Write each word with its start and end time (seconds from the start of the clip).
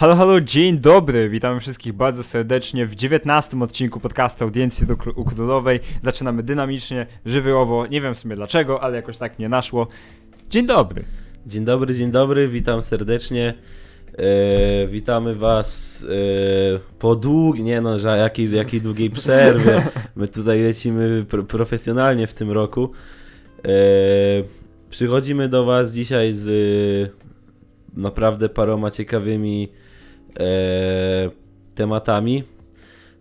Halo, 0.00 0.16
halo, 0.16 0.40
dzień 0.40 0.78
dobry, 0.78 1.28
witam 1.28 1.60
wszystkich 1.60 1.92
bardzo 1.92 2.22
serdecznie 2.22 2.86
w 2.86 2.94
19 2.94 3.60
odcinku 3.60 4.00
podcastu 4.00 4.44
Audiencji 4.44 4.86
do 4.86 4.94
u 5.14 5.24
Królowej. 5.24 5.80
Zaczynamy 6.02 6.42
dynamicznie, 6.42 7.06
żywiołowo, 7.26 7.86
nie 7.86 8.00
wiem 8.00 8.14
w 8.14 8.18
sumie 8.18 8.36
dlaczego, 8.36 8.82
ale 8.82 8.96
jakoś 8.96 9.18
tak 9.18 9.38
mnie 9.38 9.48
naszło. 9.48 9.88
Dzień 10.50 10.66
dobry. 10.66 11.04
Dzień 11.46 11.64
dobry, 11.64 11.94
dzień 11.94 12.10
dobry, 12.10 12.48
witam 12.48 12.82
serdecznie. 12.82 13.54
E, 14.18 14.86
witamy 14.86 15.34
Was 15.34 16.04
e, 16.08 16.78
po 16.98 17.16
długiej, 17.16 17.64
nie 17.64 17.80
no, 17.80 17.98
że 17.98 18.18
jakiej, 18.18 18.50
jakiej 18.50 18.80
długiej 18.80 19.10
przerwie. 19.10 19.82
My 20.16 20.28
tutaj 20.28 20.62
lecimy 20.62 21.24
pr 21.28 21.46
profesjonalnie 21.46 22.26
w 22.26 22.34
tym 22.34 22.50
roku. 22.50 22.90
E, 23.64 23.70
przychodzimy 24.90 25.48
do 25.48 25.64
Was 25.64 25.92
dzisiaj 25.92 26.32
z 26.32 26.48
e, 26.48 28.00
naprawdę 28.00 28.48
paroma 28.48 28.90
ciekawymi 28.90 29.68
tematami. 31.74 32.44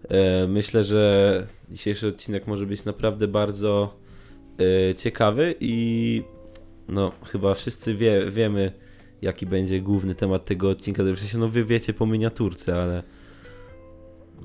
E, 0.10 0.48
myślę, 0.48 0.84
że 0.84 1.48
dzisiejszy 1.70 2.08
odcinek 2.08 2.48
może 2.48 2.66
być 2.66 2.86
naprawdę 2.86 3.28
bardzo 3.28 3.96
e, 4.90 4.96
ciekawy 4.96 5.56
i 5.60 6.24
no 6.88 7.12
chyba 7.26 7.54
wszyscy 7.54 7.96
wie, 7.96 8.32
wiemy 8.32 8.72
jaki 9.22 9.46
będzie 9.46 9.82
główny 9.82 10.16
temat 10.16 10.46
tego 10.46 10.70
odcinka. 10.70 11.04
Sensie, 11.04 11.38
no 11.38 11.48
wy 11.48 11.66
wiecie 11.66 11.94
po 11.94 12.06
miniaturce, 12.06 12.82
ale 12.82 13.04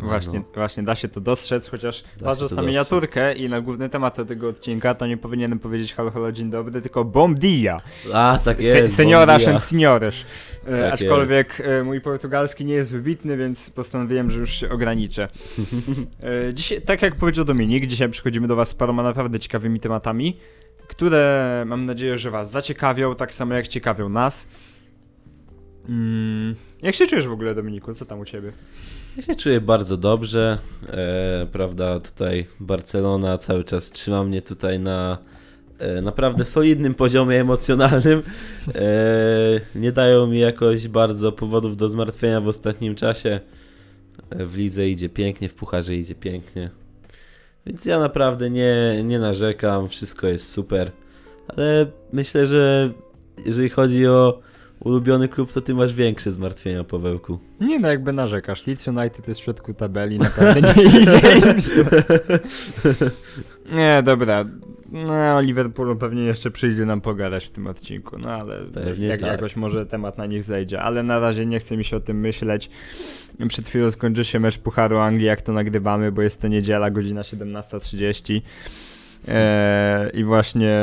Właśnie, 0.01 0.39
no. 0.39 0.45
właśnie 0.55 0.83
da 0.83 0.95
się 0.95 1.09
to 1.09 1.21
dostrzec, 1.21 1.69
chociaż 1.69 1.97
się 1.97 2.03
patrząc 2.03 2.27
na 2.27 2.35
dostrzec. 2.35 2.67
miniaturkę 2.67 3.35
i 3.35 3.49
na 3.49 3.61
główny 3.61 3.89
temat 3.89 4.29
tego 4.29 4.49
odcinka, 4.49 4.95
to 4.95 5.07
nie 5.07 5.17
powinienem 5.17 5.59
powiedzieć 5.59 5.95
halo, 5.95 6.11
halo, 6.11 6.33
dzień 6.33 6.51
dobry, 6.51 6.81
tylko 6.81 7.05
bom 7.05 7.35
dia. 7.35 7.81
A, 8.15 8.39
tak 8.45 8.57
Se- 8.57 8.63
jest. 8.63 8.97
Senioras 8.97 9.37
bon 9.37 9.45
dia. 9.47 9.55
and 9.55 9.63
seniores. 9.63 10.25
E, 10.67 10.83
Tak 10.83 10.93
aczkolwiek 10.95 11.61
e, 11.61 11.83
mój 11.83 12.01
portugalski 12.01 12.65
nie 12.65 12.75
jest 12.75 12.93
wybitny, 12.93 13.37
więc 13.37 13.71
postanowiłem, 13.71 14.31
że 14.31 14.41
już 14.41 14.51
się 14.51 14.71
ograniczę. 14.71 15.29
E, 16.49 16.55
dzisiaj, 16.55 16.83
tak 16.83 17.03
jak 17.03 17.17
powiedział 17.17 17.45
Dominik, 17.45 17.87
dzisiaj 17.87 18.09
przychodzimy 18.09 18.49
do 18.49 18.57
Was 18.57 18.69
z 18.69 18.75
paroma 18.75 19.03
naprawdę 19.03 19.41
ciekawymi 19.41 19.81
tematami, 19.81 20.37
które 20.89 21.63
mam 21.67 21.85
nadzieję, 21.87 22.19
że 22.19 22.31
Was 22.31 22.51
zaciekawią, 22.51 23.15
tak 23.15 23.35
samo 23.35 23.55
jak 23.55 23.69
ciekawią 23.69 24.09
nas. 24.09 24.49
Mm, 25.89 26.55
jak 26.83 26.95
się 26.95 27.07
czujesz 27.07 27.27
w 27.29 27.33
ogóle, 27.33 27.55
Dominiku? 27.55 27.95
Co 27.95 28.05
tam 28.07 28.21
u 28.21 28.25
Ciebie? 28.25 28.53
Ja 29.17 29.23
się 29.23 29.35
czuję 29.35 29.61
bardzo 29.61 29.97
dobrze. 29.97 30.59
E, 30.89 31.47
prawda, 31.53 32.01
tutaj 32.01 32.47
Barcelona 32.61 33.39
cały 33.39 33.65
czas 33.65 33.91
trzyma 33.91 34.25
mnie 34.25 34.43
tutaj 34.43 34.79
na 34.81 35.19
e, 35.79 36.03
naprawdę 36.03 36.45
solidnym 36.45 36.95
poziomie 36.95 37.41
emocjonalnym. 37.41 38.23
E, 38.75 39.61
nie 39.75 39.93
dają 39.93 40.27
mi 40.27 40.39
jakoś 40.39 40.89
bardzo 40.89 41.33
powodów 41.33 41.77
do 41.77 41.89
zmartwienia 41.89 42.41
w 42.41 42.49
ostatnim 42.49 42.95
czasie. 42.95 43.41
E, 44.31 44.47
w 44.47 44.57
lidze 44.57 44.89
idzie 44.89 45.09
pięknie, 45.09 45.49
w 45.49 45.55
pucharze 45.55 45.95
idzie 45.95 46.15
pięknie. 46.15 46.71
Więc 47.67 47.85
ja 47.85 47.99
naprawdę 47.99 48.51
nie, 48.51 49.03
nie 49.05 49.19
narzekam, 49.19 49.89
wszystko 49.89 50.27
jest 50.27 50.53
super. 50.53 50.91
Ale 51.49 51.87
myślę, 52.13 52.47
że 52.47 52.91
jeżeli 53.47 53.69
chodzi 53.69 54.07
o 54.07 54.41
ulubiony 54.85 55.29
klub, 55.29 55.53
to 55.53 55.61
ty 55.61 55.75
masz 55.75 55.95
większe 55.95 56.33
zmartwienia, 56.33 56.85
Pawełku. 56.85 57.39
Nie 57.61 57.79
no, 57.79 57.89
jakby 57.89 58.13
narzekasz. 58.13 58.67
Leeds 58.67 58.89
United 58.89 59.29
jest 59.29 59.41
w 59.41 59.45
środku 59.45 59.75
tabeli, 59.75 60.19
naprawdę 60.19 60.61
nie 60.61 60.83
idzie 60.83 60.99
im 60.99 61.61
źle. 61.61 61.83
Nie, 63.73 64.03
dobra. 64.05 64.45
No, 64.93 65.37
o 65.37 65.41
Liverpoolu 65.41 65.97
pewnie 65.97 66.23
jeszcze 66.23 66.51
przyjdzie 66.51 66.87
nam 66.87 67.01
pogadać 67.01 67.45
w 67.47 67.51
tym 67.51 67.67
odcinku, 67.67 68.17
no 68.25 68.31
ale 68.31 68.61
Pewnie 68.75 69.07
jak, 69.07 69.21
tak. 69.21 69.31
jakoś 69.31 69.57
może 69.57 69.87
temat 69.87 70.19
na 70.19 70.27
nich 70.27 70.43
zejdzie, 70.45 70.81
ale 70.81 71.03
na 71.03 71.19
razie 71.19 71.47
nie 71.47 71.59
chce 71.59 71.77
mi 71.77 71.85
się 71.85 71.97
o 71.97 72.01
tym 72.01 72.21
myśleć. 72.21 72.71
Przed 73.49 73.69
chwilą 73.69 73.91
skończy 73.91 74.25
się 74.25 74.41
mecz 74.41 74.59
Pucharu 74.59 74.99
Anglii, 74.99 75.27
jak 75.27 75.43
to 75.43 75.53
nagrywamy, 75.53 76.13
bo 76.13 76.23
jest 76.23 76.41
to 76.41 76.49
niedziela, 76.49 76.91
godzina 76.91 77.23
17.30 77.23 78.41
eee, 79.29 80.21
i 80.21 80.25
właśnie 80.25 80.77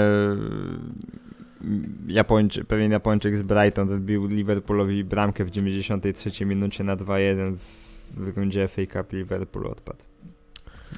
Japończy, 2.08 2.64
pewien 2.64 2.92
Japończyk 2.92 3.38
z 3.38 3.42
Brighton 3.42 3.88
wbił 3.88 4.28
Liverpoolowi 4.28 5.04
bramkę 5.04 5.46
w 5.46 5.52
93 5.52 6.46
minucie 6.46 6.84
na 6.84 6.98
2-1 6.98 7.56
w, 8.12 8.38
rundzie 8.38 8.68
FA 8.68 8.82
Cup 8.94 9.14
Liverpool 9.14 9.68
odpadł. 9.68 10.00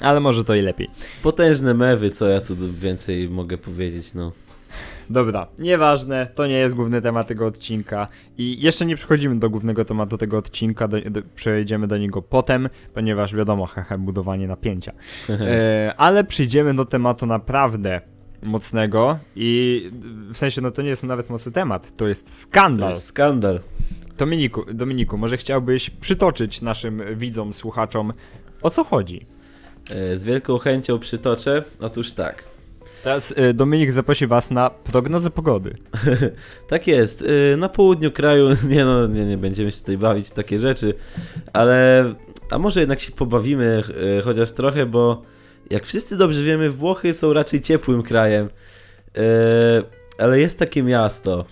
Ale 0.01 0.19
może 0.19 0.44
to 0.44 0.56
i 0.56 0.62
lepiej. 0.62 0.90
Potężne 1.24 1.74
mewy, 1.74 2.12
co 2.12 2.28
ja 2.28 2.41
tu 2.41 2.56
więcej 2.74 3.29
mogę 3.29 3.57
powiedzieć, 3.57 4.13
no. 4.13 4.31
Dobra, 5.09 5.47
nieważne, 5.59 6.28
to 6.35 6.47
nie 6.47 6.57
jest 6.57 6.75
główny 6.75 7.01
temat 7.01 7.28
tego 7.28 7.45
odcinka 7.45 8.07
i 8.38 8.62
jeszcze 8.62 8.85
nie 8.85 8.95
przechodzimy 8.95 9.40
do 9.40 9.50
głównego 9.50 9.85
tematu 9.85 10.18
tego 10.18 10.38
odcinka, 10.38 10.88
do, 10.88 11.01
do, 11.01 11.22
przejdziemy 11.35 11.88
do 11.88 11.97
niego 11.97 12.22
potem, 12.22 12.69
ponieważ 12.94 13.35
wiadomo, 13.35 13.66
hehe, 13.66 13.97
budowanie 13.97 14.47
napięcia. 14.47 14.91
E, 15.30 15.94
ale 15.97 16.24
przyjdziemy 16.24 16.74
do 16.74 16.85
tematu 16.85 17.25
naprawdę 17.25 18.01
mocnego 18.44 19.18
i 19.36 19.90
w 20.34 20.38
sensie, 20.38 20.62
no 20.62 20.72
to 20.72 20.81
nie 20.81 20.90
jest 20.90 21.04
nawet 21.04 21.30
mocny 21.30 21.52
temat, 21.52 21.98
to 21.98 22.08
jest 22.08 22.26
To 22.26 22.31
skandal. 22.31 22.90
jest 22.90 23.06
skandal. 23.06 23.59
Dominiku, 24.18 24.66
Dominiku, 24.74 25.18
może 25.18 25.38
chciałbyś 25.38 25.90
przytoczyć 25.90 26.62
naszym 26.62 27.02
widzom, 27.16 27.54
słuchaczom, 27.54 28.12
o 28.62 28.70
co 28.70 28.84
chodzi? 28.84 29.26
E, 29.92 30.18
Z 30.18 30.24
wielką 30.24 30.58
chęcią 30.58 31.00
przytoczę. 31.00 31.64
Otóż 31.80 32.12
tak. 32.12 32.44
Teraz 33.04 33.34
e, 33.38 33.54
Dominik 33.54 33.92
zaprosi 33.92 34.28
was 34.28 34.52
na 34.52 34.70
prognozę 34.70 35.30
pogody. 35.30 35.75
Tak 36.68 36.88
jest. 36.88 37.22
y, 37.22 37.58
Na 37.58 37.70
południu 37.70 38.12
kraju, 38.12 38.50
nie 38.70 38.86
no, 38.86 39.08
nie, 39.08 39.25
nie 39.25 39.38
będziemy 39.38 39.72
się 39.72 39.78
tutaj 39.80 39.98
bawić 39.98 40.28
w 40.28 40.34
takie 40.34 40.60
rzeczy, 40.60 40.94
ale 41.54 42.06
a 42.52 42.60
może 42.60 42.80
jednak 42.80 43.00
się 43.00 43.12
pobawimy 43.12 43.84
chociaż 44.24 44.52
trochę, 44.52 44.86
bo 44.86 45.22
jak 45.69 45.85
wszyscy 45.85 46.18
dobrze 46.18 46.44
wiemy, 46.44 46.69
Włochy 46.69 47.13
są 47.13 47.34
raczej 47.34 47.62
ciepłym 47.62 48.03
krajem. 48.03 48.46
Y, 48.46 49.22
Ale 50.18 50.40
jest 50.40 50.59
takie 50.59 50.84
miasto, 50.84 51.46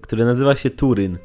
które 0.00 0.24
nazywa 0.24 0.56
się 0.56 0.70
Turyn. 0.70 1.18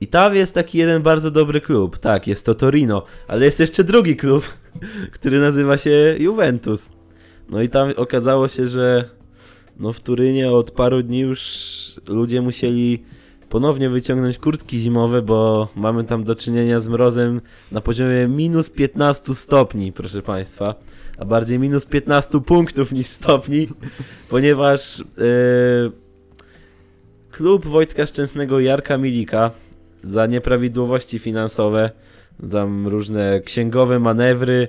I 0.00 0.06
tam 0.06 0.34
jest 0.34 0.54
taki 0.54 0.78
jeden 0.78 1.02
bardzo 1.02 1.30
dobry 1.30 1.60
klub. 1.60 1.98
Tak, 1.98 2.26
jest 2.26 2.46
to 2.46 2.54
Torino, 2.54 3.04
ale 3.28 3.44
jest 3.44 3.60
jeszcze 3.60 3.84
drugi 3.84 4.16
klub, 4.16 4.44
który 5.14 5.40
nazywa 5.40 5.78
się 5.78 6.16
Juventus. 6.18 6.90
No 7.48 7.62
i 7.62 7.68
tam 7.68 7.92
okazało 7.96 8.48
się, 8.48 8.66
że 8.66 9.08
no 9.76 9.92
w 9.92 10.00
Turynie 10.00 10.52
od 10.52 10.70
paru 10.70 11.02
dni 11.02 11.20
już 11.20 11.40
ludzie 12.08 12.42
musieli 12.42 13.04
ponownie 13.52 13.90
wyciągnąć 13.90 14.38
kurtki 14.38 14.78
zimowe, 14.78 15.22
bo 15.22 15.68
mamy 15.76 16.04
tam 16.04 16.24
do 16.24 16.34
czynienia 16.34 16.80
z 16.80 16.88
mrozem 16.88 17.40
na 17.72 17.80
poziomie 17.80 18.28
minus 18.28 18.70
15 18.70 19.34
stopni, 19.34 19.92
proszę 19.92 20.22
Państwa. 20.22 20.74
A 21.18 21.24
bardziej 21.24 21.58
minus 21.58 21.86
15 21.86 22.40
punktów 22.40 22.92
niż 22.92 23.06
stopni, 23.06 23.68
ponieważ 24.30 25.00
e, 25.00 25.04
klub 27.30 27.66
Wojtka 27.66 28.06
Szczęsnego 28.06 28.60
Jarka 28.60 28.98
Milika 28.98 29.50
za 30.02 30.26
nieprawidłowości 30.26 31.18
finansowe, 31.18 31.90
tam 32.50 32.88
różne 32.88 33.40
księgowe 33.40 33.98
manewry, 33.98 34.68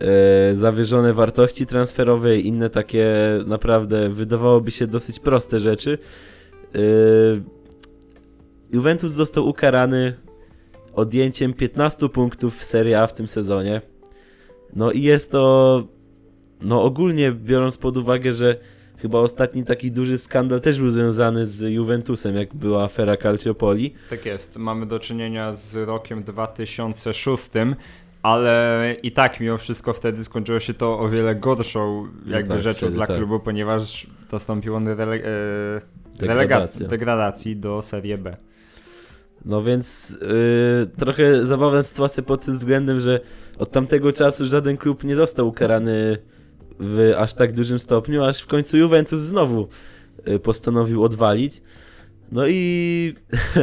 e, 0.00 0.54
zawyżone 0.54 1.12
wartości 1.12 1.66
transferowe 1.66 2.38
i 2.38 2.46
inne 2.46 2.70
takie 2.70 3.14
naprawdę 3.46 4.08
wydawałoby 4.08 4.70
się 4.70 4.86
dosyć 4.86 5.20
proste 5.20 5.60
rzeczy. 5.60 5.98
E, 6.74 7.55
Juventus 8.72 9.12
został 9.12 9.48
ukarany 9.48 10.14
odjęciem 10.92 11.54
15 11.54 12.08
punktów 12.08 12.58
w 12.58 12.64
Serie 12.64 13.00
A 13.00 13.06
w 13.06 13.12
tym 13.12 13.26
sezonie. 13.26 13.80
No 14.76 14.92
i 14.92 15.02
jest 15.02 15.30
to 15.30 15.84
no 16.62 16.82
ogólnie 16.82 17.32
biorąc 17.32 17.76
pod 17.76 17.96
uwagę, 17.96 18.32
że 18.32 18.56
chyba 18.98 19.18
ostatni 19.18 19.64
taki 19.64 19.92
duży 19.92 20.18
skandal 20.18 20.60
też 20.60 20.78
był 20.78 20.90
związany 20.90 21.46
z 21.46 21.60
Juventusem, 21.60 22.36
jak 22.36 22.54
była 22.54 22.84
afera 22.84 23.16
Calciopoli. 23.16 23.94
Tak 24.10 24.26
jest, 24.26 24.56
mamy 24.56 24.86
do 24.86 24.98
czynienia 24.98 25.52
z 25.52 25.76
rokiem 25.88 26.22
2006, 26.22 27.50
ale 28.22 28.96
i 29.02 29.12
tak 29.12 29.40
mimo 29.40 29.58
wszystko 29.58 29.92
wtedy 29.92 30.24
skończyło 30.24 30.60
się 30.60 30.74
to 30.74 30.98
o 30.98 31.08
wiele 31.08 31.34
gorszą 31.34 32.08
jakby 32.26 32.54
tak, 32.54 32.60
rzeczą 32.60 32.92
dla 32.92 33.06
tak. 33.06 33.16
klubu, 33.16 33.40
ponieważ 33.40 34.06
dostąpił 34.30 34.74
on 34.74 34.84
rele- 34.84 35.22
e, 36.82 36.88
degradacji 36.88 37.56
do 37.56 37.82
Serie 37.82 38.18
B. 38.18 38.36
No 39.46 39.62
więc 39.62 40.10
yy, 40.10 40.86
trochę 40.98 41.46
zabawna 41.46 41.82
sytuacja 41.82 42.22
pod 42.22 42.44
tym 42.44 42.54
względem, 42.54 43.00
że 43.00 43.20
od 43.58 43.70
tamtego 43.70 44.12
czasu 44.12 44.46
żaden 44.46 44.76
klub 44.76 45.04
nie 45.04 45.16
został 45.16 45.48
ukarany 45.48 46.18
w 46.80 47.12
aż 47.18 47.34
tak 47.34 47.52
dużym 47.52 47.78
stopniu, 47.78 48.24
aż 48.24 48.42
w 48.42 48.46
końcu 48.46 48.76
Juventus 48.76 49.20
znowu 49.20 49.68
yy, 50.26 50.38
postanowił 50.38 51.04
odwalić. 51.04 51.62
No 52.32 52.46
i 52.46 53.14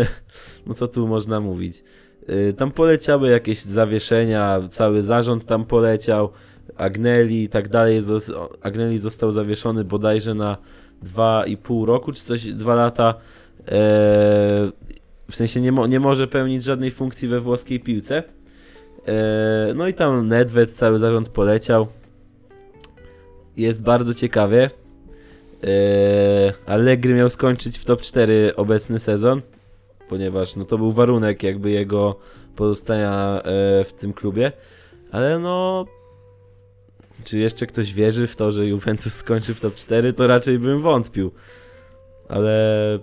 no 0.67 0.73
co 0.73 0.87
tu 0.87 1.07
można 1.07 1.39
mówić? 1.39 1.83
Yy, 2.27 2.53
tam 2.53 2.71
poleciały 2.71 3.29
jakieś 3.29 3.61
zawieszenia, 3.61 4.61
cały 4.69 5.01
zarząd 5.01 5.45
tam 5.45 5.65
poleciał, 5.65 6.29
Agnelli 6.75 7.43
i 7.43 7.49
tak 7.49 7.69
dalej. 7.69 8.01
Agnelli 8.61 8.99
został 8.99 9.31
zawieszony 9.31 9.83
bodajże 9.83 10.33
na 10.33 10.57
2,5 11.03 11.85
roku, 11.85 12.11
czy 12.11 12.21
coś, 12.21 12.45
2 12.45 12.75
lata. 12.75 13.13
Eee, 13.67 14.71
w 15.33 15.35
sensie 15.35 15.61
nie, 15.61 15.71
mo 15.71 15.87
nie 15.87 15.99
może 15.99 16.27
pełnić 16.27 16.63
żadnej 16.63 16.91
funkcji 16.91 17.27
we 17.27 17.39
włoskiej 17.39 17.79
piłce. 17.79 18.23
E, 19.07 19.73
no 19.75 19.87
i 19.87 19.93
tam 19.93 20.27
Nedved, 20.27 20.71
cały 20.71 20.99
zarząd 20.99 21.29
poleciał. 21.29 21.87
Jest 23.57 23.83
bardzo 23.83 24.13
ciekawie. 24.13 24.69
E, 25.63 26.53
Allegri 26.65 27.13
miał 27.13 27.29
skończyć 27.29 27.77
w 27.77 27.85
top 27.85 28.01
4 28.01 28.55
obecny 28.55 28.99
sezon, 28.99 29.41
ponieważ 30.09 30.55
no 30.55 30.65
to 30.65 30.77
był 30.77 30.91
warunek 30.91 31.43
jakby 31.43 31.71
jego 31.71 32.19
pozostania 32.55 33.41
e, 33.43 33.83
w 33.83 33.93
tym 33.93 34.13
klubie. 34.13 34.51
Ale 35.11 35.39
no 35.39 35.85
czy 37.25 37.39
jeszcze 37.39 37.67
ktoś 37.67 37.93
wierzy 37.93 38.27
w 38.27 38.35
to, 38.35 38.51
że 38.51 38.65
Juventus 38.65 39.13
skończy 39.13 39.53
w 39.53 39.59
top 39.59 39.75
4, 39.75 40.13
to 40.13 40.27
raczej 40.27 40.59
bym 40.59 40.81
wątpił. 40.81 41.31
Ale 42.29 42.99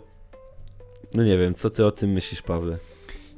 no 1.15 1.25
nie 1.25 1.39
wiem, 1.39 1.55
co 1.55 1.71
ty 1.71 1.87
o 1.87 1.91
tym 1.91 2.11
myślisz, 2.11 2.43
Pawle? 2.43 2.79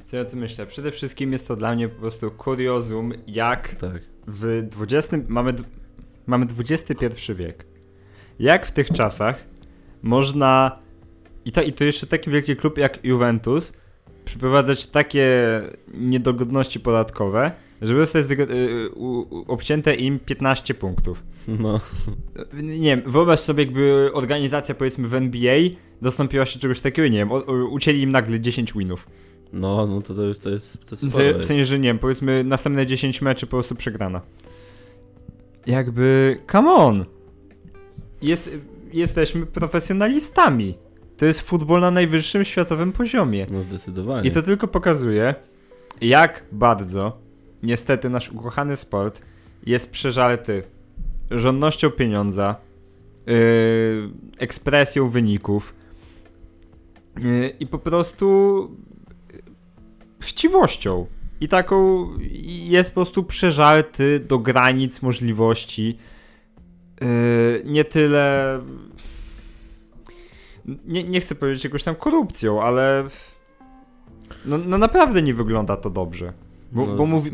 Co 0.05 0.17
ja 0.17 0.21
o 0.21 0.25
tym 0.25 0.39
myślę? 0.39 0.65
Przede 0.65 0.91
wszystkim 0.91 1.31
jest 1.31 1.47
to 1.47 1.55
dla 1.55 1.75
mnie 1.75 1.89
po 1.89 1.99
prostu 2.01 2.31
kuriozum, 2.31 3.13
jak 3.27 3.75
Tak. 3.75 4.01
w 4.27 4.67
20. 4.71 5.17
mamy, 5.27 5.53
mamy 6.25 6.45
XXI 6.59 7.33
wiek. 7.35 7.65
Jak 8.39 8.65
w 8.65 8.71
tych 8.71 8.89
czasach 8.89 9.45
można. 10.01 10.79
I 11.45 11.51
to, 11.51 11.61
I 11.61 11.73
to 11.73 11.83
jeszcze 11.83 12.07
taki 12.07 12.29
wielki 12.29 12.55
klub 12.55 12.77
jak 12.77 13.05
Juventus 13.05 13.73
przeprowadzać 14.25 14.85
takie 14.85 15.31
niedogodności 15.93 16.79
podatkowe, 16.79 17.51
żeby 17.81 17.99
zostać 17.99 18.25
zgo- 18.25 18.51
y, 18.51 18.89
u- 18.89 19.19
u- 19.39 19.45
obcięte 19.47 19.95
im 19.95 20.19
15 20.19 20.73
punktów. 20.73 21.23
No, 21.47 21.79
Nie 22.53 22.95
wiem, 22.97 23.01
wyobraź 23.05 23.39
sobie, 23.39 23.63
jakby 23.63 24.09
organizacja 24.13 24.75
powiedzmy 24.75 25.07
w 25.07 25.13
NBA 25.13 25.55
dostąpiła 26.01 26.45
się 26.45 26.59
czegoś 26.59 26.81
takiego, 26.81 27.07
nie 27.07 27.17
wiem, 27.17 27.31
o, 27.31 27.37
ucięli 27.71 28.01
im 28.01 28.11
nagle 28.11 28.39
10 28.39 28.73
winów. 28.73 29.07
no, 29.53 29.87
no 29.87 30.01
to, 30.01 30.13
to 30.15 30.21
już 30.23 30.39
to 30.39 30.49
jest, 30.49 30.85
to 30.89 30.95
sensie, 30.97 31.17
w 31.33 31.35
jest. 31.37 31.47
sensie, 31.47 31.65
że 31.65 31.79
nie 31.79 31.89
wiem, 31.89 31.99
powiedzmy 31.99 32.43
następne 32.43 32.85
10 32.85 33.21
meczy 33.21 33.45
po 33.45 33.49
prostu 33.49 33.75
przegrana. 33.75 34.21
Jakby, 35.67 36.37
come 36.51 36.71
on! 36.71 37.05
Jest, 38.21 38.57
jesteśmy 38.93 39.45
profesjonalistami. 39.45 40.73
To 41.17 41.25
jest 41.25 41.41
futbol 41.41 41.81
na 41.81 41.91
najwyższym 41.91 42.43
światowym 42.43 42.91
poziomie. 42.91 43.47
No 43.51 43.63
zdecydowanie. 43.63 44.27
I 44.29 44.31
to 44.31 44.41
tylko 44.41 44.67
pokazuje, 44.67 45.35
jak 46.01 46.43
bardzo 46.51 47.17
niestety 47.63 48.09
nasz 48.09 48.31
ukochany 48.31 48.77
sport 48.77 49.21
jest 49.65 49.91
przeżarty 49.91 50.63
żądnością 51.31 51.89
pieniądza, 51.89 52.55
yy, 53.25 53.33
ekspresją 54.37 55.09
wyników 55.09 55.75
yy, 57.17 57.49
i 57.59 57.67
po 57.67 57.79
prostu 57.79 58.69
chciwością. 60.19 61.07
I 61.41 61.47
taką 61.47 62.07
jest 62.63 62.89
po 62.89 62.95
prostu 62.95 63.23
przeżarty 63.23 64.19
do 64.19 64.39
granic 64.39 65.01
możliwości. 65.01 65.97
Yy, 67.01 67.63
nie 67.65 67.85
tyle. 67.85 68.59
Nie, 70.85 71.03
nie 71.03 71.19
chcę 71.19 71.35
powiedzieć 71.35 71.63
jakąś 71.63 71.83
tam 71.83 71.95
korupcją, 71.95 72.61
ale. 72.61 73.07
No, 74.45 74.57
no 74.57 74.77
naprawdę 74.77 75.21
nie 75.21 75.33
wygląda 75.33 75.77
to 75.77 75.89
dobrze. 75.89 76.33
Bo, 76.73 76.85
no, 76.85 76.95
bo 76.95 77.05
mówi, 77.05 77.31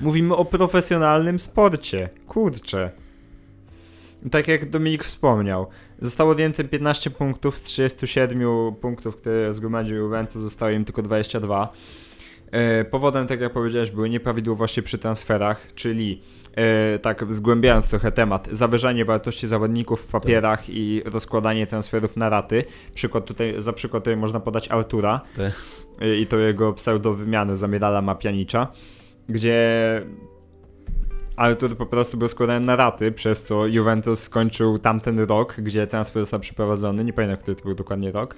mówimy 0.00 0.36
o 0.36 0.44
profesjonalnym 0.44 1.38
sporcie. 1.38 2.08
Kurczę. 2.28 2.90
Tak 4.30 4.48
jak 4.48 4.70
Dominik 4.70 5.04
wspomniał, 5.04 5.66
zostało 6.00 6.30
odjęte 6.30 6.64
15 6.64 7.10
punktów 7.10 7.58
z 7.58 7.62
37 7.62 8.74
punktów, 8.80 9.16
które 9.16 9.54
zgromadził 9.54 9.96
Juventus, 9.96 10.42
zostało 10.42 10.70
im 10.70 10.84
tylko 10.84 11.02
22. 11.02 11.72
E, 12.54 12.84
Powodem, 12.84 13.26
tak 13.26 13.40
jak 13.40 13.52
powiedziałeś, 13.52 13.90
były 13.90 14.10
nieprawidłowości 14.10 14.82
przy 14.82 14.98
transferach, 14.98 15.66
czyli 15.74 16.22
e, 16.56 16.98
tak 16.98 17.34
zgłębiając 17.34 17.90
trochę 17.90 18.12
temat, 18.12 18.48
zawyżanie 18.52 19.04
wartości 19.04 19.48
zawodników 19.48 20.00
w 20.00 20.06
papierach 20.08 20.68
i 20.68 21.02
rozkładanie 21.04 21.66
transferów 21.66 22.16
na 22.16 22.28
raty. 22.28 22.64
Przykład 22.94 23.24
tutaj, 23.24 23.54
za 23.58 23.72
przykład 23.72 24.04
tutaj 24.04 24.16
można 24.16 24.40
podać 24.40 24.70
Artura 24.70 25.20
Tak. 25.36 25.52
e, 26.00 26.16
i 26.16 26.26
to 26.26 26.38
jego 26.38 26.72
pseudowymiany 26.72 27.56
za 27.56 27.68
Mirala 27.68 28.02
Mapianicza, 28.02 28.72
gdzie 29.28 30.02
Artur 31.36 31.76
po 31.76 31.86
prostu 31.86 32.16
był 32.16 32.28
składany 32.28 32.66
na 32.66 32.76
raty, 32.76 33.12
przez 33.12 33.42
co 33.42 33.66
Juventus 33.66 34.22
skończył 34.22 34.78
tamten 34.78 35.20
rok, 35.20 35.54
gdzie 35.58 35.86
transfer 35.86 36.22
został 36.22 36.40
przeprowadzony, 36.40 37.04
nie 37.04 37.12
pamiętam, 37.12 37.38
który 37.38 37.56
to 37.56 37.64
był 37.64 37.74
dokładnie 37.74 38.12
rok. 38.12 38.36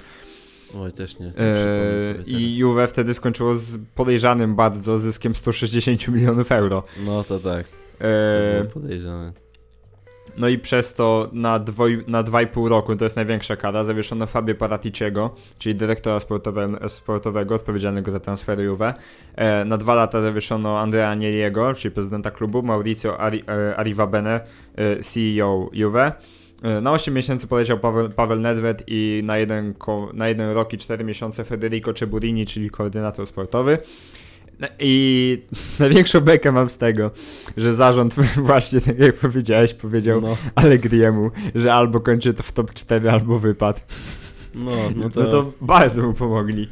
Oj, 0.74 0.92
też 0.92 1.18
nie. 1.18 1.26
Eee. 1.26 2.22
I 2.26 2.56
Juve 2.56 2.86
wtedy 2.88 3.14
skończyło 3.14 3.54
z 3.54 3.78
podejrzanym 3.94 4.54
bardzo 4.56 4.98
zyskiem 4.98 5.34
160 5.34 6.08
milionów 6.14 6.52
euro. 6.52 6.82
No 7.04 7.24
to 7.24 7.38
tak, 7.38 7.66
to 7.98 8.04
Eee, 8.06 8.64
podejrzane. 8.74 9.32
no 10.36 10.48
i 10.48 10.58
przez 10.58 10.94
to 10.94 11.30
na, 11.32 11.58
dwoj, 11.58 12.04
na 12.08 12.22
2,5 12.24 12.68
roku, 12.68 12.96
to 12.96 13.04
jest 13.04 13.16
największa 13.16 13.56
kara, 13.56 13.84
zawieszono 13.84 14.26
Fabio 14.26 14.54
Paraticiego, 14.54 15.34
czyli 15.58 15.74
dyrektora 15.74 16.20
sportowe, 16.20 16.68
sportowego 16.88 17.54
odpowiedzialnego 17.54 18.10
za 18.10 18.20
transfery 18.20 18.62
Juve. 18.64 18.94
E, 19.36 19.64
na 19.64 19.76
dwa 19.76 19.94
lata 19.94 20.22
zawieszono 20.22 20.78
Andrea 20.80 21.10
Agnelliego, 21.10 21.74
czyli 21.74 21.94
prezydenta 21.94 22.30
klubu, 22.30 22.62
Maurizio 22.62 23.20
Ari, 23.20 23.44
e, 23.48 23.76
Arrivabene, 23.76 24.40
e, 24.76 24.96
CEO 25.02 25.70
Juve. 25.72 26.12
E, 26.62 26.80
Na 26.80 26.92
8 26.92 27.14
miesięcy 27.14 27.46
poleciał 27.46 27.78
Paweł, 27.78 28.10
Paweł 28.10 28.38
Nedved 28.40 28.82
i 28.86 29.20
na 29.24 29.38
jeden, 29.38 29.74
na 30.14 30.28
jeden 30.28 30.50
rok 30.50 30.72
i 30.72 30.78
4 30.78 31.04
miesiące 31.04 31.44
Federico 31.44 31.94
Ceburini, 31.94 32.46
czyli 32.46 32.70
koordynator 32.70 33.26
sportowy. 33.26 33.78
No 34.60 34.68
I 34.78 35.36
największą 35.80 36.20
bekę 36.20 36.52
mam 36.52 36.68
z 36.70 36.78
tego, 36.78 37.10
że 37.56 37.72
zarząd 37.72 38.14
właśnie, 38.50 38.80
tak 38.80 38.98
jak 38.98 39.14
powiedziałeś, 39.14 39.74
powiedział 39.74 40.20
No, 40.20 40.36
Allegriemu, 40.54 41.30
że 41.54 41.74
albo 41.74 42.00
kończy 42.00 42.34
to 42.34 42.42
w 42.42 42.52
top 42.52 42.74
4, 42.74 43.10
albo 43.10 43.38
wypad. 43.38 43.94
no, 44.54 44.70
no 44.96 45.10
to, 45.10 45.20
No 45.20 45.26
to 45.26 45.52
bardzo 45.60 46.02
mu 46.02 46.12
pomogli. 46.14 46.68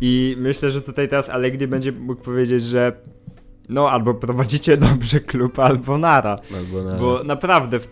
I 0.00 0.36
myślę, 0.38 0.70
że 0.70 0.82
tutaj 0.82 1.08
teraz 1.08 1.30
Allegri 1.30 1.66
będzie 1.66 1.92
mógł 1.92 2.22
powiedzieć, 2.22 2.62
że 2.64 2.92
no 3.68 3.90
albo 3.90 4.14
prowadzicie 4.14 4.76
dobrze 4.76 5.20
klub, 5.20 5.58
albo 5.58 5.98
nara. 5.98 6.38
albo 6.56 6.82
na... 6.84 6.96
Bo 6.98 7.24
naprawdę 7.24 7.80
w, 7.80 7.88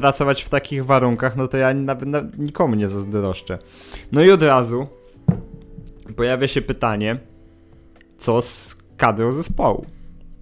pracować 0.00 0.42
w 0.42 0.48
takich 0.48 0.84
warunkach, 0.84 1.36
no 1.36 1.48
to 1.48 1.56
ja 1.56 1.74
nawet 1.74 2.08
na, 2.08 2.22
nikomu 2.38 2.74
nie 2.74 2.88
zazdroszczę. 2.88 3.58
No 4.12 4.22
i 4.22 4.30
od 4.30 4.42
razu 4.42 4.86
pojawia 6.16 6.48
się 6.48 6.62
pytanie, 6.62 7.18
co 8.18 8.42
z 8.42 8.78
kadrą 8.96 9.32
zespołu? 9.32 9.86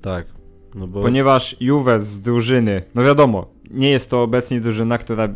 Tak, 0.00 0.26
no 0.74 0.86
bo... 0.86 1.02
Ponieważ 1.02 1.56
Juve 1.60 2.00
z 2.00 2.20
drużyny, 2.20 2.82
no 2.94 3.02
wiadomo, 3.02 3.46
nie 3.70 3.90
jest 3.90 4.10
to 4.10 4.22
obecnie 4.22 4.60
drużyna, 4.60 4.98
która 4.98 5.28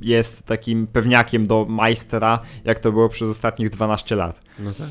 jest 0.00 0.46
takim 0.46 0.86
pewniakiem 0.86 1.46
do 1.46 1.66
majstra, 1.68 2.40
jak 2.64 2.78
to 2.78 2.92
było 2.92 3.08
przez 3.08 3.30
ostatnich 3.30 3.70
12 3.70 4.16
lat. 4.16 4.42
No 4.58 4.72
tak. 4.72 4.88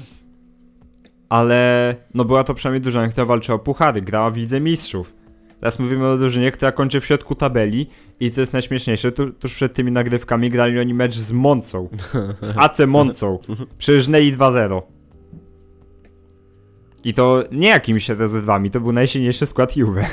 Ale 1.29 1.95
no 2.13 2.25
była 2.25 2.43
to 2.43 2.53
przynajmniej 2.53 2.81
drużyna, 2.81 3.07
która 3.07 3.25
walczyła 3.25 3.55
o 3.55 3.59
puchary, 3.59 4.01
grała 4.01 4.29
w 4.29 4.37
Lidze 4.37 4.59
Mistrzów. 4.59 5.16
Teraz 5.59 5.79
mówimy 5.79 6.07
o 6.07 6.17
drużynie, 6.17 6.51
która 6.51 6.71
kończy 6.71 6.99
w 6.99 7.05
środku 7.05 7.35
tabeli 7.35 7.87
i 8.19 8.31
co 8.31 8.41
jest 8.41 8.53
najśmieszniejsze, 8.53 9.11
tu, 9.11 9.31
tuż 9.31 9.53
przed 9.55 9.73
tymi 9.73 9.91
nagrywkami 9.91 10.49
grali 10.49 10.79
oni 10.79 10.93
mecz 10.93 11.15
z 11.15 11.31
Moncą, 11.31 11.89
z 12.41 12.57
AC 12.65 12.79
Moncą. 12.87 13.39
Przeżyli 13.77 14.33
2-0. 14.37 14.81
I 17.03 17.13
to 17.13 17.43
nie 17.51 17.67
jakimiś 17.67 18.09
rezerwami, 18.09 18.71
to 18.71 18.79
był 18.79 18.91
najsilniejszy 18.91 19.45
skład 19.45 19.77
Juve. 19.77 20.05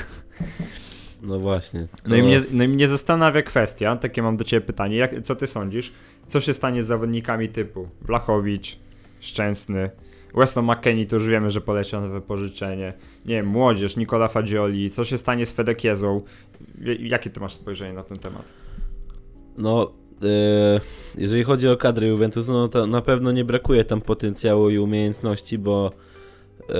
No 1.22 1.38
właśnie. 1.38 1.88
No 2.06 2.16
i, 2.16 2.20
To- 2.20 2.26
mnie, 2.26 2.40
no 2.50 2.64
i 2.64 2.68
mnie 2.68 2.88
zastanawia 2.88 3.42
kwestia, 3.42 3.96
takie 3.96 4.22
mam 4.22 4.36
do 4.36 4.44
ciebie 4.44 4.66
pytanie, 4.66 4.96
jak, 4.96 5.22
co 5.22 5.36
ty 5.36 5.46
sądzisz? 5.46 5.92
Co 6.26 6.40
się 6.40 6.54
stanie 6.54 6.82
z 6.82 6.86
zawodnikami 6.86 7.48
typu 7.48 7.88
Blachowicz, 8.02 8.78
Szczęsny, 9.20 9.90
Weston 10.34 10.64
McKennie, 10.64 11.06
to 11.06 11.16
już 11.16 11.26
wiemy, 11.26 11.50
że 11.50 11.60
poleciał 11.60 12.00
na 12.00 12.08
wypożyczenie, 12.08 12.92
nie 13.26 13.34
wiem, 13.34 13.46
młodzież, 13.46 13.96
Nicola 13.96 14.28
Fagioli, 14.28 14.90
co 14.90 15.04
się 15.04 15.18
stanie 15.18 15.46
z 15.46 15.52
Fedekiezą? 15.52 16.22
Jakie 17.00 17.30
ty 17.30 17.40
masz 17.40 17.52
spojrzenie 17.52 17.92
na 17.92 18.02
ten 18.02 18.18
temat? 18.18 18.52
No, 19.58 19.92
e, 20.22 20.80
jeżeli 21.18 21.44
chodzi 21.44 21.68
o 21.68 21.76
kadrę 21.76 22.08
Juventusu, 22.08 22.52
no 22.52 22.68
to 22.68 22.86
na 22.86 23.00
pewno 23.00 23.32
nie 23.32 23.44
brakuje 23.44 23.84
tam 23.84 24.00
potencjału 24.00 24.70
i 24.70 24.78
umiejętności, 24.78 25.58
bo 25.58 25.92
e, 26.70 26.74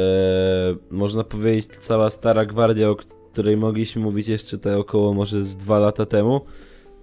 można 0.90 1.24
powiedzieć 1.24 1.66
cała 1.66 2.10
stara 2.10 2.44
gwardia, 2.44 2.90
o 2.90 2.96
której 3.32 3.56
mogliśmy 3.56 4.02
mówić 4.02 4.28
jeszcze 4.28 4.58
te 4.58 4.78
około 4.78 5.14
może 5.14 5.44
z 5.44 5.56
dwa 5.56 5.78
lata 5.78 6.06
temu, 6.06 6.40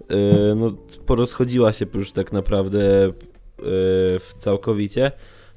e, 0.08 0.54
no 0.54 0.72
porozchodziła 1.06 1.72
się 1.72 1.86
już 1.94 2.12
tak 2.12 2.32
naprawdę 2.32 3.04
e, 3.04 3.12
w 4.18 4.32
całkowicie. 4.38 5.12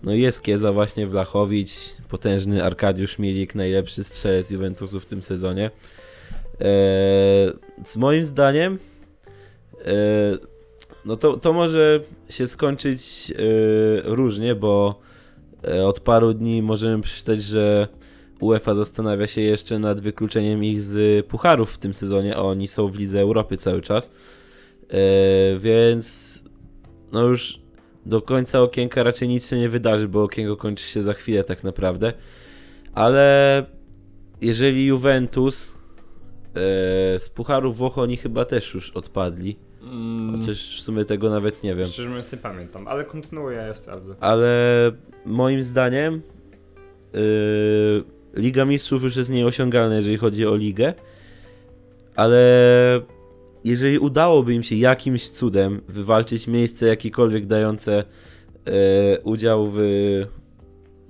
No 0.05 0.13
jest 0.13 0.43
Kieza 0.43 0.71
właśnie 0.71 1.07
Wlachowicz, 1.07 1.71
potężny 2.09 2.63
Arkadiusz 2.63 3.19
Milik, 3.19 3.55
najlepszy 3.55 4.03
strzelec 4.03 4.51
Juventusu 4.51 4.99
w 4.99 5.05
tym 5.05 5.21
sezonie. 5.21 5.65
E, 5.65 6.67
z 7.85 7.97
moim 7.97 8.25
zdaniem 8.25 8.79
E, 9.85 10.37
No 11.05 11.17
to, 11.17 11.37
to 11.37 11.53
może 11.53 11.99
się 12.29 12.47
skończyć 12.47 13.33
e, 13.35 13.35
różnie, 14.03 14.55
bo 14.55 14.99
E, 15.67 15.87
Od 15.87 15.99
paru 15.99 16.33
dni 16.33 16.61
możemy 16.61 17.03
przeczytać, 17.03 17.43
że 17.43 17.87
UEFA 18.39 18.73
zastanawia 18.73 19.27
się 19.27 19.41
jeszcze 19.41 19.79
nad 19.79 20.01
wykluczeniem 20.01 20.63
ich 20.63 20.81
z 20.81 21.25
pucharów 21.25 21.71
w 21.71 21.77
tym 21.77 21.93
sezonie, 21.93 22.35
a 22.35 22.41
oni 22.41 22.67
są 22.67 22.87
w 22.87 22.95
Lidze 22.95 23.19
Europy 23.19 23.57
cały 23.57 23.81
czas. 23.81 24.11
E, 24.89 25.59
więc 25.59 26.43
no 27.11 27.27
już 27.27 27.59
do 28.05 28.21
końca 28.21 28.61
okienka 28.61 29.03
raczej 29.03 29.27
nic 29.27 29.49
się 29.49 29.57
nie 29.57 29.69
wydarzy, 29.69 30.07
bo 30.07 30.23
okienko 30.23 30.57
kończy 30.57 30.83
się 30.85 31.01
za 31.01 31.13
chwilę 31.13 31.43
tak 31.43 31.63
naprawdę. 31.63 32.13
Ale 32.93 33.65
jeżeli 34.41 34.85
Juventus 34.85 35.73
e, 35.73 35.75
z 37.19 37.29
pucharów 37.29 37.77
Włoch 37.77 37.97
oni 37.97 38.17
chyba 38.17 38.45
też 38.45 38.73
już 38.73 38.91
odpadli. 38.91 39.57
Mm, 39.81 40.39
Chociaż 40.39 40.79
w 40.79 40.83
sumie 40.83 41.05
tego 41.05 41.29
nawet 41.29 41.63
nie 41.63 41.75
wiem. 41.75 41.87
Szczerze 41.87 42.09
mówiąc 42.09 42.31
nie 42.31 42.37
pamiętam, 42.37 42.87
ale 42.87 43.05
kontynuuję, 43.05 43.57
ja 43.57 43.73
sprawdzę. 43.73 44.15
Ale 44.19 44.91
moim 45.25 45.63
zdaniem 45.63 46.21
yy, 47.13 48.03
Liga 48.35 48.65
Mistrzów 48.65 49.03
już 49.03 49.15
jest 49.15 49.29
nieosiągalna, 49.29 49.95
jeżeli 49.95 50.17
chodzi 50.17 50.45
o 50.45 50.55
ligę. 50.55 50.93
Ale 52.15 52.41
jeżeli 53.65 53.99
udałoby 53.99 54.53
im 54.53 54.63
się 54.63 54.75
jakimś 54.75 55.29
cudem 55.29 55.81
wywalczyć 55.87 56.47
miejsce 56.47 56.87
jakiekolwiek 56.87 57.45
dające 57.45 58.03
yy, 58.65 58.73
udział 59.23 59.71
w 59.73 59.79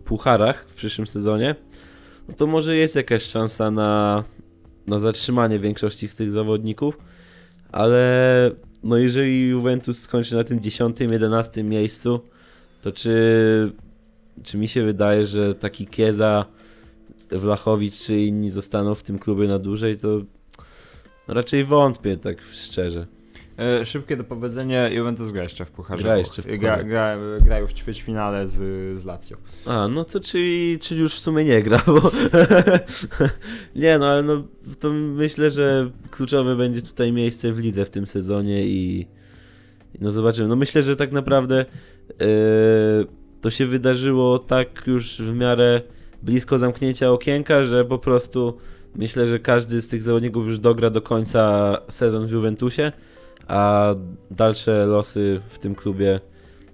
pucharach 0.06 0.66
w 0.70 0.74
przyszłym 0.74 1.08
sezonie, 1.08 1.56
no 2.28 2.34
to 2.34 2.48
może 2.48 2.76
jest 2.76 2.96
jakaś 2.96 3.24
szansa 3.24 3.72
na, 3.72 4.24
na 4.88 5.00
zatrzymanie 5.00 5.60
większości 5.60 6.08
z 6.08 6.16
tych 6.16 6.32
zawodników, 6.32 6.98
ale 7.72 8.52
no 8.84 8.98
jeżeli 8.98 9.48
Juventus 9.48 10.02
skończy 10.02 10.36
na 10.36 10.44
tym 10.44 10.60
10-11 10.60 11.64
miejscu, 11.64 12.20
to 12.82 12.92
czy, 12.92 13.72
czy 14.44 14.58
mi 14.58 14.68
się 14.68 14.84
wydaje, 14.84 15.26
że 15.26 15.56
taki 15.56 15.88
Kieza, 15.88 16.46
Wlachowicz 17.32 18.00
czy 18.00 18.20
inni 18.20 18.50
zostaną 18.50 18.96
w 18.96 19.04
tym 19.04 19.20
klubie 19.20 19.48
na 19.48 19.60
dłużej, 19.60 19.98
to 19.98 20.22
no 21.28 21.34
raczej 21.34 21.64
wątpię, 21.64 22.18
tak 22.18 22.38
szczerze. 22.52 23.08
E, 23.60 23.86
szybkie 23.86 24.18
dopowiedzenie, 24.18 24.90
Juventus 24.94 25.32
gra 25.32 25.44
jeszcze 25.44 25.66
w 25.66 25.72
Pucharze. 25.72 26.04
Gra 26.04 26.18
jeszcze 26.18 26.42
w 26.42 26.46
Gra, 26.46 26.56
Pucharze. 26.56 26.84
gra, 26.84 27.18
grają 27.46 27.68
w 27.68 27.74
ćwierćfinale 27.74 28.48
z, 28.48 28.98
z 28.98 29.06
Lazio. 29.06 29.38
A, 29.66 29.88
no 29.88 30.06
to 30.06 30.20
czyli, 30.20 30.80
czyli 30.80 31.02
już 31.02 31.16
w 31.16 31.20
sumie 31.20 31.44
nie 31.44 31.64
gra, 31.64 31.82
bo 31.88 32.12
nie 33.76 33.98
no, 34.00 34.08
ale 34.08 34.24
no 34.24 34.44
to 34.80 34.90
myślę, 34.94 35.50
że 35.50 35.90
kluczowe 36.12 36.56
będzie 36.56 36.82
tutaj 36.82 37.12
miejsce 37.12 37.54
w 37.54 37.60
lidze 37.60 37.86
w 37.86 37.90
tym 37.90 38.08
sezonie 38.08 38.66
i 38.66 39.08
i 39.96 40.04
no 40.04 40.12
zobaczymy. 40.12 40.48
No 40.48 40.56
myślę, 40.56 40.84
że 40.84 40.96
tak 40.96 41.12
naprawdę 41.12 41.66
yy, 42.10 42.26
to 43.42 43.50
się 43.50 43.66
wydarzyło 43.66 44.40
tak 44.40 44.84
już 44.88 45.22
w 45.22 45.36
miarę 45.36 45.82
blisko 46.24 46.58
zamknięcia 46.58 47.12
okienka, 47.12 47.64
że 47.64 47.86
po 47.86 48.00
prostu 48.00 48.58
myślę, 48.96 49.28
że 49.28 49.40
każdy 49.40 49.82
z 49.82 49.88
tych 49.88 50.04
zawodników 50.04 50.48
już 50.48 50.60
dogra 50.60 50.90
do 50.90 51.02
końca 51.02 51.74
sezon 51.90 52.28
w 52.28 52.32
Juventusie, 52.32 52.92
a 53.48 53.94
dalsze 54.32 54.86
losy 54.86 55.42
w 55.50 55.60
tym 55.60 55.76
klubie 55.76 56.20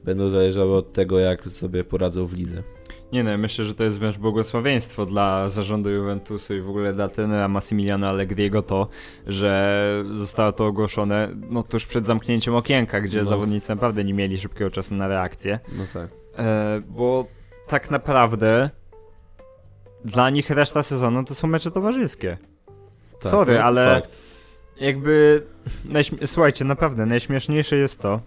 będą 0.03 0.29
zależały 0.29 0.75
od 0.75 0.93
tego, 0.93 1.19
jak 1.19 1.49
sobie 1.49 1.83
poradzą 1.83 2.25
w 2.25 2.33
lidze. 2.33 2.63
Nie 3.13 3.23
no, 3.23 3.37
myślę, 3.37 3.65
że 3.65 3.75
to 3.75 3.83
jest 3.83 3.99
wręcz 3.99 4.17
błogosławieństwo 4.17 5.05
dla 5.05 5.49
zarządu 5.49 5.89
Juventusu 5.89 6.55
i 6.55 6.61
w 6.61 6.69
ogóle 6.69 6.93
dla 6.93 7.07
trenera 7.09 7.47
Massimiliana 7.47 8.09
Allegriego 8.09 8.61
to, 8.61 8.87
że 9.27 10.03
zostało 10.13 10.51
to 10.51 10.65
ogłoszone 10.65 11.29
no 11.49 11.63
tuż 11.63 11.85
przed 11.85 12.05
zamknięciem 12.05 12.55
okienka, 12.55 13.01
gdzie 13.01 13.19
No. 13.19 13.25
zawodnicy 13.25 13.69
naprawdę 13.69 14.03
nie 14.03 14.13
mieli 14.13 14.37
szybkiego 14.37 14.71
czasu 14.71 14.95
na 14.95 15.07
reakcję. 15.07 15.59
No 15.77 15.83
tak. 15.93 16.09
E, 16.37 16.81
bo 16.89 17.25
tak 17.67 17.91
naprawdę 17.91 18.69
dla 20.05 20.29
nich 20.29 20.49
reszta 20.49 20.83
sezonu 20.83 21.23
to 21.23 21.35
są 21.35 21.47
mecze 21.47 21.71
towarzyskie. 21.71 22.37
tak 23.21 23.31
Sorry, 23.31 23.53
no 23.53 23.59
to 23.59 23.65
ale 23.65 24.01
fakt. 24.01 24.11
jakby 24.81 25.43
najśmie- 25.89 26.27
słuchajcie, 26.27 26.65
naprawdę 26.65 27.05
najśmieszniejsze 27.05 27.75
jest 27.77 28.01
to, 28.01 28.21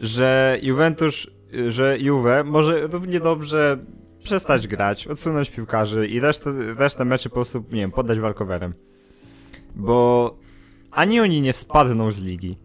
że 0.00 0.58
Juventus, 0.62 1.26
że 1.68 1.98
Juve 1.98 2.44
może 2.44 2.86
równie 2.86 3.20
dobrze 3.20 3.78
przestać 4.24 4.68
grać, 4.68 5.06
odsunąć 5.06 5.50
piłkarzy 5.50 6.06
i 6.08 6.20
resztę, 6.20 6.50
resztę 6.78 7.04
meczy 7.04 7.28
po 7.28 7.34
prostu, 7.34 7.58
nie 7.70 7.80
wiem, 7.80 7.90
poddać 7.92 8.20
walkowerem. 8.20 8.74
Bo 9.74 10.34
ani 10.90 11.20
oni 11.20 11.40
nie 11.40 11.52
spadną 11.52 12.12
z 12.12 12.20
ligi, 12.20 12.58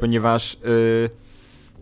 ponieważ 0.00 0.58
yy, 0.64 1.10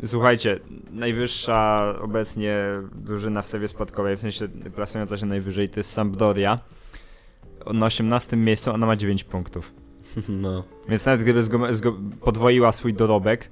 słuchajcie, 0.04 0.60
najwyższa 0.90 1.94
obecnie 2.00 2.56
drużyna 2.94 3.42
w 3.42 3.48
serii 3.48 3.68
spadkowej, 3.68 4.16
w 4.16 4.20
sensie 4.20 4.48
plasująca 4.48 5.16
się 5.16 5.26
najwyżej, 5.26 5.68
to 5.68 5.80
jest 5.80 5.92
Sampdoria. 5.92 6.58
Na 7.72 7.86
18 7.86 8.36
miejscu 8.36 8.70
ona 8.70 8.86
ma 8.86 8.96
9 8.96 9.24
punktów. 9.24 9.72
No. 10.28 10.64
Więc 10.88 11.06
nawet 11.06 11.22
gdyby 11.22 11.40
podwoiła 12.20 12.72
swój 12.72 12.94
dorobek, 12.94 13.50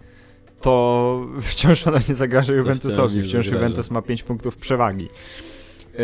to 0.61 1.27
wciąż 1.51 1.87
ona 1.87 1.99
nie 2.09 2.15
zagraża 2.15 2.53
Juventusowi. 2.53 3.23
Wciąż 3.23 3.33
zagraża. 3.33 3.57
Juventus 3.57 3.91
ma 3.91 4.03
5 4.03 4.23
punktów 4.23 4.57
przewagi. 4.57 5.05
Yy, 5.05 5.99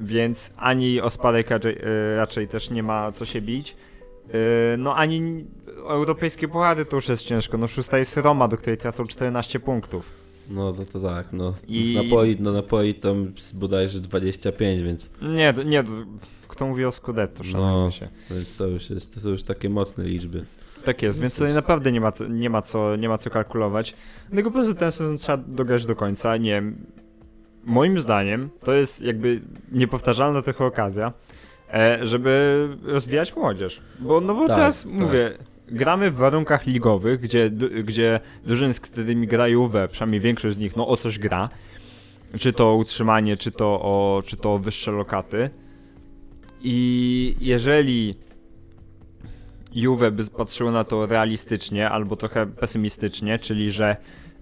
więc 0.00 0.52
ani 0.56 1.00
o 1.00 1.10
spadek 1.10 1.50
raczej, 1.50 1.74
yy, 1.74 2.16
raczej 2.16 2.48
też 2.48 2.70
nie 2.70 2.82
ma 2.82 3.12
co 3.12 3.26
się 3.26 3.40
bić. 3.40 3.76
Yy, 4.28 4.34
no 4.78 4.94
ani 4.96 5.44
europejskie 5.88 6.48
puchary 6.48 6.84
to 6.84 6.96
już 6.96 7.08
jest 7.08 7.22
ciężko. 7.26 7.58
No 7.58 7.68
szósta 7.68 7.98
jest 7.98 8.16
Roma, 8.16 8.48
do 8.48 8.56
której 8.56 8.76
tracą 8.76 9.06
14 9.06 9.60
punktów. 9.60 10.04
No 10.50 10.72
to, 10.72 10.84
to 10.84 11.00
tak, 11.00 11.26
no. 11.32 11.54
I- 11.68 11.92
I... 11.92 11.96
Napoi, 11.96 12.36
no 12.40 12.52
napoi 12.52 12.94
tam 12.94 13.32
z 13.38 13.52
bodajże 13.58 14.00
25, 14.00 14.82
więc, 14.82 15.10
Nie, 15.22 15.52
to- 15.52 15.62
nie, 15.62 15.84
to- 15.84 15.90
kto 16.48 16.66
mówi 16.66 16.84
o 16.84 16.92
Scudetto, 16.92 17.44
szanujmy 17.44 17.84
No. 17.84 17.90
się. 17.90 18.08
więc 18.30 18.56
to 18.56 18.66
już 18.66 18.90
jest, 18.90 19.14
to 19.14 19.20
są 19.20 19.28
już 19.28 19.42
takie 19.42 19.70
mocne 19.70 20.04
liczby. 20.04 20.44
Tak 20.84 21.02
jest, 21.02 21.20
więc 21.20 21.34
tutaj 21.38 21.54
naprawdę 21.54 21.92
nie 21.92 22.00
ma 22.00 22.12
co, 22.12 22.26
nie 22.26 22.50
ma 22.50 22.62
co, 22.62 22.96
nie 22.96 23.08
ma 23.08 23.18
co 23.18 23.30
kalkulować. 23.30 23.94
Tylko 24.30 24.50
po 24.50 24.54
prostu 24.54 24.74
ten 24.74 24.92
sezon 24.92 25.16
trzeba 25.18 25.36
dograć 25.46 25.86
do 25.86 25.96
końca. 25.96 26.36
Nie 26.36 26.62
moim 27.64 28.00
zdaniem 28.00 28.50
to 28.60 28.72
jest 28.72 29.02
jakby 29.02 29.40
niepowtarzalna 29.72 30.42
trochę 30.42 30.64
okazja, 30.64 31.12
żeby 32.02 32.68
rozwijać 32.82 33.36
młodzież. 33.36 33.80
Bo 33.98 34.20
no 34.20 34.34
bo 34.34 34.46
Tak, 34.46 34.56
teraz 34.56 34.82
tak. 34.82 34.92
mówię, 34.92 35.32
gramy 35.68 36.10
w 36.10 36.14
warunkach 36.14 36.66
ligowych, 36.66 37.20
gdzie, 37.20 37.50
gdzie 37.84 38.20
drużyny, 38.44 38.74
z 38.74 38.80
którymi 38.80 39.26
gra 39.26 39.48
Juve, 39.48 39.88
przynajmniej 39.90 40.20
większość 40.20 40.56
z 40.56 40.58
nich, 40.58 40.76
no 40.76 40.88
o 40.88 40.96
coś 40.96 41.18
gra. 41.18 41.48
Czy 42.38 42.52
to 42.52 42.74
utrzymanie, 42.74 43.36
czy 43.36 43.50
to 43.50 43.66
o, 43.66 44.22
czy 44.26 44.36
to 44.36 44.54
o 44.54 44.58
wyższe 44.58 44.90
lokaty. 44.90 45.50
I 46.62 47.36
jeżeli 47.40 48.14
Juve 49.74 50.10
by 50.10 50.24
patrzyło 50.36 50.70
na 50.70 50.84
to 50.84 51.06
realistycznie 51.06 51.90
albo 51.90 52.16
trochę 52.16 52.46
pesymistycznie, 52.46 53.38
czyli 53.38 53.70
że 53.70 53.96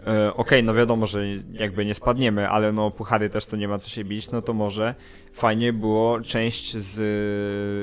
e, 0.06 0.34
okej, 0.34 0.64
no 0.64 0.74
wiadomo, 0.74 1.06
że 1.06 1.26
jakby 1.52 1.84
nie 1.84 1.94
spadniemy, 1.94 2.48
ale 2.48 2.72
no 2.72 2.90
puchary 2.90 3.30
też 3.30 3.46
to 3.46 3.56
nie 3.56 3.68
ma 3.68 3.78
co 3.78 3.90
się 3.90 4.04
bić, 4.04 4.30
no 4.30 4.42
to 4.42 4.52
może 4.52 4.94
fajnie 5.32 5.72
było 5.72 6.20
część 6.20 6.76
z 6.76 6.98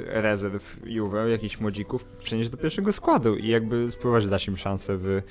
rezerw 0.07 0.79
Juve, 0.85 1.29
jakichś 1.29 1.59
młodzików 1.59 2.05
przenieść 2.05 2.49
do 2.49 2.57
pierwszego 2.57 2.91
składu 2.91 3.35
i 3.35 3.47
jakby 3.47 3.91
spróbować 3.91 4.27
dać 4.27 4.47
im 4.47 4.57
szansę 4.57 4.97
w 4.97 5.21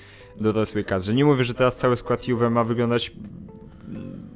dorosłej 0.41 0.85
kadrze. 0.85 1.15
Nie 1.15 1.25
mówię, 1.25 1.45
że 1.45 1.55
teraz 1.55 1.77
cały 1.77 1.97
skład 1.97 2.29
Juve 2.29 2.51
ma 2.51 2.65
wyglądać 2.65 3.13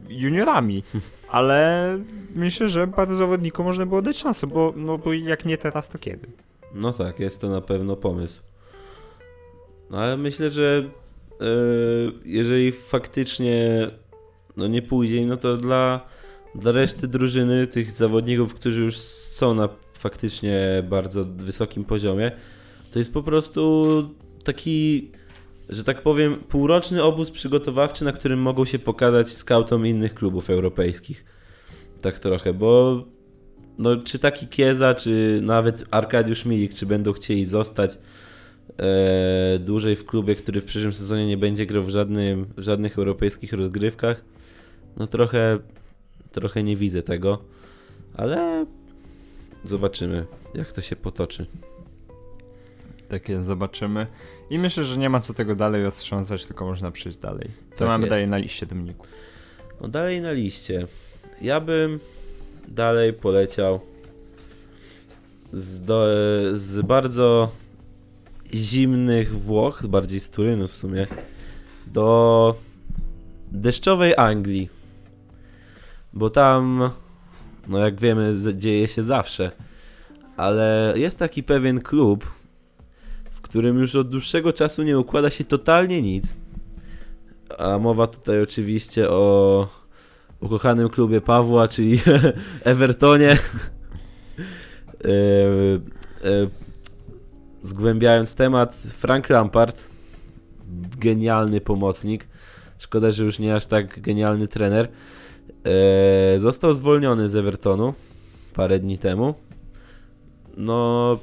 juniorami, 0.08 0.82
ale 1.28 1.98
myślę, 2.34 2.68
że 2.68 2.86
paru 2.86 3.14
zawodnikom 3.14 3.66
można 3.66 3.86
było 3.86 4.02
dać 4.02 4.18
szansę, 4.18 4.46
bo, 4.46 4.72
no, 4.76 4.98
bo 4.98 5.12
jak 5.12 5.44
nie 5.44 5.58
teraz, 5.58 5.88
to 5.88 5.98
kiedy? 5.98 6.26
No 6.74 6.92
tak, 6.92 7.20
jest 7.20 7.40
to 7.40 7.48
na 7.48 7.60
pewno 7.60 7.96
pomysł. 7.96 8.42
No 9.90 9.98
ale 9.98 10.16
myślę, 10.16 10.50
że 10.50 10.90
jeżeli 12.24 12.72
faktycznie 12.72 13.90
no 14.56 14.66
nie 14.66 14.82
pójdzie, 14.82 15.26
no 15.26 15.36
to 15.36 15.56
dla, 15.56 16.00
dla 16.54 16.72
reszty 16.72 17.08
drużyny, 17.08 17.66
tych 17.66 17.90
zawodników, 17.90 18.54
którzy 18.54 18.82
już 18.82 18.98
są 18.98 19.54
na 19.54 19.68
faktycznie 19.94 20.84
bardzo 20.88 21.24
wysokim 21.24 21.84
poziomie, 21.84 22.32
to 22.92 22.98
jest 22.98 23.12
po 23.12 23.22
prostu 23.22 23.84
taki, 24.44 25.10
że 25.68 25.84
tak 25.84 26.02
powiem, 26.02 26.36
półroczny 26.48 27.02
obóz 27.02 27.30
przygotowawczy, 27.30 28.04
na 28.04 28.12
którym 28.12 28.40
mogą 28.40 28.64
się 28.64 28.78
pokazać 28.78 29.32
skautom 29.32 29.86
innych 29.86 30.14
klubów 30.14 30.50
europejskich. 30.50 31.24
Tak 32.02 32.18
trochę, 32.18 32.54
bo 32.54 33.04
no, 33.78 33.96
czy 33.96 34.18
taki 34.18 34.48
Kieza, 34.48 34.94
czy 34.94 35.40
nawet 35.42 35.84
Arkadiusz 35.90 36.44
Milik, 36.44 36.74
czy 36.74 36.86
będą 36.86 37.12
chcieli 37.12 37.44
zostać 37.44 37.90
e, 37.94 37.96
dłużej 39.60 39.96
w 39.96 40.04
klubie, 40.06 40.34
który 40.34 40.60
w 40.60 40.64
przyszłym 40.64 40.92
sezonie 40.92 41.26
nie 41.26 41.36
będzie 41.36 41.66
grał 41.66 41.82
w, 41.82 41.88
żadnym, 41.88 42.46
w 42.56 42.62
żadnych 42.62 42.98
europejskich 42.98 43.52
rozgrywkach, 43.52 44.24
no 44.96 45.06
trochę, 45.06 45.58
trochę 46.32 46.62
nie 46.62 46.76
widzę 46.76 47.02
tego, 47.02 47.38
ale 48.14 48.66
zobaczymy, 49.64 50.26
jak 50.54 50.72
to 50.72 50.80
się 50.80 50.96
potoczy. 50.96 51.46
Tak 53.08 53.28
jest, 53.28 53.46
zobaczymy. 53.46 54.06
I 54.50 54.58
myślę, 54.58 54.84
że 54.84 54.98
nie 54.98 55.10
ma 55.10 55.20
co 55.20 55.34
tego 55.34 55.54
dalej 55.54 55.82
roztrząsać, 55.82 56.46
tylko 56.46 56.66
można 56.66 56.90
przejść 56.90 57.18
dalej. 57.18 57.50
Co 57.72 57.78
Tak 57.78 57.88
mamy 57.88 58.02
jest. 58.04 58.10
dalej 58.10 58.28
na 58.28 58.36
liście 58.36 58.66
Dominiku? 58.66 59.06
No 59.80 59.88
dalej 59.88 60.20
na 60.20 60.32
liście. 60.32 60.86
Ja 61.42 61.60
bym 61.60 62.00
dalej 62.68 63.12
poleciał 63.12 63.80
z, 65.52 65.82
do, 65.82 66.06
z 66.52 66.86
bardzo 66.86 67.50
zimnych 68.54 69.40
Włoch, 69.40 69.86
bardziej 69.86 70.20
z 70.20 70.30
Turynu 70.30 70.68
w 70.68 70.76
sumie, 70.76 71.06
do 71.86 72.54
deszczowej 73.52 74.14
Anglii. 74.16 74.68
Bo 76.12 76.30
tam, 76.30 76.90
no 77.68 77.78
jak 77.78 78.00
wiemy, 78.00 78.34
dzieje 78.54 78.88
się 78.88 79.02
zawsze. 79.02 79.50
Ale 80.36 80.94
jest 80.96 81.18
taki 81.18 81.42
pewien 81.42 81.80
klub, 81.80 82.26
w 83.30 83.40
którym 83.40 83.78
już 83.78 83.94
od 83.96 84.08
dłuższego 84.08 84.52
czasu 84.52 84.82
nie 84.82 84.98
układa 84.98 85.30
się 85.30 85.44
totalnie 85.44 86.02
nic. 86.02 86.36
A 87.58 87.78
mowa 87.78 88.06
tutaj 88.06 88.42
oczywiście 88.42 89.10
o 89.10 89.68
ukochanym 90.40 90.88
klubie 90.88 91.20
Pawła, 91.20 91.68
czyli 91.68 92.00
Evertonie. 92.64 93.36
E, 95.04 95.08
e, 96.28 96.65
Zgłębiając 97.66 98.34
temat, 98.34 98.74
Frank 98.74 99.30
Lampard, 99.30 99.88
genialny 100.98 101.60
pomocnik, 101.60 102.28
szkoda, 102.78 103.10
że 103.10 103.24
już 103.24 103.38
nie 103.38 103.54
aż 103.54 103.66
tak 103.66 104.00
genialny 104.00 104.48
trener, 104.48 104.88
e, 105.64 106.40
został 106.40 106.74
zwolniony 106.74 107.28
z 107.28 107.36
Evertonu 107.36 107.94
parę 108.54 108.78
dni 108.78 108.98
temu. 108.98 109.34
No, 110.56 111.18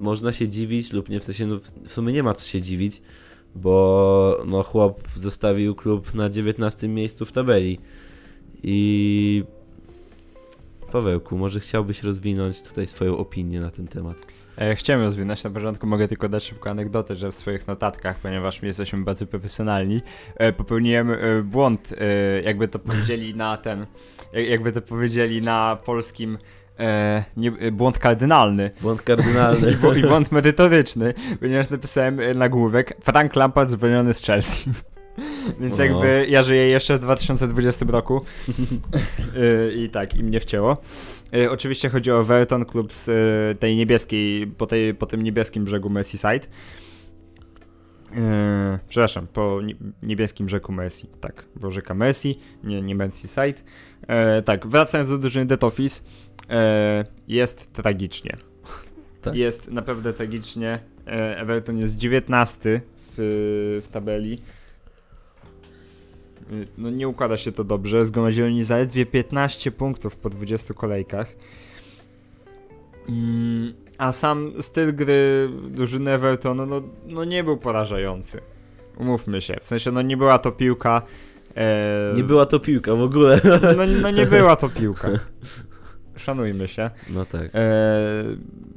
można 0.00 0.32
się 0.32 0.48
dziwić 0.48 0.92
lub 0.92 1.08
nie, 1.08 1.20
w 1.20 1.24
sensie, 1.24 1.46
no, 1.46 1.56
w 1.84 1.92
sumie 1.92 2.12
nie 2.12 2.22
ma 2.22 2.34
co 2.34 2.48
się 2.48 2.60
dziwić, 2.60 3.02
bo 3.54 4.42
no, 4.46 4.62
chłop 4.62 5.00
zostawił 5.16 5.74
klub 5.74 6.14
na 6.14 6.30
19 6.30 6.88
miejscu 6.88 7.26
w 7.26 7.32
tabeli. 7.32 7.78
I 8.62 9.44
Pawełku, 10.92 11.38
może 11.38 11.60
chciałbyś 11.60 12.02
rozwinąć 12.02 12.62
tutaj 12.62 12.86
swoją 12.86 13.16
opinię 13.16 13.60
na 13.60 13.70
ten 13.70 13.86
temat? 13.86 14.16
E, 14.58 14.74
Chciałem 14.76 15.02
rozwinąć, 15.02 15.44
na 15.44 15.50
początku 15.50 15.86
mogę 15.86 16.08
tylko 16.08 16.28
dać 16.28 16.44
szybką 16.44 16.70
anegdotę, 16.70 17.14
że 17.14 17.30
w 17.32 17.34
swoich 17.34 17.66
notatkach, 17.66 18.18
ponieważ 18.18 18.62
my 18.62 18.68
jesteśmy 18.68 19.04
bardzo 19.04 19.26
profesjonalni, 19.26 20.00
e, 20.36 20.52
popełniłem 20.52 21.10
e, 21.10 21.16
błąd, 21.42 21.94
jakby 22.44 22.68
to 22.68 22.78
powiedzieli 22.78 23.34
na 23.34 23.56
ten, 23.56 23.86
jak- 24.32 24.46
jakby 24.48 24.72
to 24.72 24.82
powiedzieli 24.82 25.42
na 25.42 25.78
polskim, 25.84 26.38
e, 26.78 27.24
nie, 27.36 27.52
błąd 27.72 27.98
kardynalny 27.98 28.70
Błąd 28.80 29.02
kardynalny. 29.02 29.70
i, 29.72 29.76
bł- 29.76 29.98
i 29.98 30.02
błąd 30.02 30.32
merytoryczny, 30.32 31.14
ponieważ 31.40 31.70
napisałem 31.70 32.20
nagłówek 32.34 32.96
Frank 33.02 33.36
Lampard 33.36 33.70
zwolniony 33.70 34.14
z 34.14 34.22
Chelsea. 34.22 34.70
Więc 35.60 35.80
O. 35.80 35.82
jakby 35.84 36.26
ja 36.28 36.42
żyję 36.42 36.66
jeszcze 36.68 36.96
w 36.96 37.00
2020 37.00 37.86
roku 37.88 38.20
E, 39.36 39.72
i 39.82 39.88
tak, 39.90 40.14
im 40.14 40.30
nie 40.30 40.40
wcięło. 40.40 40.76
E, 41.34 41.50
Oczywiście 41.50 41.88
chodzi 41.88 42.12
o 42.12 42.20
Everton, 42.20 42.64
klub 42.64 42.92
z 42.92 43.08
e, 43.08 43.58
tej 43.58 43.76
niebieskiej, 43.76 44.46
po, 44.46 44.66
tej, 44.66 44.94
po 44.94 45.06
tym 45.06 45.22
niebieskim 45.22 45.64
brzegu 45.64 45.90
Merseyside. 45.90 46.46
E, 48.16 48.78
przepraszam, 48.88 49.26
po 49.26 49.60
nie- 49.62 49.74
niebieskim 50.02 50.46
brzegu 50.46 50.72
Mercy, 50.72 51.06
tak, 51.20 51.44
bo 51.56 51.70
rzeka 51.70 51.94
Mercy, 51.94 52.34
nie, 52.64 52.82
nie 52.82 52.94
Merseyside. 52.94 53.54
E, 54.08 54.42
tak, 54.42 54.66
wracając 54.66 55.10
do 55.10 55.18
drużyny 55.18 55.46
Dead 55.46 55.64
Office, 55.64 56.02
e, 56.50 57.04
jest 57.28 57.72
tragicznie. 57.72 58.36
Tak. 59.22 59.34
Jest 59.36 59.70
naprawdę 59.70 60.12
tragicznie. 60.12 60.78
E, 61.06 61.38
Everton 61.38 61.78
jest 61.78 61.96
19 61.96 62.80
w, 63.16 63.80
w 63.84 63.88
tabeli. 63.88 64.42
No 66.78 66.90
nie 66.90 67.08
układa 67.08 67.36
się 67.36 67.52
to 67.52 67.64
dobrze. 67.64 68.04
Zgromadzili 68.04 68.46
oni 68.46 68.62
zaledwie 68.64 69.06
15 69.06 69.70
punktów 69.70 70.16
po 70.16 70.30
20 70.30 70.74
kolejkach. 70.74 71.32
Mm, 73.08 73.74
A 73.98 74.12
sam 74.12 74.52
styl 74.60 74.94
gry 74.94 75.48
drużyny 75.70 76.10
Evertonu 76.10 76.66
no, 76.66 76.82
no 77.06 77.24
nie 77.24 77.44
był 77.44 77.56
porażający. 77.56 78.40
Umówmy 78.98 79.40
się. 79.40 79.56
W 79.62 79.66
sensie 79.66 79.90
no 79.90 80.02
nie 80.02 80.16
była 80.16 80.38
to 80.38 80.52
piłka. 80.52 81.02
E, 81.56 82.12
Nie 82.16 82.24
była 82.24 82.46
to 82.46 82.60
piłka 82.60 82.94
w 82.94 83.00
ogóle. 83.02 83.40
No, 83.76 83.84
no 84.02 84.10
nie 84.10 84.26
była 84.26 84.56
to 84.56 84.68
piłka. 84.68 85.08
Szanujmy 86.16 86.68
się. 86.68 86.90
No 87.10 87.26
tak. 87.26 87.50
E, 87.54 88.24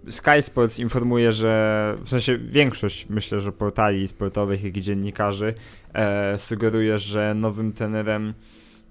Sky 0.09 0.41
Sports 0.41 0.79
informuje, 0.79 1.31
że 1.31 1.95
w 2.01 2.09
sensie 2.09 2.37
większość 2.37 3.09
myślę, 3.09 3.41
że 3.41 3.51
portali 3.51 4.07
sportowych, 4.07 4.63
jak 4.63 4.77
i 4.77 4.81
dziennikarzy 4.81 5.53
e, 5.93 6.39
sugeruje, 6.39 6.99
że 6.99 7.33
nowym 7.35 7.73
trenerem 7.73 8.33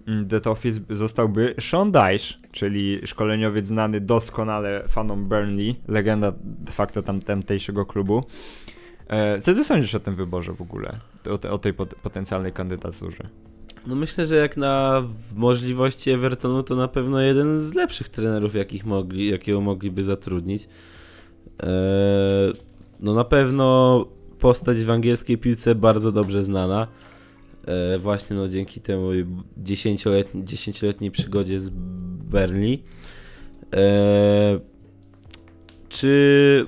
mm, 0.08 0.28
The 0.28 0.50
Office 0.50 0.80
zostałby 0.90 1.54
Sean 1.60 1.92
Dyche, 1.92 2.34
czyli 2.52 3.00
szkoleniowiec 3.04 3.66
znany 3.66 4.00
doskonale 4.00 4.84
fanom 4.88 5.28
Burnley, 5.28 5.74
legenda 5.88 6.32
de 6.44 6.72
facto 6.72 7.02
tam, 7.02 7.20
tamtejszego 7.20 7.86
klubu. 7.86 8.24
E, 9.08 9.40
co 9.40 9.54
ty 9.54 9.64
sądzisz 9.64 9.94
o 9.94 10.00
tym 10.00 10.14
wyborze 10.14 10.52
w 10.52 10.60
ogóle? 10.62 10.98
O, 11.30 11.38
te, 11.38 11.50
o 11.50 11.58
tej 11.58 11.74
pot- 11.74 11.94
potencjalnej 11.94 12.52
kandydaturze? 12.52 13.28
No 13.86 13.94
myślę, 13.94 14.26
że 14.26 14.36
jak 14.36 14.56
na 14.56 15.02
możliwości 15.34 16.10
Evertonu 16.10 16.62
to 16.62 16.76
na 16.76 16.88
pewno 16.88 17.20
jeden 17.20 17.60
z 17.60 17.74
lepszych 17.74 18.08
trenerów, 18.08 18.54
jakich 18.54 18.86
mogli, 18.86 19.30
jakiego 19.30 19.60
mogliby 19.60 20.04
zatrudnić. 20.04 20.68
Eee, 21.62 22.52
no 23.00 23.14
na 23.14 23.24
pewno 23.24 24.06
postać 24.38 24.78
w 24.78 24.90
angielskiej 24.90 25.38
piłce 25.38 25.74
bardzo 25.74 26.12
dobrze 26.12 26.42
znana. 26.42 26.86
Eee, 27.66 27.98
właśnie 27.98 28.36
no 28.36 28.48
dzięki 28.48 28.80
temu 28.80 29.08
dziesięcioletni, 29.56 30.44
dziesięcioletniej 30.44 31.10
przygodzie 31.10 31.60
z 31.60 31.68
Burnley. 32.30 32.82
Eee, 33.72 34.60
czy 35.88 36.66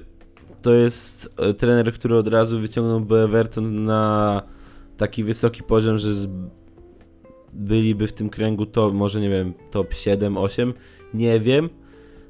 to 0.63 0.75
jest 0.75 1.35
e, 1.37 1.55
trener, 1.55 1.93
który 1.93 2.17
od 2.17 2.29
razu 2.29 2.59
wyciągnąłby 2.61 3.17
Everton 3.17 3.85
na 3.85 4.43
taki 4.97 5.25
wysoki 5.25 5.63
poziom, 5.63 5.99
że 5.99 6.15
z 6.15 6.29
byliby 7.59 8.07
w 8.07 8.13
tym 8.13 8.31
kręgu 8.31 8.67
to 8.67 8.91
może 8.91 9.21
nie 9.21 9.31
wiem, 9.31 9.55
top 9.71 9.95
7, 9.95 10.37
8, 10.37 10.75
nie 11.15 11.41
wiem. 11.41 11.69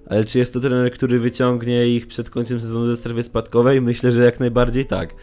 Ale 0.06 0.24
czy 0.24 0.38
jest 0.38 0.52
to 0.52 0.60
trener, 0.60 0.92
który 0.92 1.18
wyciągnie 1.18 1.88
ich 1.88 2.06
przed 2.06 2.30
końcem 2.30 2.60
sezonu 2.60 2.86
ze 2.86 2.96
strefy 2.96 3.22
spadkowej? 3.22 3.80
Myślę, 3.80 4.12
że 4.12 4.24
jak 4.24 4.40
najbardziej 4.40 4.86
tak. 4.86 5.14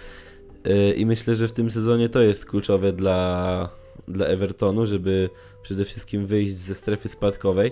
Yy, 0.66 0.94
I 0.94 1.06
myślę, 1.06 1.36
że 1.36 1.48
w 1.48 1.52
tym 1.52 1.72
sezonie 1.72 2.10
to 2.10 2.22
jest 2.22 2.46
kluczowe 2.46 2.94
dla, 2.94 3.70
dla 4.08 4.26
Evertonu, 4.26 4.86
żeby 4.86 5.30
przede 5.64 5.86
wszystkim 5.86 6.26
wyjść 6.26 6.54
ze 6.54 6.76
strefy 6.76 7.10
spadkowej. 7.10 7.72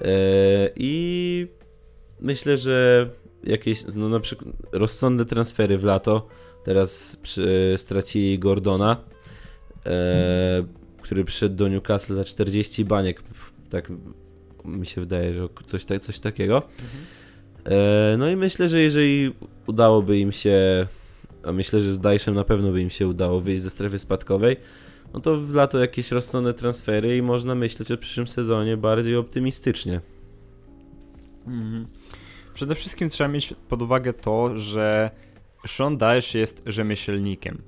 Yy, 0.00 0.06
I 0.76 1.46
myślę, 2.20 2.56
że 2.56 3.08
jakieś, 3.44 3.84
no 3.94 4.08
na 4.08 4.20
przykład 4.20 4.54
rozsądne 4.72 5.24
transfery 5.24 5.78
w 5.78 5.84
lato. 5.84 6.26
Teraz 6.64 7.16
przy, 7.22 7.74
stracili 7.76 8.38
Gordona. 8.38 8.96
Yy, 9.84 10.85
który 11.06 11.24
przyszedł 11.24 11.56
do 11.56 11.68
Newcastle 11.68 12.14
za 12.14 12.24
40 12.24 12.84
baniek. 12.84 13.22
Tak 13.70 13.92
mi 14.64 14.86
się 14.86 15.00
wydaje, 15.00 15.34
że 15.34 15.48
coś, 15.66 15.84
ta, 15.84 16.00
coś 16.00 16.18
takiego. 16.18 16.62
E, 17.64 18.16
no 18.18 18.30
i 18.30 18.36
myślę, 18.36 18.68
że 18.68 18.80
jeżeli 18.80 19.32
udałoby 19.66 20.18
im 20.18 20.32
się, 20.32 20.86
a 21.44 21.52
myślę, 21.52 21.80
że 21.80 21.92
z 21.92 22.00
Dajszem 22.00 22.34
na 22.34 22.44
pewno 22.44 22.72
by 22.72 22.80
im 22.80 22.90
się 22.90 23.08
udało 23.08 23.40
wyjść 23.40 23.62
ze 23.62 23.70
strefy 23.70 23.98
spadkowej, 23.98 24.56
no 25.14 25.20
to 25.20 25.36
w 25.36 25.54
lato 25.54 25.78
jakieś 25.78 26.10
rozsądne 26.10 26.54
transfery 26.54 27.16
i 27.16 27.22
można 27.22 27.54
myśleć 27.54 27.90
o 27.90 27.98
przyszłym 27.98 28.28
sezonie 28.28 28.76
bardziej 28.76 29.16
optymistycznie. 29.16 30.00
Mhm. 31.46 31.86
Przede 32.54 32.74
wszystkim 32.74 33.08
trzeba 33.08 33.28
mieć 33.28 33.54
pod 33.68 33.82
uwagę 33.82 34.12
to, 34.12 34.58
że 34.58 35.10
Sean 35.66 35.96
Dyche 35.96 36.38
jest 36.38 36.62
rzemieślnikiem. 36.66 37.62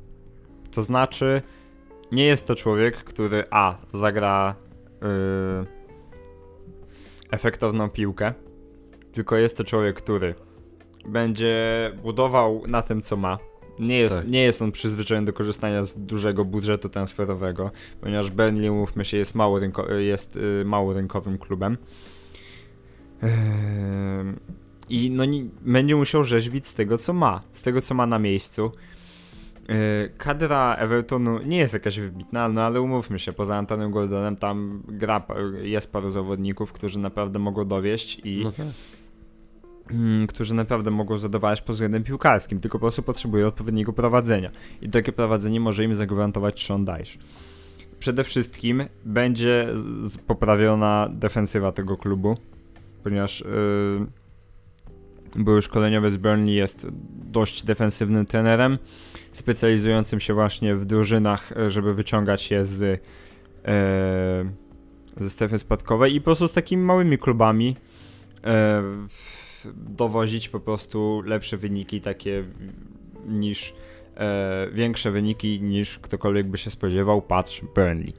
To 0.71 0.83
znaczy, 0.83 1.43
nie 2.13 2.25
jest 2.25 2.47
to 2.47 2.55
człowiek, 2.55 2.97
który 2.97 3.45
A. 3.51 3.77
zagra 3.95 4.55
yy, 5.03 5.09
efektowną 7.31 7.89
piłkę, 7.89 8.35
tylko 9.13 9.37
jest 9.37 9.57
to 9.57 9.65
człowiek, 9.65 9.97
który 9.97 10.35
będzie 11.09 11.93
budował 12.03 12.63
na 12.67 12.83
tym, 12.83 13.03
co 13.03 13.17
ma. 13.17 13.39
Nie 13.79 13.99
jest, 13.99 14.17
Tak. 14.17 14.29
nie 14.29 14.43
jest 14.43 14.63
on 14.63 14.73
przyzwyczajony 14.73 15.27
do 15.27 15.33
korzystania 15.33 15.83
z 15.83 15.95
dużego 15.95 16.45
budżetu 16.45 16.89
transferowego, 16.89 17.71
ponieważ 18.01 18.31
Burnley, 18.31 18.71
mówmy 18.71 19.05
się, 19.05 19.17
jest 19.17 19.35
mało, 19.35 19.59
rynko, 19.59 19.93
jest 19.93 20.37
yy, 20.37 20.65
mało 20.65 20.93
rynkowym 20.93 21.39
klubem. 21.39 21.77
Ehm, 23.23 24.39
I 24.89 25.11
no 25.11 25.25
nie, 25.25 25.45
będzie 25.61 25.97
musiał 25.97 26.25
rzeźbić 26.25 26.67
z 26.67 26.75
tego, 26.75 26.99
co 26.99 27.13
ma, 27.13 27.43
z 27.53 27.63
tego, 27.63 27.81
co 27.81 27.95
ma 27.95 28.07
na 28.07 28.19
miejscu. 28.19 28.73
Yy, 29.69 29.75
Kadra 30.19 30.75
Evertonu 30.79 31.43
nie 31.43 31.59
jest 31.59 31.75
jakaś 31.75 32.01
wybitna, 32.01 32.49
no 32.49 32.63
ale 32.63 32.81
umówmy 32.81 33.19
się, 33.19 33.33
poza 33.33 33.57
Antonem 33.57 33.91
Gordonem 33.91 34.37
tam 34.37 34.83
gra, 34.89 35.27
jest 35.63 35.93
paru 35.93 36.11
zawodników, 36.11 36.73
którzy 36.73 36.99
naprawdę 36.99 37.39
mogą 37.39 37.65
dowieść 37.65 38.21
i 38.25 38.41
No 38.45 38.53
tak. 38.53 38.67
mm, 39.91 40.27
którzy 40.27 40.55
naprawdę 40.55 40.91
mogą 40.91 41.19
zadowalać 41.19 41.63
pod 41.63 41.75
względem 41.75 42.05
piłkarskim, 42.05 42.61
tylko 42.61 42.79
po 42.79 42.83
prostu 42.83 43.03
potrzebują 43.03 43.47
odpowiedniego 43.47 43.93
prowadzenia. 43.93 44.51
I 44.83 44.89
takie 44.91 45.13
prowadzenie 45.13 45.61
może 45.61 45.85
im 45.85 45.95
zagwarantować 45.95 46.67
Sean 46.67 46.85
Dyche. 46.85 47.19
przede 47.99 48.25
wszystkim 48.25 48.85
będzie 49.05 49.69
poprawiona 50.27 51.09
defensywa 51.13 51.73
tego 51.73 51.97
klubu, 51.97 52.37
ponieważ 53.05 53.41
yy, 53.41 54.07
były 55.37 55.63
z 56.11 56.17
Burnley 56.17 56.55
jest 56.55 56.87
dość 57.31 57.65
defensywnym 57.65 58.27
trenerem, 58.27 58.79
specjalizującym 59.33 60.21
się 60.21 60.35
właśnie 60.35 60.77
w 60.77 60.85
drużynach, 60.85 61.53
żeby 61.67 61.95
wyciągać 61.95 62.51
je 62.51 62.65
z, 62.65 62.81
yy, 62.81 62.99
ze 65.17 65.31
strefy 65.31 65.59
spadkowej 65.59 66.15
i 66.15 66.21
po 66.21 66.25
prostu 66.25 66.49
z 66.49 66.53
takimi 66.53 66.83
małymi 66.83 67.19
klubami 67.19 67.77
yy, 68.45 68.51
dowozić 69.75 70.49
po 70.49 70.61
prostu 70.61 71.23
lepsze 71.27 71.57
wyniki 71.57 72.01
takie 72.01 72.45
niż 73.27 73.75
e, 74.17 74.69
większe 74.73 75.11
wyniki 75.11 75.61
niż 75.63 75.99
ktokolwiek 75.99 76.47
by 76.47 76.59
się 76.59 76.71
spodziewał, 76.71 77.23
patrz 77.23 77.63
Burnley. 77.75 78.13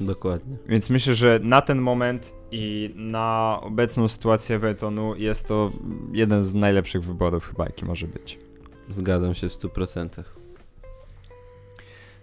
Dokładnie. 0.00 0.56
Więc 0.68 0.90
myślę, 0.90 1.14
że 1.14 1.40
na 1.42 1.62
ten 1.62 1.78
moment 1.78 2.32
i 2.52 2.90
na 2.96 3.58
obecną 3.62 4.08
sytuację 4.08 4.56
Evertonu 4.56 5.16
jest 5.16 5.48
to 5.48 5.70
jeden 6.12 6.42
z 6.42 6.54
najlepszych 6.54 7.04
wyborów 7.04 7.46
chyba, 7.46 7.64
jaki 7.64 7.84
może 7.84 8.06
być. 8.06 8.38
Zgadzam 8.88 9.34
się 9.34 9.48
w 9.48 9.52
100%. 9.52 10.08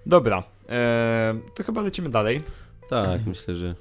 Dobra, 0.05 0.43
e, 0.69 1.35
to 1.55 1.63
chyba 1.63 1.81
lecimy 1.81 2.09
dalej. 2.09 2.41
Tak, 2.89 3.25
myślę, 3.25 3.55
że 3.55 3.75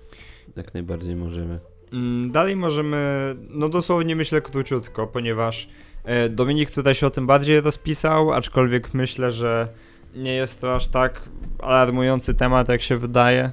jak 0.57 0.75
najbardziej 0.75 1.17
możemy. 1.17 1.59
Mm, 1.93 2.31
dalej 2.31 2.57
możemy, 2.57 3.35
no 3.51 3.69
dosłownie 3.69 4.17
myślę 4.17 4.41
króciutko, 4.41 5.07
ponieważ 5.07 5.69
e, 6.05 6.29
Dominik 6.29 6.71
tutaj 6.71 6.95
się 6.95 7.07
o 7.07 7.11
tym 7.11 7.27
bardziej 7.27 7.61
rozpisał, 7.61 8.33
aczkolwiek 8.33 8.95
myślę, 8.95 9.31
że 9.31 9.69
nie 10.15 10.35
jest 10.35 10.61
to 10.61 10.75
aż 10.75 10.89
tak 10.89 11.23
alarmujący 11.59 12.35
temat, 12.35 12.69
jak 12.69 12.83
się 12.83 12.97
wydaje. 12.97 13.53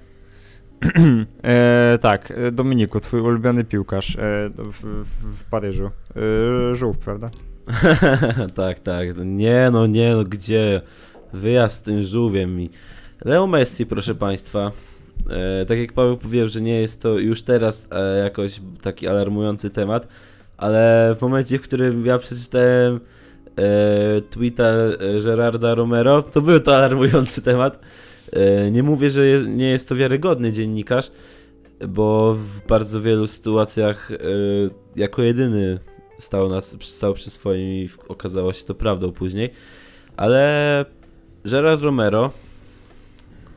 e, 1.43 1.99
tak, 2.01 2.31
e, 2.31 2.51
Dominiku, 2.51 2.99
twój 2.99 3.21
ulubiony 3.21 3.63
piłkarz 3.63 4.15
e, 4.15 4.19
w, 4.57 5.05
w, 5.37 5.43
Paryżu. 5.43 5.85
E, 6.71 6.75
żółw, 6.75 6.97
prawda? 6.97 7.29
tak, 8.55 8.79
tak. 8.79 9.07
Nie 9.25 9.69
no, 9.71 9.87
nie 9.87 10.15
no, 10.15 10.23
gdzie? 10.23 10.81
Wyjazd 11.33 11.77
z 11.77 11.81
tym 11.81 12.03
żółwiem 12.03 12.55
mi. 12.55 12.69
Leo 13.25 13.47
Messi, 13.47 13.85
proszę 13.85 14.15
państwa, 14.15 14.71
E, 15.29 15.65
tak 15.65 15.77
jak 15.77 15.93
Paweł 15.93 16.17
powiedział, 16.17 16.47
że 16.47 16.61
nie 16.61 16.81
jest 16.81 17.01
to 17.01 17.19
już 17.19 17.41
teraz 17.41 17.87
e, 17.91 18.17
jakoś 18.17 18.61
taki 18.83 19.07
alarmujący 19.07 19.69
temat, 19.69 20.07
ale 20.57 21.13
w 21.19 21.21
momencie, 21.21 21.59
w 21.59 21.61
którym 21.61 22.05
ja 22.05 22.17
przeczytałem 22.17 22.99
e, 23.57 24.21
tweeta 24.21 24.63
e, 24.63 24.97
Gerarda 25.23 25.75
Romero, 25.75 26.21
to 26.21 26.41
był 26.41 26.59
to 26.59 26.75
alarmujący 26.75 27.41
temat. 27.41 27.79
E, 28.31 28.71
nie 28.71 28.83
mówię, 28.83 29.09
że 29.09 29.21
nie 29.47 29.69
jest 29.69 29.89
to 29.89 29.95
wiarygodny 29.95 30.51
dziennikarz, 30.51 31.11
bo 31.87 32.33
w 32.33 32.67
bardzo 32.67 33.01
wielu 33.01 33.27
sytuacjach 33.27 34.11
e, 34.11 34.17
jako 34.95 35.21
jedyny 35.21 35.79
stał, 36.17 36.49
nas, 36.49 36.77
stał 36.81 37.13
przy 37.13 37.29
swoim 37.29 37.67
i 37.67 37.89
okazało 38.07 38.53
się 38.53 38.65
to 38.65 38.75
prawdą 38.75 39.11
później. 39.11 39.49
Ale 40.17 40.85
Gerard 41.45 41.81
Romero 41.81 42.31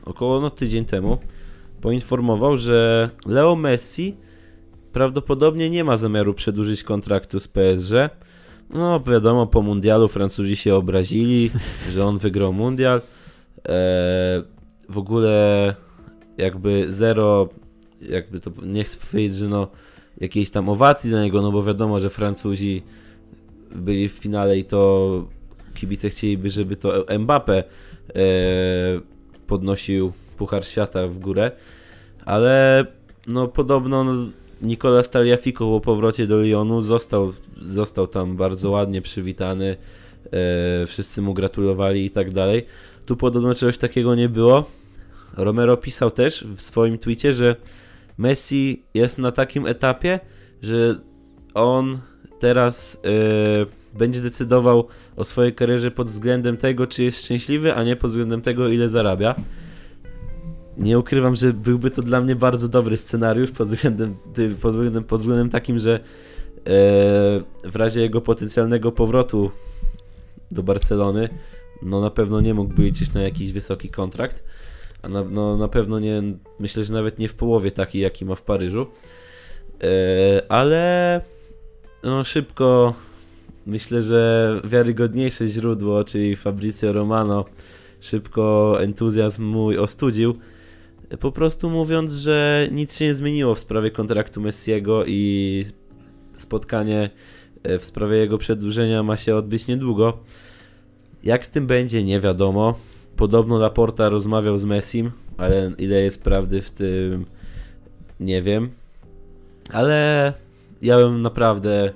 około 0.05 0.41
no, 0.41 0.49
tydzień 0.49 0.85
temu 0.85 1.17
poinformował, 1.81 2.57
że 2.57 3.09
Leo 3.25 3.55
Messi 3.55 4.17
prawdopodobnie 4.93 5.69
nie 5.69 5.83
ma 5.83 5.97
zamiaru 5.97 6.33
przedłużyć 6.33 6.83
kontraktu 6.83 7.39
z 7.39 7.47
PSG. 7.47 7.93
No, 8.69 8.99
wiadomo, 8.99 9.47
po 9.47 9.61
mundialu 9.61 10.07
Francuzi 10.07 10.55
się 10.55 10.75
obrazili, 10.75 11.51
że 11.91 12.05
on 12.05 12.17
wygrał 12.17 12.53
mundial. 12.53 13.01
Eee, 13.65 14.43
w 14.89 14.97
ogóle 14.97 15.75
jakby 16.37 16.85
zero, 16.89 17.49
jakby 18.01 18.39
to 18.39 18.51
nie 18.63 18.83
chcę 18.83 18.97
powiedzieć, 19.11 19.35
że 19.35 19.49
no 19.49 19.67
jakiejś 20.17 20.49
tam 20.49 20.69
owacji 20.69 21.09
dla 21.09 21.23
niego, 21.23 21.41
no 21.41 21.51
bo 21.51 21.63
wiadomo, 21.63 21.99
że 21.99 22.09
Francuzi 22.09 22.83
byli 23.75 24.09
w 24.09 24.11
finale 24.11 24.57
i 24.57 24.63
to 24.63 25.25
kibice 25.75 26.09
chcieliby, 26.09 26.49
żeby 26.49 26.75
to 26.75 27.05
Mbappe 27.19 27.57
e, 27.57 27.63
podnosił 29.47 30.11
Puchar 30.37 30.65
Świata 30.65 31.07
w 31.07 31.19
górę, 31.19 31.51
ale 32.25 32.85
no 33.27 33.47
podobno 33.47 34.03
no, 34.03 34.29
Nicolas 34.61 35.09
Taliafico 35.09 35.65
po 35.65 35.81
powrocie 35.81 36.27
do 36.27 36.37
Lyonu 36.37 36.81
został, 36.81 37.33
został 37.61 38.07
tam 38.07 38.37
bardzo 38.37 38.69
ładnie 38.69 39.01
przywitany, 39.01 39.77
e, 40.31 40.85
wszyscy 40.87 41.21
mu 41.21 41.33
gratulowali 41.33 42.05
i 42.05 42.09
tak 42.09 42.31
dalej. 42.31 42.65
Tu 43.05 43.15
podobno 43.15 43.55
czegoś 43.55 43.77
takiego 43.77 44.15
nie 44.15 44.29
było. 44.29 44.78
Romero 45.37 45.77
pisał 45.77 46.11
też 46.11 46.45
w 46.55 46.61
swoim 46.61 46.97
twicie, 46.97 47.33
że 47.33 47.55
Messi 48.17 48.83
jest 48.93 49.17
na 49.17 49.31
takim 49.31 49.67
etapie, 49.67 50.19
że 50.61 50.99
on 51.53 51.99
teraz 52.39 53.01
e, 53.05 53.97
będzie 53.97 54.21
decydował 54.21 54.87
o 55.15 55.23
swojej 55.23 55.53
karierze 55.53 55.91
pod 55.91 56.07
względem 56.07 56.57
tego, 56.57 56.87
czy 56.87 57.03
jest 57.03 57.25
szczęśliwy, 57.25 57.73
a 57.73 57.83
nie 57.83 57.95
pod 57.95 58.09
względem 58.11 58.41
tego, 58.41 58.67
ile 58.67 58.89
zarabia. 58.89 59.35
Nie 60.77 60.99
ukrywam, 60.99 61.35
że 61.35 61.53
byłby 61.53 61.91
to 61.91 62.01
dla 62.01 62.21
mnie 62.21 62.35
bardzo 62.35 62.67
dobry 62.67 62.97
scenariusz 62.97 63.51
pod 63.51 63.67
względem, 63.67 64.15
pod 64.61 64.73
względem, 64.73 65.03
pod 65.03 65.19
względem 65.19 65.49
takim, 65.49 65.79
że 65.79 65.93
e, 65.93 65.99
w 67.63 67.75
razie 67.75 68.01
jego 68.01 68.21
potencjalnego 68.21 68.91
powrotu 68.91 69.51
do 70.51 70.63
Barcelony, 70.63 71.29
no 71.81 72.01
na 72.01 72.09
pewno 72.09 72.41
nie 72.41 72.53
mógłby 72.53 72.83
liczyć 72.83 73.13
na 73.13 73.21
jakiś 73.21 73.51
wysoki 73.51 73.89
kontrakt, 73.89 74.43
a 75.01 75.09
na, 75.09 75.23
no, 75.23 75.57
na 75.57 75.67
pewno 75.67 75.99
nie, 75.99 76.21
myślę, 76.59 76.83
że 76.83 76.93
nawet 76.93 77.19
nie 77.19 77.29
w 77.29 77.33
połowie 77.33 77.71
taki, 77.71 77.99
jaki 77.99 78.25
ma 78.25 78.35
w 78.35 78.41
Paryżu, 78.41 78.87
e, 79.83 80.51
ale 80.51 81.21
no 82.03 82.23
szybko 82.23 82.93
myślę, 83.65 84.01
że 84.01 84.61
wiarygodniejsze 84.63 85.47
źródło, 85.47 86.03
czyli 86.03 86.35
Fabrizio 86.35 86.93
Romano, 86.93 87.45
szybko 87.99 88.75
entuzjazm 88.81 89.45
mój 89.45 89.77
ostudził 89.77 90.35
po 91.17 91.31
prostu 91.31 91.69
mówiąc, 91.69 92.13
że 92.13 92.67
nic 92.71 92.97
się 92.97 93.05
nie 93.05 93.15
zmieniło 93.15 93.55
w 93.55 93.59
sprawie 93.59 93.91
kontraktu 93.91 94.41
Messiego 94.41 95.05
i 95.05 95.65
spotkanie 96.37 97.09
e, 97.63 97.77
w 97.77 97.85
sprawie 97.85 98.17
jego 98.17 98.37
przedłużenia 98.37 99.03
ma 99.03 99.17
się 99.17 99.35
odbyć 99.35 99.67
niedługo. 99.67 100.17
Jak 101.23 101.45
z 101.45 101.49
tym 101.49 101.67
będzie, 101.67 102.03
nie 102.03 102.19
wiadomo. 102.19 102.79
Podobno 103.19 103.57
Laporta 103.57 104.09
rozmawiał 104.09 104.57
z 104.57 104.65
Messim, 104.65 105.11
ale 105.37 105.71
ile 105.77 106.01
jest 106.01 106.23
prawdy 106.23 106.61
w 106.61 106.69
tym, 106.69 107.25
nie 108.19 108.41
wiem. 108.41 108.69
Ale 109.73 110.33
ja 110.81 110.97
bym 110.97 111.21
naprawdę 111.21 111.93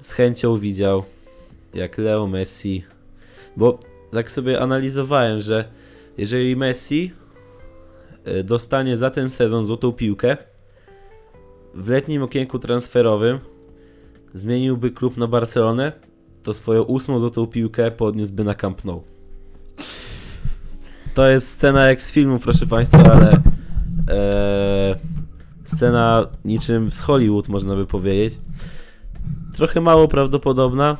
z 0.00 0.12
chęcią 0.12 0.56
widział, 0.56 1.04
jak 1.74 1.98
Leo 1.98 2.26
Messi, 2.26 2.84
bo 3.56 3.78
tak 4.12 4.30
sobie 4.30 4.60
analizowałem, 4.60 5.40
że 5.40 5.64
jeżeli 6.18 6.56
Messi 6.56 7.12
E, 8.24 8.44
dostanie 8.44 8.96
za 8.96 9.10
ten 9.10 9.30
sezon 9.30 9.66
złotą 9.66 9.92
piłkę, 9.92 10.36
w 11.74 11.88
letnim 11.88 12.22
okienku 12.22 12.58
transferowym 12.58 13.38
zmieniłby 14.34 14.90
klub 14.90 15.16
na 15.16 15.26
Barcelonę, 15.26 15.92
to 16.42 16.54
swoją 16.54 16.82
ósmą 16.82 17.18
złotą 17.18 17.46
piłkę 17.46 17.90
podniósłby 17.90 18.44
na 18.44 18.54
Camp 18.54 18.84
Nou. 18.84 19.02
To 21.14 21.30
jest 21.30 21.48
scena 21.48 21.86
jak 21.86 22.02
z 22.02 22.12
filmu, 22.12 22.38
proszę 22.38 22.66
Państwa, 22.66 23.12
ale 23.12 23.42
e, 24.08 24.98
scena 25.64 26.26
niczym 26.44 26.92
z 26.92 27.00
Hollywood, 27.00 27.48
można 27.48 27.76
by 27.76 27.86
powiedzieć. 27.86 28.38
Trochę 29.56 29.80
mało 29.80 30.08
prawdopodobna, 30.08 30.96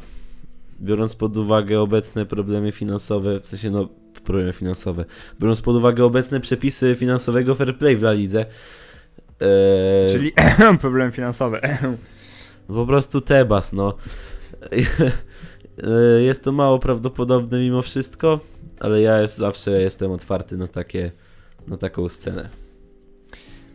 biorąc 0.80 1.16
pod 1.16 1.36
uwagę 1.36 1.80
obecne 1.80 2.26
problemy 2.26 2.72
finansowe, 2.72 3.40
w 3.40 3.46
sensie 3.46 3.70
no 3.70 3.88
problemy 4.24 4.52
finansowe, 4.52 5.04
biorąc 5.40 5.62
pod 5.62 5.76
uwagę 5.76 6.04
obecne 6.04 6.40
przepisy 6.40 6.94
finansowego 6.98 7.54
fair 7.54 7.78
play 7.78 7.96
w 7.96 8.02
La 8.02 8.12
Lidze. 8.12 8.46
E... 9.40 10.08
Czyli 10.10 10.32
problem 10.80 11.12
finansowy. 11.12 11.60
po 12.66 12.86
prostu 12.86 13.20
Tebas, 13.20 13.72
no. 13.72 13.96
E, 15.82 16.22
jest 16.22 16.44
to 16.44 16.52
mało 16.52 16.78
prawdopodobne 16.78 17.60
mimo 17.60 17.82
wszystko, 17.82 18.40
ale 18.80 19.00
ja 19.00 19.20
jest, 19.20 19.36
zawsze 19.36 19.82
jestem 19.82 20.12
otwarty 20.12 20.56
na 20.56 20.68
takie, 20.68 21.10
na 21.68 21.76
taką 21.76 22.08
scenę. 22.08 22.48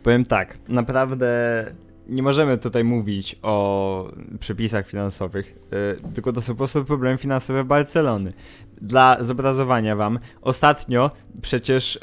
Powiem 0.02 0.24
tak, 0.24 0.58
naprawdę 0.68 1.64
nie 2.08 2.22
możemy 2.22 2.58
tutaj 2.58 2.84
mówić 2.84 3.36
o 3.42 4.10
przepisach 4.40 4.88
finansowych, 4.88 5.56
yy, 6.04 6.12
tylko 6.14 6.32
to 6.32 6.42
są 6.42 6.52
po 6.52 6.58
prostu 6.58 6.84
problemy 6.84 7.18
finansowe 7.18 7.64
Barcelony. 7.64 8.32
Dla 8.80 9.16
zobrazowania 9.20 9.96
wam, 9.96 10.18
ostatnio 10.42 11.10
przecież 11.42 11.98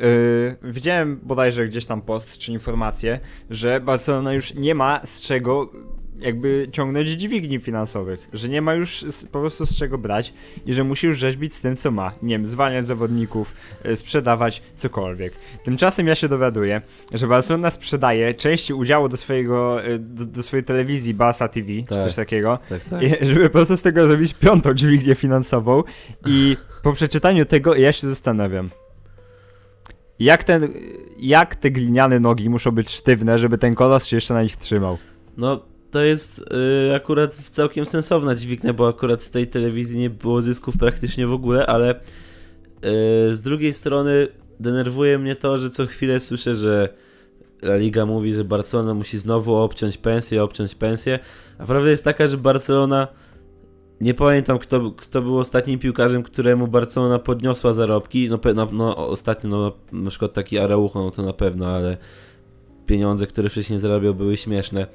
yy, 0.62 0.72
widziałem 0.72 1.20
bodajże 1.24 1.68
gdzieś 1.68 1.86
tam 1.86 2.02
post 2.02 2.38
czy 2.38 2.52
informację, 2.52 3.20
że 3.50 3.80
Barcelona 3.82 4.34
już 4.34 4.54
nie 4.54 4.76
ma 4.76 5.02
z 5.04 5.22
czego 5.22 5.70
jakby 6.20 6.68
ciągnąć 6.72 7.10
dźwigni 7.10 7.60
finansowych, 7.60 8.28
że 8.34 8.50
nie 8.50 8.62
ma 8.62 8.74
już 8.74 9.02
z, 9.02 9.26
po 9.26 9.40
prostu 9.40 9.66
z 9.66 9.78
czego 9.78 9.98
brać 9.98 10.34
i 10.66 10.74
że 10.74 10.84
musi 10.84 11.08
już 11.08 11.18
rzeźbić 11.18 11.54
z 11.54 11.62
tym, 11.62 11.76
co 11.76 11.92
ma. 11.92 12.12
Nie 12.22 12.36
wiem, 12.36 12.46
zwalniać 12.46 12.86
zawodników, 12.88 13.54
y, 13.86 13.96
sprzedawać 13.96 14.62
cokolwiek. 14.76 15.34
Tymczasem 15.64 16.08
ja 16.08 16.16
się 16.16 16.28
dowiaduję, 16.28 16.82
że 17.14 17.28
Barcelona 17.28 17.70
sprzedaje 17.70 18.34
części 18.34 18.74
udziału 18.74 19.10
do 19.10 19.18
swojego, 19.18 19.86
y, 19.88 20.00
do, 20.00 20.26
do 20.26 20.44
swojej 20.44 20.64
telewizji 20.64 21.14
Barca 21.14 21.48
TV, 21.48 21.68
czy 21.80 21.86
Tak. 21.86 22.04
coś 22.04 22.16
takiego, 22.16 22.60
Tak, 22.70 22.82
tak. 22.84 23.02
żeby 23.28 23.44
po 23.44 23.50
prostu 23.54 23.78
z 23.78 23.82
tego 23.82 24.08
zrobić 24.08 24.34
piątą 24.34 24.74
dźwignię 24.74 25.16
finansową 25.16 25.84
i 26.26 26.58
po 26.84 26.94
przeczytaniu 26.94 27.46
tego 27.46 27.76
ja 27.76 27.92
się 27.92 28.08
zastanawiam. 28.08 28.70
Jak, 30.20 30.44
ten, 30.44 30.74
jak 31.20 31.56
te 31.56 31.72
gliniane 31.72 32.20
nogi 32.20 32.50
muszą 32.50 32.72
być 32.72 32.90
sztywne, 32.92 33.38
żeby 33.38 33.58
ten 33.58 33.76
kolos 33.76 34.06
się 34.06 34.18
jeszcze 34.18 34.34
na 34.34 34.44
nich 34.44 34.56
trzymał? 34.56 34.98
No, 35.38 35.66
to 35.94 36.02
jest 36.02 36.46
y, 36.90 36.96
akurat 36.96 37.36
całkiem 37.36 37.86
sensowna 37.86 38.36
dźwignia, 38.36 38.74
bo 38.74 38.88
akurat 38.88 39.24
z 39.24 39.32
tej 39.32 39.48
telewizji 39.48 40.00
nie 40.00 40.10
było 40.10 40.42
zysków 40.42 40.78
praktycznie 40.78 41.28
w 41.28 41.34
ogóle, 41.34 41.66
ale 41.66 41.96
y, 41.96 42.00
z 43.36 43.42
drugiej 43.42 43.74
strony 43.74 44.28
denerwuje 44.60 45.20
mnie 45.20 45.36
to, 45.36 45.58
że 45.58 45.70
co 45.70 45.86
chwilę 45.86 46.20
słyszę, 46.20 46.56
że 46.56 46.90
La 47.62 47.76
Liga 47.76 48.06
mówi, 48.06 48.34
że 48.34 48.44
Barcelona 48.44 48.94
musi 48.94 49.18
znowu 49.18 49.56
obciąć 49.56 49.98
pensję, 49.98 50.44
obciąć 50.44 50.76
pensję, 50.76 51.20
a 51.58 51.66
prawda 51.66 51.90
jest 51.90 52.04
taka, 52.04 52.28
że 52.28 52.38
Barcelona 52.38 53.08
nie 54.02 54.14
pamiętam 54.14 54.60
kto, 54.60 54.92
kto 54.92 55.22
był 55.22 55.38
ostatnim 55.38 55.80
piłkarzem, 55.80 56.24
któremu 56.24 56.68
Barcelona 56.68 57.20
podniosła 57.20 57.74
zarobki, 57.74 58.30
no, 58.30 58.40
no, 58.56 58.68
no 58.72 59.08
ostatnio 59.08 59.50
no, 59.50 59.72
na 59.92 60.10
przykład 60.10 60.34
taki 60.34 60.60
Araujo, 60.60 60.92
no 60.96 61.12
to 61.12 61.22
na 61.22 61.34
pewno, 61.34 61.68
ale 61.68 61.98
pieniądze, 62.86 63.28
które 63.28 63.50
wcześniej 63.50 63.80
zarabiał 63.80 64.16
były 64.16 64.38
śmieszne 64.38 64.88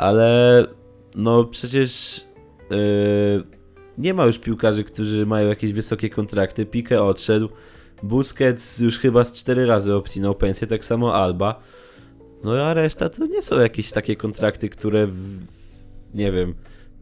ale 0.00 0.66
no 1.14 1.44
przecież 1.44 2.20
yy, 2.70 3.44
nie 3.98 4.14
ma 4.14 4.26
już 4.26 4.38
piłkarzy, 4.38 4.84
którzy 4.84 5.26
mają 5.26 5.48
jakieś 5.48 5.72
wysokie 5.72 6.10
kontrakty. 6.10 6.66
Pique 6.66 7.02
odszedł, 7.02 7.48
Busquets 8.02 8.78
już 8.78 8.98
chyba 8.98 9.24
z 9.24 9.32
cztery 9.32 9.66
razy 9.66 9.94
obcinał 9.94 10.34
pensję, 10.34 10.66
tak 10.66 10.84
samo 10.84 11.14
Alba. 11.14 11.60
No 12.44 12.62
a 12.62 12.74
reszta 12.74 13.08
to 13.08 13.26
nie 13.26 13.42
są 13.42 13.60
jakieś 13.60 13.92
takie 13.92 14.16
kontrakty, 14.16 14.68
które 14.68 15.06
w, 15.06 15.38
nie 16.14 16.32
wiem, 16.32 16.54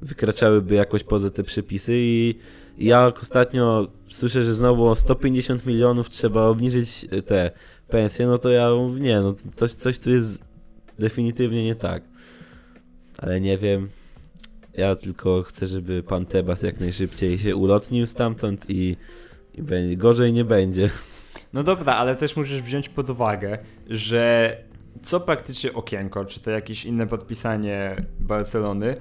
wykraczałyby 0.02 0.74
jakoś 0.74 1.04
poza 1.04 1.30
te 1.30 1.42
przepisy 1.42 1.92
i 1.96 2.34
ja 2.78 3.12
ostatnio 3.20 3.88
słyszę, 4.06 4.44
że 4.44 4.54
znowu 4.54 4.86
o 4.86 4.94
150 4.94 5.66
milionów 5.66 6.08
trzeba 6.08 6.46
obniżyć 6.46 7.06
te 7.26 7.50
pensje, 7.88 8.26
no 8.26 8.38
to 8.38 8.50
ja 8.50 8.74
mówię, 8.74 9.00
nie, 9.00 9.20
no 9.20 9.32
coś 9.56 9.98
tu 9.98 10.10
jest 10.10 10.44
definitywnie 10.98 11.64
nie 11.64 11.74
tak. 11.74 12.02
Ale 13.18 13.40
nie 13.40 13.58
wiem. 13.58 13.88
Ja 14.74 14.96
tylko 14.96 15.42
chcę, 15.42 15.66
żeby 15.66 16.02
pan 16.02 16.26
Tebas 16.26 16.62
jak 16.62 16.80
najszybciej 16.80 17.38
się 17.38 17.56
ulotnił 17.56 18.06
stamtąd 18.06 18.70
i, 18.70 18.96
i 19.54 19.62
będzie, 19.62 19.96
gorzej 19.96 20.32
nie 20.32 20.44
będzie. 20.44 20.90
No 21.52 21.62
dobra, 21.62 21.94
ale 21.94 22.16
też 22.16 22.36
musisz 22.36 22.62
wziąć 22.62 22.88
pod 22.88 23.10
uwagę, 23.10 23.58
że 23.86 24.56
co 25.02 25.20
praktycznie 25.20 25.72
okienko, 25.72 26.24
czy 26.24 26.40
to 26.40 26.50
jakieś 26.50 26.84
inne 26.84 27.06
podpisanie 27.06 27.96
Barcelony, 28.20 28.94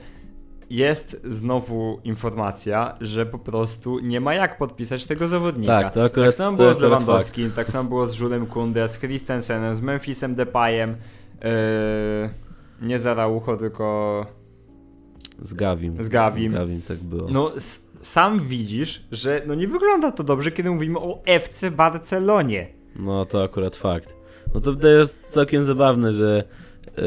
jest 0.70 1.22
znowu 1.24 2.00
informacja, 2.04 2.98
że 3.02 3.26
po 3.26 3.40
prostu 3.40 4.00
nie 4.00 4.22
ma 4.22 4.34
jak 4.34 4.58
podpisać 4.58 5.08
tego 5.08 5.28
zawodnika. 5.28 5.82
Tak, 5.84 5.94
to 5.94 6.04
akurat- 6.04 6.26
tak 6.28 6.36
samo 6.36 6.58
było 6.58 6.74
z 6.74 6.80
Lewandowskim, 6.80 7.52
tak 7.52 7.70
samo 7.70 7.90
było 7.90 8.08
z 8.08 8.14
Żulem 8.14 8.46
Kunde, 8.46 8.90
z 8.90 9.00
Christensenem, 9.00 9.76
z 9.76 9.82
Memphisem 9.82 10.36
Depayem, 10.36 10.90
yy, 10.90 12.30
nie 12.82 13.00
z 13.00 13.06
Araujo, 13.06 13.58
tylko 13.58 14.26
Z 15.40 15.54
Gawim. 15.54 16.04
Z 16.04 16.10
Gawim. 16.10 16.52
Z 16.52 16.56
Gawim 16.56 16.82
tak 16.82 16.98
było. 16.98 17.28
no 17.32 17.52
sam 18.00 18.40
widzisz, 18.40 19.04
że 19.12 19.42
no 19.48 19.56
nie 19.56 19.68
wygląda 19.68 20.12
to 20.12 20.24
dobrze, 20.24 20.52
kiedy 20.52 20.70
mówimy 20.72 21.00
o 21.00 21.22
FC 21.26 21.72
Barcelonie. 21.72 22.68
No 22.96 23.26
to 23.26 23.44
akurat 23.44 23.76
fakt. 23.76 24.16
No 24.54 24.62
to 24.62 24.76
to 24.76 24.88
jest 24.88 25.26
całkiem 25.26 25.64
zabawne, 25.64 26.12
że 26.12 26.44
yy, 26.98 27.04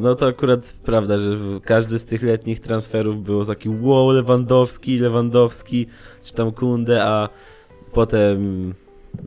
no 0.00 0.14
to 0.14 0.26
akurat 0.26 0.76
prawda, 0.84 1.18
że 1.18 1.36
każdy 1.64 1.98
z 1.98 2.04
tych 2.04 2.22
letnich 2.22 2.60
transferów 2.60 3.22
było 3.22 3.44
taki 3.44 3.68
wow, 3.68 4.10
Lewandowski, 4.10 4.98
Lewandowski, 4.98 5.86
czy 6.24 6.34
tam 6.34 6.52
Kunde, 6.52 7.04
a 7.04 7.28
potem 7.92 8.74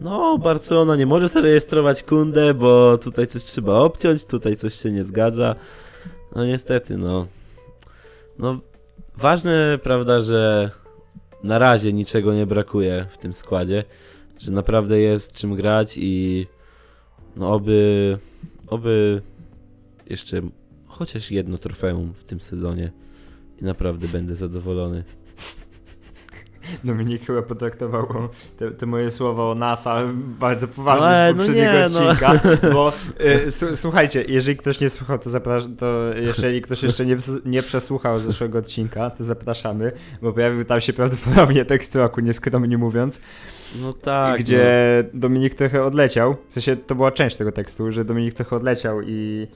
no 0.02 0.38
Barcelona 0.38 0.95
nie 0.95 1.06
może 1.06 1.28
zarejestrować 1.28 2.04
Kunde, 2.04 2.54
bo 2.54 2.97
tutaj 2.97 3.28
coś 3.28 3.43
trzeba 3.43 3.73
obciąć, 3.73 4.25
tutaj 4.25 4.58
coś 4.58 4.73
się 4.73 4.91
nie 4.91 5.04
zgadza. 5.04 5.56
No 6.36 6.45
niestety, 6.45 6.97
no. 6.97 7.28
No 8.39 8.60
ważne, 9.17 9.80
prawda, 9.84 10.21
że 10.21 10.71
na 11.43 11.60
razie 11.60 11.93
niczego 11.93 12.34
nie 12.34 12.45
brakuje 12.45 13.06
w 13.10 13.17
tym 13.17 13.34
składzie, 13.34 13.84
że 14.39 14.52
naprawdę 14.52 14.99
jest 14.99 15.32
czym 15.32 15.56
grać 15.56 15.97
i 15.97 16.47
no 17.36 17.54
oby, 17.54 18.17
oby 18.67 19.21
jeszcze 20.10 20.41
chociaż 20.88 21.32
jedno 21.32 21.58
trofeum 21.58 22.13
w 22.13 22.23
tym 22.23 22.39
sezonie 22.39 22.91
i 23.62 23.65
naprawdę 23.65 24.08
będę 24.08 24.36
zadowolony. 24.36 25.04
Dominik 26.84 27.25
chyba 27.25 27.41
potraktował 27.41 28.08
te, 28.58 28.71
te 28.71 28.86
moje 28.86 29.12
słowa 29.12 29.43
o 29.43 29.55
NASA 29.55 30.01
bardzo 30.39 30.67
poważnie 30.67 31.08
Ale 31.08 31.29
z 31.29 31.34
no 31.34 31.38
poprzedniego 31.38 31.73
nie, 31.73 31.79
no. 31.79 32.10
odcinka, 32.10 32.39
bo 32.73 32.93
y, 33.71 33.75
słuchajcie, 33.75 34.25
jeżeli 34.27 34.58
ktoś 34.58 34.79
nie 34.79 34.89
słuchał, 34.89 35.19
to 35.19 35.29
zapraszam, 35.29 35.75
to 35.75 35.88
jeżeli 36.15 36.62
ktoś 36.62 36.84
jeszcze 36.84 37.05
nie, 37.05 37.17
nie 37.45 37.62
przesłuchał 37.62 38.19
zeszłego 38.19 38.60
odcinka, 38.60 39.10
to 39.10 39.23
zapraszamy, 39.23 39.91
bo 40.21 40.34
pojawił 40.34 40.65
tam 40.65 40.82
się 40.82 40.93
prawdopodobnie 40.93 41.65
tekst 41.65 41.95
roku, 41.95 42.21
nieskromnie 42.21 42.77
mówiąc, 42.77 43.21
No 43.82 43.93
tak. 43.93 44.39
gdzie 44.39 45.03
Dominik 45.13 45.55
trochę 45.55 45.84
odleciał, 45.84 46.36
w 46.49 46.53
sensie 46.53 46.75
to 46.75 46.95
była 46.95 47.12
część 47.12 47.36
tego 47.36 47.51
tekstu, 47.51 47.91
że 47.91 48.05
Dominik 48.05 48.34
trochę 48.34 48.55
odleciał 48.55 49.01
i 49.01 49.47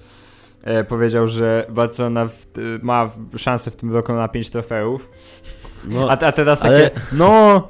e, 0.64 0.84
powiedział, 0.84 1.28
że 1.28 1.66
Barcelona 1.70 2.28
w, 2.28 2.48
ma 2.82 3.12
szansę 3.38 3.72
w 3.72 3.76
tym 3.76 3.94
roku 3.94 4.14
na 4.14 4.28
5 4.28 4.50
trofeów, 4.50 5.10
no, 5.88 6.10
a, 6.10 6.18
a 6.18 6.32
teraz 6.32 6.60
takie, 6.60 6.76
ale- 6.76 6.92
no, 7.14 7.68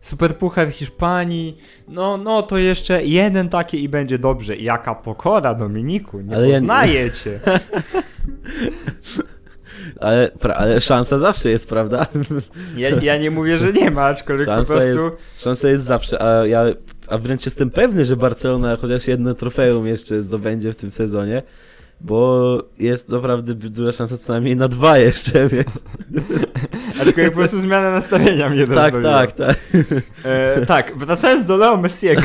Superpuchar 0.00 0.72
Hiszpanii, 0.72 1.58
no, 1.88 2.16
no 2.16 2.42
to 2.42 2.58
jeszcze 2.58 3.04
jeden 3.04 3.48
taki 3.48 3.82
i 3.84 3.88
będzie 3.88 4.18
dobrze. 4.18 4.56
Jaka 4.56 4.94
pokora, 4.94 5.54
Dominiku, 5.54 6.20
nie 6.20 6.36
Ale 6.36 6.48
ja 6.48 7.10
cię. 7.10 7.40
ale, 10.00 10.30
ale 10.56 10.80
szansa 10.80 11.18
zawsze 11.18 11.50
jest, 11.50 11.68
prawda? 11.68 12.06
Ja, 12.76 12.88
ja 12.88 13.18
nie 13.18 13.30
mówię, 13.30 13.58
że 13.58 13.72
nie 13.72 13.90
ma, 13.90 14.04
aczkolwiek 14.04 14.46
po 14.46 14.56
Szansa 14.56 14.72
prostu... 14.72 14.90
jest, 14.90 15.16
szansa 15.36 15.68
jest 15.68 15.84
zawsze, 15.84 16.22
a 16.22 16.46
ja 16.46 16.64
a 17.06 17.18
wręcz 17.18 17.44
jestem 17.44 17.70
pewny, 17.70 18.04
że 18.04 18.16
Barcelona 18.16 18.76
chociaż 18.76 19.08
jedno 19.08 19.34
trofeum 19.34 19.86
jeszcze 19.86 20.22
zdobędzie 20.22 20.72
w 20.72 20.76
tym 20.76 20.90
sezonie, 20.90 21.42
bo 22.00 22.62
jest 22.78 23.08
naprawdę 23.08 23.54
duża 23.54 23.92
szansa 23.92 24.18
co 24.18 24.32
najmniej 24.32 24.56
na 24.56 24.68
dwa 24.68 24.98
jeszcze, 24.98 25.48
więc... 25.48 25.70
Aczkolwiek 27.08 27.32
po 27.32 27.38
prostu 27.38 27.60
zmiana 27.60 27.90
nastawienia 27.90 28.48
mnie 28.50 28.66
Tak, 28.66 28.94
rozbawiła. 28.94 29.12
tak, 29.26 29.32
tak. 29.32 29.56
E, 30.24 30.66
tak, 30.66 30.98
wracając 30.98 31.44
do 31.46 31.56
Leo 31.56 31.76
Messiego, 31.76 32.22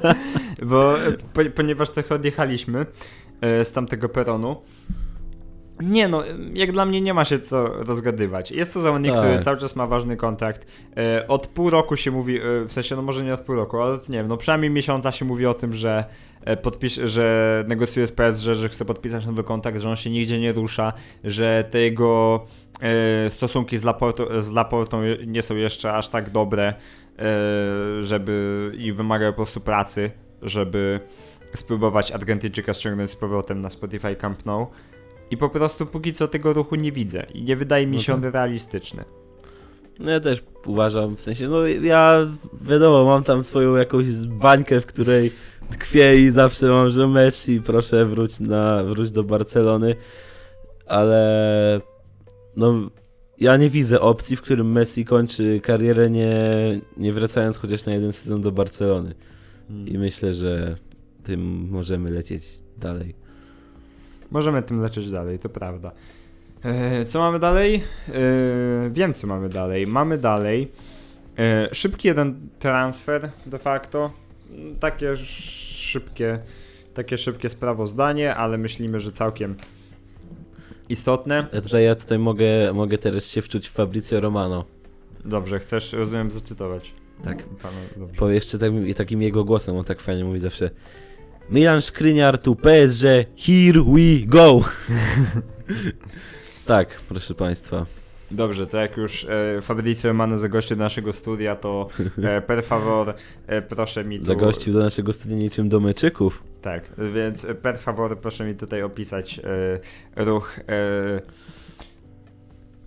bo 0.62 0.94
po, 1.34 1.40
ponieważ 1.54 1.90
trochę 1.90 2.14
odjechaliśmy 2.14 2.86
e, 3.40 3.64
z 3.64 3.72
tamtego 3.72 4.08
peronu, 4.08 4.56
nie 5.80 6.08
no, 6.08 6.22
jak 6.54 6.72
dla 6.72 6.84
mnie 6.84 7.00
nie 7.00 7.14
ma 7.14 7.24
się 7.24 7.38
co 7.38 7.66
rozgadywać. 7.66 8.50
Jest 8.50 8.74
to 8.74 8.80
zawodnik, 8.80 9.12
Tak. 9.12 9.20
który 9.20 9.44
cały 9.44 9.56
czas 9.56 9.76
ma 9.76 9.86
ważny 9.86 10.16
kontrakt. 10.16 10.66
E, 10.96 11.28
od 11.28 11.46
pół 11.46 11.70
roku 11.70 11.96
się 11.96 12.10
mówi, 12.10 12.36
e, 12.36 12.40
w 12.64 12.72
sensie 12.72 12.96
no 12.96 13.02
może 13.02 13.24
nie 13.24 13.34
od 13.34 13.40
pół 13.40 13.54
roku, 13.56 13.80
ale 13.80 13.98
nie 14.08 14.18
wiem, 14.18 14.28
no 14.28 14.36
przynajmniej 14.36 14.70
miesiąca 14.70 15.12
się 15.12 15.24
mówi 15.24 15.46
o 15.46 15.54
tym, 15.54 15.74
że 15.74 16.04
e, 16.44 16.56
podpisz, 16.56 16.94
że 16.94 17.64
negocjuje 17.68 18.06
z 18.06 18.12
PSG, 18.12 18.42
że 18.54 18.68
chce 18.68 18.84
podpisać 18.84 19.26
nowy 19.26 19.44
kontrakt, 19.44 19.80
że 19.80 19.90
on 19.90 19.96
się 19.96 20.10
nigdzie 20.10 20.40
nie 20.40 20.52
rusza, 20.52 20.92
że 21.24 21.64
te 21.70 21.80
jego 21.80 22.44
stosunki 23.28 23.78
z 23.78 23.84
Laportą, 23.84 24.42
z 24.42 24.50
Laportą 24.50 25.02
nie 25.26 25.42
są 25.42 25.56
jeszcze 25.56 25.92
aż 25.92 26.08
tak 26.08 26.30
dobre, 26.30 26.74
żeby 28.02 28.72
i 28.78 28.92
wymagają 28.92 29.32
po 29.32 29.36
prostu 29.36 29.60
pracy, 29.60 30.10
żeby 30.42 31.00
spróbować 31.54 32.12
Argentyńczyka 32.12 32.74
ściągnąć 32.74 33.10
z 33.10 33.16
powrotem 33.16 33.60
na 33.60 33.70
Spotify 33.70 34.16
Camp 34.16 34.46
Nou. 34.46 34.66
I 35.30 35.36
po 35.36 35.48
prostu 35.48 35.86
póki 35.86 36.12
co 36.12 36.28
tego 36.28 36.52
ruchu 36.52 36.74
nie 36.74 36.92
widzę 36.92 37.26
i 37.34 37.42
nie 37.42 37.56
wydaje 37.56 37.86
mi 37.86 38.00
się 38.00 38.12
tak. 38.12 38.24
on 38.24 38.30
realistyczny. 38.30 39.04
No 39.98 40.10
ja 40.10 40.20
też 40.20 40.42
uważam, 40.66 41.16
w 41.16 41.20
sensie, 41.20 41.48
no 41.48 41.66
ja 41.66 42.30
wiadomo, 42.62 43.04
mam 43.04 43.24
tam 43.24 43.42
swoją 43.42 43.76
jakąś 43.76 44.06
bańkę, 44.28 44.80
w 44.80 44.86
której 44.86 45.32
tkwię 45.70 46.16
i 46.16 46.30
zawsze 46.30 46.68
mam, 46.68 46.90
że 46.90 47.08
Messi, 47.08 47.60
proszę 47.60 48.06
wróć, 48.06 48.40
na, 48.40 48.84
wróć 48.84 49.10
do 49.10 49.24
Barcelony, 49.24 49.96
ale 50.86 51.80
no 52.56 52.90
ja 53.38 53.56
nie 53.56 53.70
widzę 53.70 54.00
opcji, 54.00 54.36
w 54.36 54.42
którym 54.42 54.72
Messi 54.72 55.04
kończy 55.04 55.60
karierę 55.60 56.10
nie, 56.10 56.40
nie 56.96 57.12
wracając 57.12 57.58
chociaż 57.58 57.84
na 57.84 57.92
jeden 57.92 58.12
sezon 58.12 58.42
do 58.42 58.52
Barcelony 58.52 59.14
i 59.86 59.98
myślę, 59.98 60.34
że 60.34 60.76
tym 61.22 61.68
możemy 61.70 62.10
lecieć 62.10 62.60
dalej. 62.76 63.14
Możemy 64.32 64.62
tym 64.62 64.80
lecieć 64.80 65.10
dalej, 65.10 65.38
to 65.38 65.48
prawda. 65.48 65.92
E, 66.64 67.04
co 67.04 67.18
mamy 67.18 67.38
dalej? 67.38 67.82
E, 68.08 68.12
wiem, 68.90 69.14
co 69.14 69.26
mamy 69.26 69.48
dalej. 69.48 69.86
Mamy 69.86 70.18
dalej 70.18 70.72
e, 71.38 71.68
szybki 71.74 72.08
jeden 72.08 72.48
transfer 72.58 73.30
de 73.46 73.58
facto. 73.58 74.10
Takie 74.80 75.12
sz- 75.12 75.80
szybkie, 75.80 76.38
takie 76.94 77.18
szybkie 77.18 77.48
sprawozdanie, 77.48 78.34
ale 78.34 78.58
myślimy, 78.58 79.00
że 79.00 79.12
całkiem 79.12 79.56
istotne. 80.88 81.46
Ja 81.52 81.60
tutaj, 81.60 81.84
ja 81.84 81.94
tutaj 81.94 82.18
mogę, 82.18 82.72
mogę 82.72 82.98
teraz 82.98 83.26
się 83.30 83.42
wczuć 83.42 83.68
w 83.68 83.72
Fabrizio 83.72 84.20
Romano. 84.20 84.64
Dobrze, 85.24 85.58
chcesz, 85.58 85.92
rozumiem, 85.92 86.30
zacytować. 86.30 86.92
Tak. 87.24 87.44
Dobrze. 87.96 88.14
Po 88.18 88.30
jeszcze 88.30 88.58
takim, 88.58 88.94
takim 88.94 89.22
jego 89.22 89.44
głosem, 89.44 89.76
on 89.76 89.84
tak 89.84 90.00
fajnie 90.00 90.24
mówi 90.24 90.38
zawsze. 90.38 90.70
Milan 91.50 91.80
Szkryniar 91.80 92.38
tu 92.38 92.56
PSG, 92.56 93.04
here 93.36 93.82
we 93.82 94.26
go! 94.26 94.60
tak, 96.66 96.88
proszę 97.08 97.34
państwa. 97.34 97.86
Dobrze, 98.30 98.66
to 98.66 98.76
jak 98.76 98.96
już 98.96 99.24
e, 99.24 99.62
Fabrizio 99.62 100.08
Romano 100.08 100.38
zagościł 100.38 100.76
do 100.76 100.84
naszego 100.84 101.12
studia, 101.12 101.56
to 101.56 101.88
e, 102.22 102.42
per 102.50 102.64
favor, 102.64 103.14
e, 103.46 103.62
proszę 103.62 104.04
mi 104.04 104.18
tu... 104.18 104.24
Zagościł 104.24 104.72
do 104.72 104.80
naszego 104.80 105.12
studia 105.12 105.36
niczym 105.36 105.68
do 105.68 105.80
meczyków. 105.80 106.42
Tak, 106.62 106.90
więc 107.14 107.46
per 107.62 107.78
favor, 107.78 108.18
proszę 108.18 108.44
mi 108.44 108.54
tutaj 108.54 108.82
opisać 108.82 109.40
e, 110.16 110.24
ruch 110.24 110.58
e, 110.58 110.62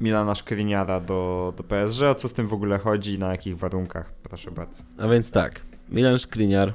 Milana 0.01 0.35
Szkriniara 0.35 0.99
do, 0.99 1.53
do 1.57 1.63
PSG, 1.63 2.01
o 2.03 2.15
co 2.15 2.27
z 2.27 2.33
tym 2.33 2.47
w 2.47 2.53
ogóle 2.53 2.79
chodzi 2.79 3.13
i 3.13 3.19
na 3.19 3.31
jakich 3.31 3.57
warunkach, 3.57 4.13
proszę 4.23 4.51
bardzo. 4.51 4.83
A 4.97 5.07
więc 5.07 5.31
tak, 5.31 5.61
Milan 5.89 6.19
Szkliniar 6.19 6.73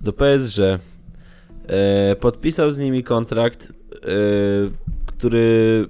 do 0.00 0.12
PSG 0.12 0.58
e, 0.58 2.16
podpisał 2.16 2.70
z 2.70 2.78
nimi 2.78 3.04
kontrakt, 3.04 3.72
e, 3.94 3.98
który 5.06 5.86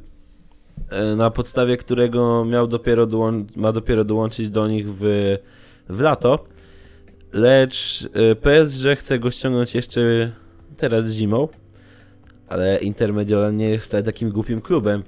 e, 0.90 1.16
na 1.16 1.30
podstawie 1.30 1.76
którego 1.76 2.44
miał 2.44 2.66
dopiero 2.66 3.08
ma 3.56 3.72
dopiero 3.72 4.04
dołączyć 4.04 4.50
do 4.50 4.68
nich 4.68 4.86
w, 4.88 5.02
w 5.88 6.00
lato, 6.00 6.44
lecz 7.32 8.08
e, 8.12 8.34
PSG 8.34 8.98
chce 8.98 9.18
go 9.18 9.30
ściągnąć 9.30 9.74
jeszcze 9.74 10.32
teraz 10.76 11.06
zimą, 11.06 11.48
ale 12.48 12.78
Inter 12.78 13.12
Mediolan 13.12 13.56
nie 13.56 13.70
jest 13.70 13.84
wcale 13.84 14.02
takim 14.02 14.30
głupim 14.30 14.60
klubem 14.60 15.02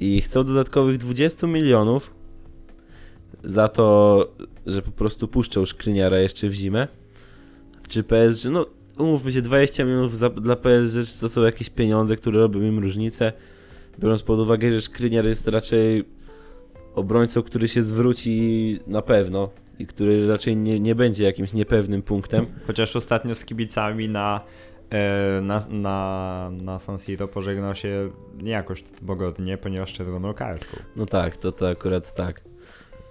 i 0.00 0.20
chcą 0.20 0.44
dodatkowych 0.44 0.98
20 0.98 1.46
milionów 1.46 2.14
za 3.44 3.68
to, 3.68 4.18
że 4.66 4.82
po 4.82 4.90
prostu 4.90 5.28
puszczą 5.28 5.64
Szkliniara 5.64 6.18
jeszcze 6.18 6.48
w 6.48 6.52
zimę. 6.52 6.88
Czy 7.88 8.02
PSG, 8.02 8.44
no 8.50 8.66
umówmy 8.98 9.32
się, 9.32 9.42
20 9.42 9.84
milionów 9.84 10.18
za, 10.18 10.30
dla 10.30 10.56
PSG 10.56 11.20
to 11.20 11.28
są 11.28 11.42
jakieś 11.42 11.70
pieniądze, 11.70 12.16
które 12.16 12.40
robią 12.40 12.60
im 12.60 12.78
różnicę. 12.78 13.32
Biorąc 13.98 14.22
pod 14.22 14.40
uwagę, 14.40 14.72
że 14.72 14.80
Szkliniar 14.80 15.24
jest 15.24 15.48
raczej 15.48 16.04
obrońcą, 16.94 17.42
który 17.42 17.68
się 17.68 17.82
zwróci 17.82 18.78
na 18.86 19.02
pewno 19.02 19.50
i 19.78 19.86
który 19.86 20.28
raczej 20.28 20.56
nie, 20.56 20.80
nie 20.80 20.94
będzie 20.94 21.24
jakimś 21.24 21.52
niepewnym 21.52 22.02
punktem. 22.02 22.46
Chociaż 22.66 22.96
ostatnio 22.96 23.34
z 23.34 23.44
kibicami 23.44 24.08
na, 24.08 24.40
e, 24.90 25.40
na, 25.40 25.60
na, 25.68 26.50
na 26.52 26.78
San 26.78 26.98
Siro 26.98 27.28
pożegnał 27.28 27.74
się 27.74 28.10
nie 28.42 28.50
jakoś 28.50 28.82
pogodnie, 29.06 29.58
ponieważ 29.58 29.92
czerwoną 29.92 30.34
kartką. 30.34 30.76
No 30.96 31.06
tak, 31.06 31.36
to, 31.36 31.52
to 31.52 31.68
akurat 31.68 32.14
tak. 32.14 32.40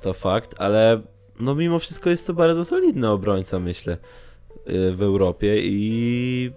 To 0.01 0.13
fakt, 0.13 0.55
ale 0.57 1.01
no 1.39 1.55
mimo 1.55 1.79
wszystko 1.79 2.09
jest 2.09 2.27
to 2.27 2.33
bardzo 2.33 2.65
solidny 2.65 3.09
obrońca, 3.09 3.59
myślę, 3.59 3.97
w 4.67 4.97
Europie 5.01 5.55
i 5.61 6.51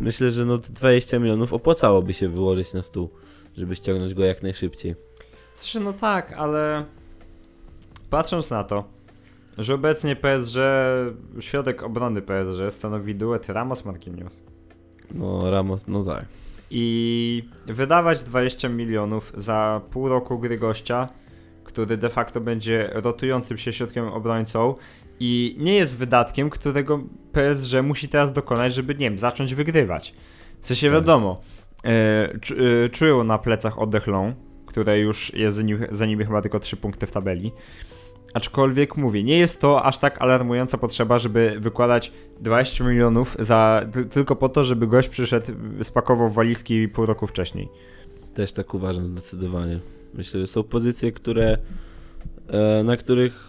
myślę, 0.00 0.30
że 0.30 0.44
no 0.44 0.58
te 0.58 0.72
20 0.72 1.18
milionów 1.18 1.52
opłacałoby 1.52 2.14
się 2.14 2.28
wyłożyć 2.28 2.72
na 2.72 2.82
stół, 2.82 3.10
żeby 3.56 3.76
ściągnąć 3.76 4.14
go 4.14 4.24
jak 4.24 4.42
najszybciej. 4.42 4.94
Znaczy, 5.54 5.80
no 5.80 5.92
tak, 5.92 6.32
ale 6.32 6.84
patrząc 8.10 8.50
na 8.50 8.64
to, 8.64 8.84
że 9.58 9.74
obecnie 9.74 10.16
PSG, 10.16 10.56
środek 11.40 11.82
obrony 11.82 12.22
PSG 12.22 12.70
stanowi 12.70 13.14
duet 13.14 13.46
Ramos-Marquinhos 13.48 14.42
No 15.10 15.50
Ramos, 15.50 15.86
no 15.86 16.04
tak. 16.04 16.24
i 16.70 17.48
wydawać 17.66 18.22
20 18.22 18.68
milionów 18.68 19.32
za 19.36 19.80
pół 19.90 20.08
roku 20.08 20.38
gry 20.38 20.58
gościa, 20.58 21.08
który 21.64 21.96
de 21.96 22.08
facto 22.08 22.40
będzie 22.40 22.90
rotującym 22.92 23.58
się 23.58 23.72
środkiem 23.72 24.08
obrońcą 24.08 24.74
i 25.20 25.56
nie 25.58 25.74
jest 25.74 25.96
wydatkiem, 25.96 26.50
którego 26.50 27.00
PSG 27.32 27.82
musi 27.82 28.08
teraz 28.08 28.32
dokonać, 28.32 28.74
żeby, 28.74 28.94
nie 28.94 29.10
wiem, 29.10 29.18
zacząć 29.18 29.54
wygrywać. 29.54 30.14
W 30.62 30.68
sensie 30.68 30.86
Tak. 30.86 30.94
wiadomo, 30.94 31.40
e, 31.84 31.88
e, 32.84 32.88
czują 32.88 33.24
na 33.24 33.38
plecach 33.38 33.78
oddech 33.78 34.06
Long, 34.06 34.36
które 34.66 34.98
już 35.00 35.34
jest 35.34 35.56
za 35.56 35.62
nimi, 35.62 35.80
za 35.90 36.06
chyba 36.26 36.42
tylko 36.42 36.60
3 36.60 36.76
punkty 36.76 37.06
w 37.06 37.12
tabeli. 37.12 37.52
Aczkolwiek 38.34 38.96
mówię, 38.96 39.24
nie 39.24 39.38
jest 39.38 39.60
to 39.60 39.84
aż 39.84 39.98
tak 39.98 40.22
alarmująca 40.22 40.78
potrzeba, 40.78 41.18
żeby 41.18 41.56
wykładać 41.60 42.12
20 42.40 42.84
milionów 42.84 43.36
za, 43.38 43.86
ty- 43.92 44.04
tylko 44.04 44.36
po 44.36 44.48
to, 44.48 44.64
żeby 44.64 44.86
gość 44.86 45.08
przyszedł, 45.08 45.52
spakował 45.82 46.30
walizki 46.30 46.88
pół 46.88 47.06
roku 47.06 47.26
wcześniej. 47.26 47.68
Też 48.34 48.52
tak 48.52 48.74
uważam 48.74 49.06
zdecydowanie. 49.06 49.78
Myślę, 50.14 50.40
że 50.40 50.46
są 50.46 50.62
pozycje, 50.62 51.12
które 51.12 51.58
e, 52.48 52.82
na 52.84 52.96
których 52.96 53.47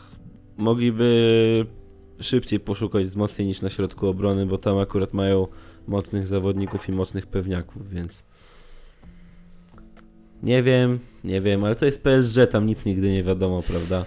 mogliby 0.60 1.66
szybciej 2.20 2.60
poszukać 2.60 3.06
wzmocnień 3.06 3.48
niż 3.48 3.62
na 3.62 3.70
środku 3.70 4.08
obrony, 4.08 4.46
bo 4.46 4.58
tam 4.58 4.78
akurat 4.78 5.14
mają 5.14 5.48
mocnych 5.88 6.28
zawodników 6.28 6.90
i 6.90 6.92
mocnych 6.92 7.28
pewniaków, 7.28 7.90
więc 7.90 8.26
nie 10.44 10.64
wiem, 10.64 11.00
nie 11.24 11.42
wiem, 11.42 11.64
ale 11.64 11.76
to 11.76 11.86
jest 11.86 12.04
PSG, 12.04 12.52
tam 12.52 12.66
nic 12.66 12.86
nigdy 12.86 13.12
nie 13.12 13.24
wiadomo, 13.24 13.64
prawda? 13.64 14.06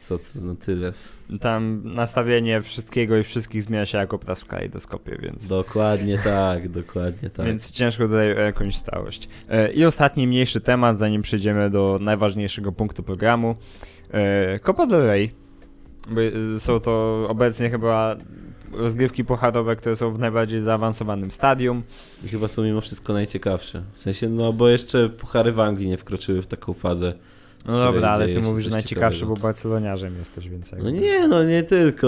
Co 0.00 0.18
to, 0.18 0.24
no 0.34 0.54
tyle. 0.54 0.92
Tam 1.40 1.82
nastawienie 1.84 2.62
wszystkiego 2.62 3.16
i 3.16 3.22
wszystkich 3.22 3.62
zmienia 3.62 3.86
się 3.86 3.98
jako 3.98 4.16
obraz 4.16 4.40
w 4.40 4.46
kalejdoskopie, 4.46 5.18
więc, 5.22 5.48
Dokładnie 5.48 6.18
tak, 6.18 6.68
dokładnie 6.68 7.30
tak. 7.30 7.46
więc 7.46 7.70
ciężko 7.70 8.04
tutaj 8.04 8.32
o 8.32 8.40
jakąś 8.40 8.76
stałość. 8.76 9.28
E, 9.48 9.72
I 9.72 9.84
ostatni 9.84 10.26
mniejszy 10.26 10.60
temat, 10.60 10.98
zanim 10.98 11.22
przejdziemy 11.22 11.70
do 11.70 11.98
najważniejszego 12.00 12.72
punktu 12.72 13.02
programu. 13.02 13.56
E, 14.10 14.58
Copa 14.58 14.86
del 14.86 15.02
Rey. 15.02 15.41
Bo, 16.08 16.20
e, 16.22 16.60
Są 16.60 16.80
to 16.80 17.26
obecnie 17.28 17.70
chyba 17.70 18.16
rozgrywki 18.76 19.24
pucharowe, 19.24 19.76
które 19.76 19.96
są 19.96 20.12
w 20.12 20.18
najbardziej 20.18 20.60
zaawansowanym 20.60 21.30
stadium. 21.30 21.82
I 22.24 22.28
chyba 22.28 22.48
są 22.48 22.62
mimo 22.62 22.80
wszystko 22.80 23.12
najciekawsze. 23.12 23.82
W 23.92 23.98
sensie, 23.98 24.28
no 24.28 24.52
bo 24.52 24.68
jeszcze 24.68 25.08
puchary 25.08 25.52
w 25.52 25.60
Anglii 25.60 25.88
nie 25.88 25.98
wkroczyły 25.98 26.42
w 26.42 26.46
taką 26.46 26.74
fazę. 26.74 27.14
No 27.66 27.78
dobra, 27.78 28.10
ale 28.10 28.28
ty 28.28 28.40
mówisz, 28.40 28.64
że 28.64 28.70
najciekawszy, 28.70 29.18
ciekawego. 29.18 29.40
bo 29.40 29.46
barceloniarzem 29.48 30.16
jesteś, 30.18 30.48
więc 30.48 30.72
No 30.72 30.90
nie, 30.90 31.28
no 31.28 31.44
nie 31.44 31.62
tylko. 31.62 32.06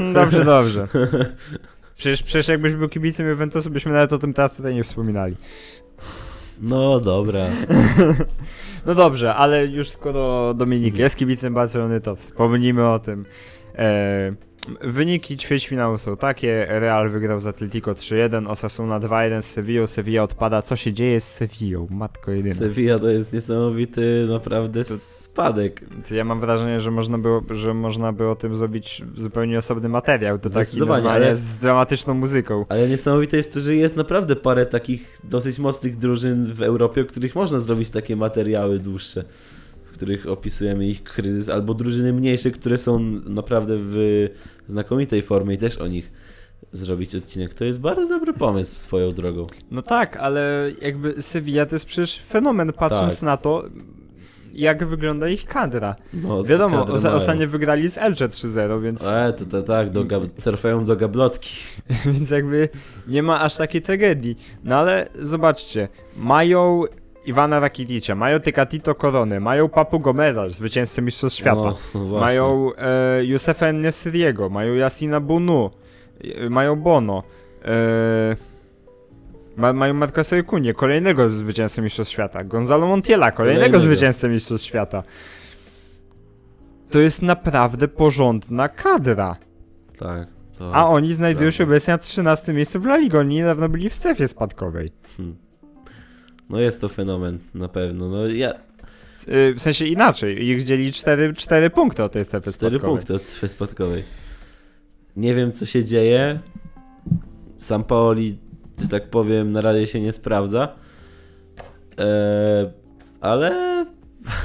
No, 0.00 0.12
dobrze, 0.20 0.44
dobrze. 0.44 0.88
Przecież, 1.96 2.22
przecież 2.22 2.48
jakbyś 2.48 2.74
był 2.74 2.88
kibicem 2.88 3.28
Juventusu, 3.28 3.70
byśmy 3.70 3.92
nawet 3.92 4.12
o 4.12 4.18
tym 4.18 4.34
teraz 4.34 4.56
tutaj 4.56 4.74
nie 4.74 4.84
wspominali. 4.84 5.36
No 6.60 7.00
dobra. 7.00 7.46
No 8.86 8.94
dobrze, 8.94 9.34
ale 9.34 9.66
już 9.66 9.88
skoro 9.90 10.54
Dominik 10.54 10.98
jest 10.98 11.16
kibicem 11.16 11.54
Barcelony, 11.54 12.00
to 12.00 12.16
wspomnimy 12.16 12.88
o 12.88 12.98
tym. 12.98 13.26
E, 13.74 14.34
wyniki 14.80 15.36
ćwierćfinału 15.38 15.98
są 15.98 16.16
takie. 16.16 16.66
Real 16.68 17.10
wygrał 17.10 17.40
z 17.40 17.46
Atletico 17.46 17.92
3-1, 17.92 18.48
Osasuna 18.50 19.00
2-1 19.00 19.42
z 19.42 19.44
Sevillą. 19.44 19.86
Sevilla 19.86 20.22
odpada. 20.22 20.62
Co 20.62 20.76
się 20.76 20.92
dzieje 20.92 21.20
z 21.20 21.32
Sevillą? 21.34 21.86
Matko 21.90 22.30
jedyna. 22.30 22.54
Sevilla 22.54 22.98
to 22.98 23.08
jest 23.10 23.32
niesamowity 23.32 24.26
naprawdę 24.32 24.84
To- 24.84 24.96
spadek. 24.98 25.80
To 26.08 26.14
Ja 26.14 26.24
mam 26.24 26.40
wrażenie, 26.40 26.80
że 26.80 26.90
można 26.90 27.18
było, 27.18 27.42
że 27.50 27.74
można 27.74 28.12
by 28.12 28.28
o 28.28 28.34
tym 28.36 28.54
zrobić 28.54 29.02
zupełnie 29.16 29.58
osobny 29.58 29.88
materiał. 29.88 30.38
To 30.38 30.50
taki 30.50 30.78
normalnie 30.78 31.10
ale- 31.10 31.36
z 31.36 31.56
dramatyczną 31.58 32.14
muzyką. 32.14 32.64
Ale 32.68 32.88
niesamowite 32.88 33.36
jest 33.36 33.54
to, 33.54 33.60
że 33.60 33.74
jest 33.76 33.96
naprawdę 33.96 34.36
parę 34.36 34.66
takich 34.66 35.18
dosyć 35.24 35.58
mocnych 35.58 35.98
drużyn 35.98 36.44
w 36.54 36.62
Europie, 36.62 37.00
o 37.00 37.04
których 37.04 37.34
można 37.34 37.60
zrobić 37.60 37.90
takie 37.90 38.16
materiały 38.16 38.78
dłuższe, 38.78 39.24
których 39.94 40.26
opisujemy 40.28 40.86
ich 40.86 41.02
kryzys, 41.04 41.48
albo 41.48 41.74
drużyny 41.74 42.12
mniejsze, 42.12 42.50
które 42.50 42.78
są 42.78 42.98
naprawdę 43.26 43.74
w 43.78 44.28
znakomitej 44.66 45.22
formie 45.22 45.54
i 45.54 45.58
też 45.58 45.78
o 45.78 45.86
nich 45.86 46.12
zrobić 46.72 47.14
odcinek. 47.14 47.54
To 47.54 47.64
jest 47.64 47.80
bardzo 47.80 48.08
dobry 48.08 48.32
pomysł 48.32 48.74
swoją 48.76 49.12
drogą. 49.12 49.46
No 49.70 49.82
tak, 49.82 50.16
ale 50.16 50.70
jakby 50.82 51.22
Sevilla 51.22 51.66
to 51.66 51.74
jest 51.74 51.86
przecież 51.86 52.18
fenomen, 52.18 52.72
patrząc 52.72 53.14
Tak. 53.14 53.22
na 53.22 53.36
to, 53.36 53.64
jak 54.52 54.84
wygląda 54.86 55.28
ich 55.28 55.44
kadra. 55.44 55.96
No, 56.14 56.42
Wiadomo, 56.44 56.84
mają. 56.86 57.14
ostatnio 57.14 57.48
wygrali 57.48 57.88
z 57.90 57.98
Elche 57.98 58.28
3-0, 58.28 58.82
więc, 58.82 59.06
E, 59.06 59.32
to, 59.32 59.44
to 59.46 59.62
tak, 59.62 59.90
do 59.90 60.04
trafiają 60.44 60.84
do 60.84 60.96
gablotki. 60.96 61.50
więc 62.14 62.30
jakby 62.30 62.68
nie 63.08 63.22
ma 63.22 63.40
aż 63.40 63.56
takiej 63.56 63.82
tragedii. 63.82 64.36
No 64.64 64.76
ale 64.76 65.08
zobaczcie, 65.22 65.88
mają 66.16 66.82
Iwana 67.26 67.60
Rakiticza, 67.60 68.14
mają 68.14 68.40
Tecatito 68.40 68.94
Koronę, 68.94 69.40
mają 69.40 69.68
Papu 69.68 70.00
Gomeza, 70.00 70.48
zwycięzcę 70.48 71.02
Mistrzostw 71.02 71.38
Świata. 71.38 71.74
No, 71.94 72.00
właśnie. 72.00 72.20
Mają 72.20 72.70
e, 72.76 73.24
Yousefa 73.24 73.72
Nesriego, 73.72 74.48
mają 74.48 74.74
Yassina 74.74 75.20
Bunu, 75.20 75.70
e, 76.24 76.50
mają 76.50 76.76
Bono. 76.76 77.22
E, 77.64 78.54
Ma, 79.56 79.72
mają 79.72 79.94
Marcosa 79.94 80.42
Kunię, 80.42 80.74
kolejnego 80.74 81.28
zwycięzcę 81.28 81.82
Mistrzostw 81.82 82.12
Świata. 82.12 82.44
Gonzalo 82.44 82.86
Montiela, 82.86 83.30
kolejnego, 83.32 83.64
Kolejnego. 83.64 83.94
zwycięzcę 83.94 84.28
Mistrzostw 84.28 84.66
Świata. 84.66 85.02
To 86.90 86.98
jest 86.98 87.22
naprawdę 87.22 87.88
porządna 87.88 88.68
kadra. 88.68 89.36
Tak. 89.98 90.28
A 90.72 90.88
oni 90.88 91.14
znajdują 91.14 91.50
się 91.50 91.64
obecnie 91.64 91.92
na 91.92 91.98
13 91.98 92.52
miejscu 92.52 92.80
w 92.80 92.86
La 92.86 92.96
Liga. 92.96 93.18
Oni 93.18 93.34
niedawno 93.34 93.68
byli 93.68 93.88
w 93.88 93.94
strefie 93.94 94.28
spadkowej. 94.28 94.88
Hmm. 95.16 95.36
No 96.48 96.60
jest 96.60 96.80
to 96.80 96.88
fenomen, 96.88 97.38
na 97.54 97.68
pewno. 97.68 98.08
No 98.08 98.26
ja... 98.26 98.54
Yy, 99.28 99.54
w 99.54 99.62
sensie 99.62 99.86
inaczej. 99.86 100.48
Ich 100.48 100.62
dzieli 100.64 100.92
4, 100.92 101.34
4 101.34 101.70
punkty 101.70 102.02
od 102.02 102.12
tej 102.12 102.24
strefy 102.24 102.52
Cztery 102.52 102.70
spadkowej. 102.70 102.96
punkty 102.96 103.14
od 103.14 103.22
strefy 103.22 103.48
spadkowej. 103.48 104.02
Nie 105.16 105.34
wiem, 105.34 105.52
co 105.52 105.66
się 105.66 105.84
dzieje. 105.84 106.40
Sam 107.58 107.84
Paoli, 107.84 108.38
że 108.82 108.88
tak 108.88 109.10
powiem, 109.10 109.52
na 109.52 109.60
razie 109.60 109.86
się 109.86 110.00
nie 110.00 110.12
sprawdza. 110.12 110.68
Eee, 111.98 112.70
ale 113.20 113.86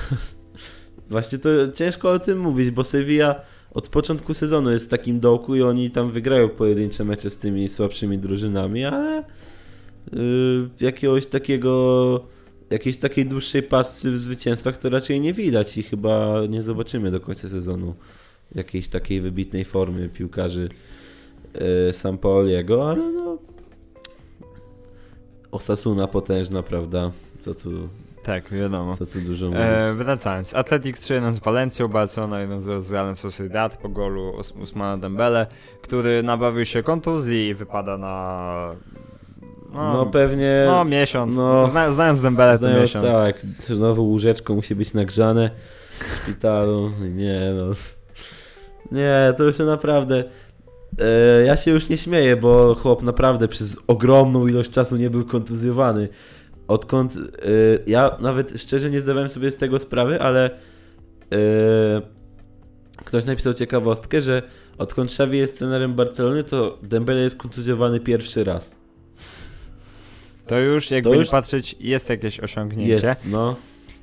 właśnie 1.10 1.40
to 1.40 1.50
ciężko 1.76 2.12
o 2.12 2.20
tym 2.20 2.40
mówić, 2.40 2.72
bo 2.72 2.84
Sevilla 2.84 3.42
od 3.72 3.88
początku 3.90 4.34
sezonu 4.34 4.72
jest 4.72 4.86
w 4.86 4.90
takim 4.90 5.20
dołku 5.20 5.56
i 5.56 5.62
oni 5.62 5.92
tam 5.92 6.12
wygrają 6.12 6.50
pojedyncze 6.50 7.06
mecze 7.06 7.30
z 7.30 7.38
tymi 7.38 7.70
słabszymi 7.70 8.18
drużynami, 8.18 8.86
ale 8.86 9.24
jakiegoś 10.82 11.26
takiego 11.26 12.24
jakiejś 12.70 12.98
takiej 12.98 13.26
dłuższej 13.26 13.64
pasy 13.64 14.12
w 14.12 14.20
zwycięstwach 14.20 14.78
to 14.78 14.90
raczej 14.90 15.22
nie 15.22 15.34
widać 15.34 15.78
i 15.78 15.84
chyba 15.84 16.42
nie 16.50 16.64
zobaczymy 16.64 17.12
do 17.12 17.20
końca 17.20 17.50
sezonu 17.50 17.96
jakiejś 18.56 18.88
takiej 18.88 19.22
wybitnej 19.22 19.66
formy 19.66 20.10
piłkarzy 20.10 20.70
yy, 21.88 21.94
Sampaoliego, 21.94 22.90
ale 22.90 23.12
no 23.12 23.38
Osasuna 25.52 26.08
potężna, 26.08 26.64
prawda? 26.64 27.12
Co 27.40 27.54
tu, 27.56 27.90
Tak, 28.24 28.50
wiadomo. 28.52 28.96
co 28.96 29.06
tu 29.06 29.22
dużo 29.22 29.46
mówić. 29.46 29.62
E, 29.62 29.94
wracając, 29.94 30.56
Atletic 30.56 30.98
3-1 30.98 31.32
z 31.32 31.40
Walencją, 31.40 31.88
Barcelona 31.88 32.36
1-0 32.48 32.82
z 32.82 32.92
Realem 32.92 33.16
Sociedad 33.16 33.78
po 33.78 33.90
golu 33.90 34.34
Us 34.38 34.52
Usmana 34.52 34.98
Dembele, 34.98 35.48
który 35.82 36.24
nabawił 36.24 36.66
się 36.66 36.84
kontuzji 36.84 37.48
i 37.48 37.54
wypada 37.54 37.98
na... 37.98 38.76
no 39.74 40.06
pewnie 40.06 40.64
no 40.68 40.86
miesiąc. 40.86 41.36
no, 41.36 41.66
Zna, 41.66 41.92
znając 41.92 42.22
Dembele 42.22 42.60
to 42.60 42.70
miesiąc. 42.70 43.06
tak, 43.06 43.42
znowu 43.60 44.06
łóżeczko 44.06 44.56
musi 44.56 44.76
być 44.76 44.94
nagrzane 44.94 45.50
w 46.00 46.24
szpitalu. 46.24 46.92
Nie 47.16 47.54
no. 47.58 47.74
Nie, 48.92 49.34
to 49.38 49.44
już 49.44 49.60
naprawdę... 49.60 50.24
E, 51.00 51.46
ja 51.46 51.58
się 51.58 51.72
już 51.72 51.90
nie 51.90 51.98
śmieję, 51.98 52.36
bo 52.36 52.76
chłop 52.76 53.04
naprawdę 53.04 53.48
przez 53.48 53.78
ogromną 53.88 54.48
ilość 54.48 54.72
czasu 54.72 54.98
nie 54.98 55.10
był 55.10 55.26
kontuzjowany. 55.26 56.10
Odkąd 56.68 57.16
e, 57.16 57.20
ja 57.88 58.18
nawet 58.20 58.62
szczerze 58.62 58.90
nie 58.90 59.02
zdawałem 59.02 59.30
sobie 59.30 59.52
z 59.52 59.56
tego 59.56 59.80
sprawy, 59.80 60.22
ale 60.22 60.46
e, 60.46 62.02
ktoś 63.06 63.26
napisał 63.26 63.54
ciekawostkę, 63.54 64.22
że 64.22 64.42
odkąd 64.78 65.10
Xavi 65.10 65.38
jest 65.38 65.60
trenerem 65.60 65.94
Barcelony, 65.94 66.44
to 66.44 66.78
Dembele 66.84 67.20
jest 67.20 67.38
kontuzjowany 67.38 68.00
pierwszy 68.00 68.44
raz. 68.44 68.79
To 70.50 70.60
już 70.60 70.92
jakby 70.92 71.10
To 71.10 71.14
nie 71.16 71.20
już- 71.20 71.30
patrzeć 71.30 71.76
jest 71.80 72.10
jakieś 72.10 72.40
osiągnięcie. 72.40 73.08
Jest, 73.08 73.26
no. 73.28 73.56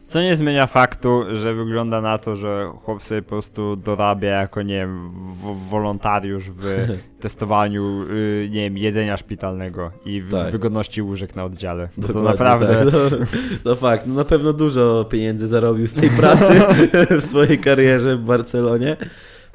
Co 0.05 0.23
nie 0.23 0.37
zmienia 0.37 0.67
faktu, 0.67 1.23
że 1.33 1.55
wygląda 1.55 2.01
na 2.01 2.19
to, 2.19 2.37
że 2.37 2.71
chłop 2.85 3.03
sobie 3.03 3.23
po 3.23 3.29
prostu 3.29 3.77
dorabia 3.77 4.29
jako, 4.31 4.63
nie 4.63 4.75
wiem, 4.75 5.11
w- 5.11 5.69
wolontariusz 5.71 6.45
w 6.51 6.87
testowaniu, 7.21 8.03
y, 8.11 8.49
nie 8.51 8.61
wiem, 8.61 8.79
jedzenia 8.79 9.17
szpitalnego 9.17 9.91
i 10.05 10.23
Tak. 10.31 10.53
wygodności 10.53 11.03
łóżek 11.03 11.37
na 11.37 11.45
oddziale. 11.45 11.89
Bo 11.97 12.09
to 12.09 12.23
naprawdę... 12.23 12.67
Tak. 12.67 12.85
No, 12.93 13.27
no 13.65 13.75
fakt, 13.75 14.07
no 14.07 14.15
na 14.15 14.25
pewno 14.25 14.53
dużo 14.53 15.07
pieniędzy 15.11 15.47
zarobił 15.47 15.87
z 15.87 15.95
tej 15.95 16.11
pracy 16.21 16.61
w 17.21 17.25
swojej 17.25 17.59
karierze 17.59 18.17
w 18.17 18.21
Barcelonie. 18.25 18.97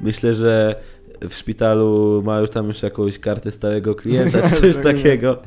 Myślę, 0.00 0.34
że 0.34 0.76
w 1.30 1.34
szpitalu 1.34 2.22
ma 2.26 2.38
już 2.40 2.50
tam 2.50 2.68
już 2.68 2.82
jakąś 2.82 3.18
kartę 3.18 3.50
stałego 3.50 3.94
klienta, 3.94 4.42
czy 4.42 4.48
coś 4.72 4.76
takiego. 4.76 5.42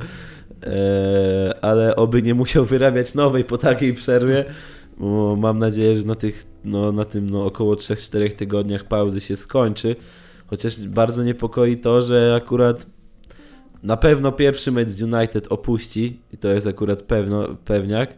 E, 0.66 1.56
ale 1.62 1.96
oby 1.96 2.22
nie 2.22 2.34
musiał 2.34 2.66
wyrabiać 2.66 3.14
nowej 3.14 3.44
po 3.44 3.58
takiej 3.58 3.94
przerwie. 3.94 4.46
Bo 4.98 5.36
mam 5.36 5.60
nadzieję, 5.60 5.98
że 5.98 6.06
na, 6.06 6.16
tych, 6.16 6.46
no, 6.64 6.92
na 6.92 7.06
tym 7.06 7.30
no, 7.30 7.46
około 7.46 7.76
3-4 7.76 8.34
tygodniach 8.34 8.84
pauzy 8.84 9.22
się 9.22 9.36
skończy. 9.36 9.96
Chociaż 10.48 10.88
bardzo 10.88 11.24
niepokoi 11.24 11.78
to, 11.78 12.02
że 12.02 12.36
akurat 12.38 12.86
na 13.84 13.98
pewno 13.98 14.32
pierwszy 14.32 14.72
mecz 14.72 14.90
z 14.90 15.02
United 15.02 15.48
opuści 15.52 16.20
i 16.34 16.38
to 16.38 16.48
jest 16.48 16.68
akurat 16.68 17.02
pewno, 17.02 17.48
pewniak. 17.66 18.10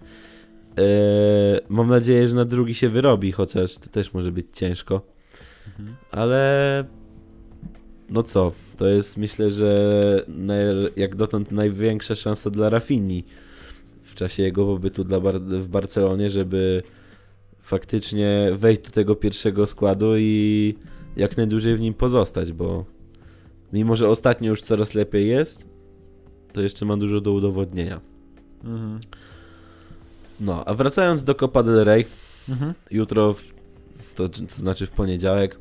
Eee, 0.77 1.59
mam 1.69 1.87
nadzieję, 1.87 2.27
że 2.27 2.35
na 2.35 2.45
drugi 2.45 2.73
się 2.73 2.89
wyrobi, 2.89 3.31
chociaż 3.31 3.77
to 3.77 3.89
też 3.89 4.13
może 4.13 4.31
być 4.31 4.45
ciężko. 4.53 5.01
Ale 6.11 6.85
no 8.09 8.23
co, 8.23 8.51
to 8.77 8.87
jest 8.87 9.17
myślę, 9.17 9.51
że 9.51 10.23
naj, 10.27 10.57
jak 10.95 11.15
dotąd 11.15 11.51
największa 11.51 12.15
szansa 12.15 12.49
dla 12.49 12.69
Rafinni 12.69 13.23
w 14.03 14.15
czasie 14.15 14.43
jego 14.43 14.65
pobytu 14.65 15.03
dla 15.03 15.19
Bar 15.19 15.41
w 15.41 15.67
Barcelonie, 15.67 16.29
żeby 16.29 16.83
faktycznie 17.61 18.49
wejść 18.53 18.81
do 18.81 18.89
tego 18.91 19.15
pierwszego 19.15 19.67
składu 19.67 20.17
i 20.17 20.75
jak 21.17 21.37
najdłużej 21.37 21.75
w 21.75 21.79
nim 21.79 21.93
pozostać, 21.93 22.51
bo 22.53 22.85
mimo, 23.73 23.95
że 23.95 24.09
ostatnio 24.09 24.49
już 24.49 24.61
coraz 24.61 24.93
lepiej 24.93 25.27
jest, 25.27 25.69
to 26.53 26.61
jeszcze 26.61 26.85
ma 26.85 26.97
dużo 26.97 27.21
do 27.21 27.31
udowodnienia. 27.31 28.01
Mhm. 28.63 28.99
No, 30.39 30.65
a 30.65 30.73
wracając 30.73 31.23
do 31.23 31.35
Copa 31.35 31.63
del 31.63 31.83
Rey, 31.83 32.05
Mhm. 32.49 32.73
jutro, 32.91 33.33
w, 33.33 33.43
to, 34.15 34.29
to 34.29 34.39
znaczy 34.57 34.85
w 34.85 34.91
poniedziałek, 34.91 35.59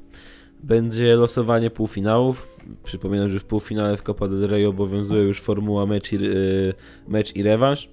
będzie 0.66 1.16
losowanie 1.16 1.70
półfinałów. 1.70 2.48
Przypominam, 2.84 3.28
że 3.28 3.40
w 3.40 3.44
półfinale 3.44 3.96
w 3.96 4.02
Copa 4.02 4.28
del 4.28 4.48
Rey 4.48 4.66
obowiązuje 4.66 5.22
już 5.22 5.40
formuła 5.40 5.86
mecz 5.86 6.12
i, 6.12 6.16
y, 6.16 6.74
mecz 7.08 7.36
i 7.36 7.42
rewanż, 7.42 7.88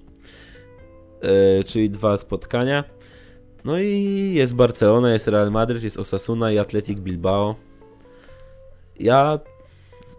y, 1.60 1.64
czyli 1.64 1.90
dwa 1.90 2.16
spotkania. 2.16 2.84
No 3.64 3.78
i 3.78 4.30
jest 4.34 4.54
Barcelona, 4.54 5.12
jest 5.12 5.28
Real 5.28 5.50
Madrid, 5.50 5.84
jest 5.84 5.98
Osasuna 5.98 6.52
i 6.52 6.58
Athletic 6.58 6.98
Bilbao. 6.98 7.54
Ja, 9.00 9.38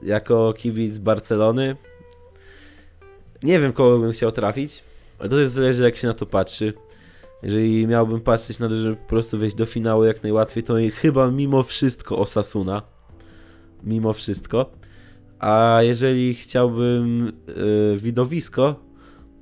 jako 0.01 0.53
kibic 0.53 0.97
Barcelony, 0.97 1.75
nie 3.43 3.59
wiem, 3.59 3.73
kogo 3.73 3.99
bym 3.99 4.11
chciał 4.11 4.31
trafić, 4.31 4.83
ale 5.19 5.29
to 5.29 5.35
też 5.35 5.49
zależy, 5.49 5.83
jak 5.83 5.95
się 5.95 6.07
na 6.07 6.13
to 6.13 6.25
patrzy. 6.25 6.73
Jeżeli 7.43 7.87
miałbym 7.87 8.21
patrzeć 8.21 8.59
na 8.59 8.69
to, 8.69 8.75
żeby 8.75 8.95
po 8.95 9.07
prostu 9.09 9.37
wejść 9.37 9.55
do 9.55 9.65
finału 9.65 10.03
jak 10.03 10.23
najłatwiej, 10.23 10.63
to 10.63 10.73
chyba 10.93 11.31
mimo 11.31 11.63
wszystko 11.63 12.17
Osasuna. 12.17 12.81
Mimo 13.83 14.13
wszystko. 14.13 14.71
A 15.39 15.79
jeżeli 15.81 16.33
chciałbym 16.35 17.31
yy, 17.47 17.97
widowisko, 17.97 18.75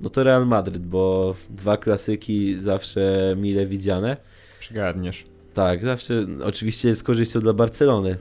no 0.00 0.10
to 0.10 0.24
Real 0.24 0.46
Madryt, 0.46 0.86
bo 0.86 1.34
dwa 1.50 1.76
klasyki 1.76 2.60
zawsze 2.60 3.34
mile 3.38 3.66
widziane. 3.66 4.16
Przygarniesz. 4.58 5.24
Tak, 5.54 5.84
zawsze 5.84 6.26
oczywiście 6.44 6.94
z 6.94 7.02
korzyścią 7.02 7.40
dla 7.40 7.52
Barcelony. 7.52 8.16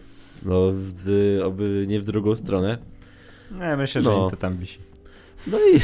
No, 0.46 0.72
w, 0.74 1.40
oby 1.44 1.86
nie 1.88 2.00
w 2.00 2.06
drugą 2.06 2.36
stronę. 2.36 2.78
Nie, 3.52 3.78
myślę, 3.78 4.02
że 4.02 4.10
No. 4.10 4.24
im 4.24 4.30
to 4.30 4.38
tam 4.38 4.58
wisi. 4.58 4.78
No 5.48 5.58
i. 5.60 5.80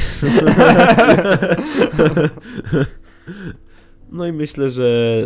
no 4.12 4.26
i 4.26 4.32
myślę, 4.32 4.70
że 4.70 5.24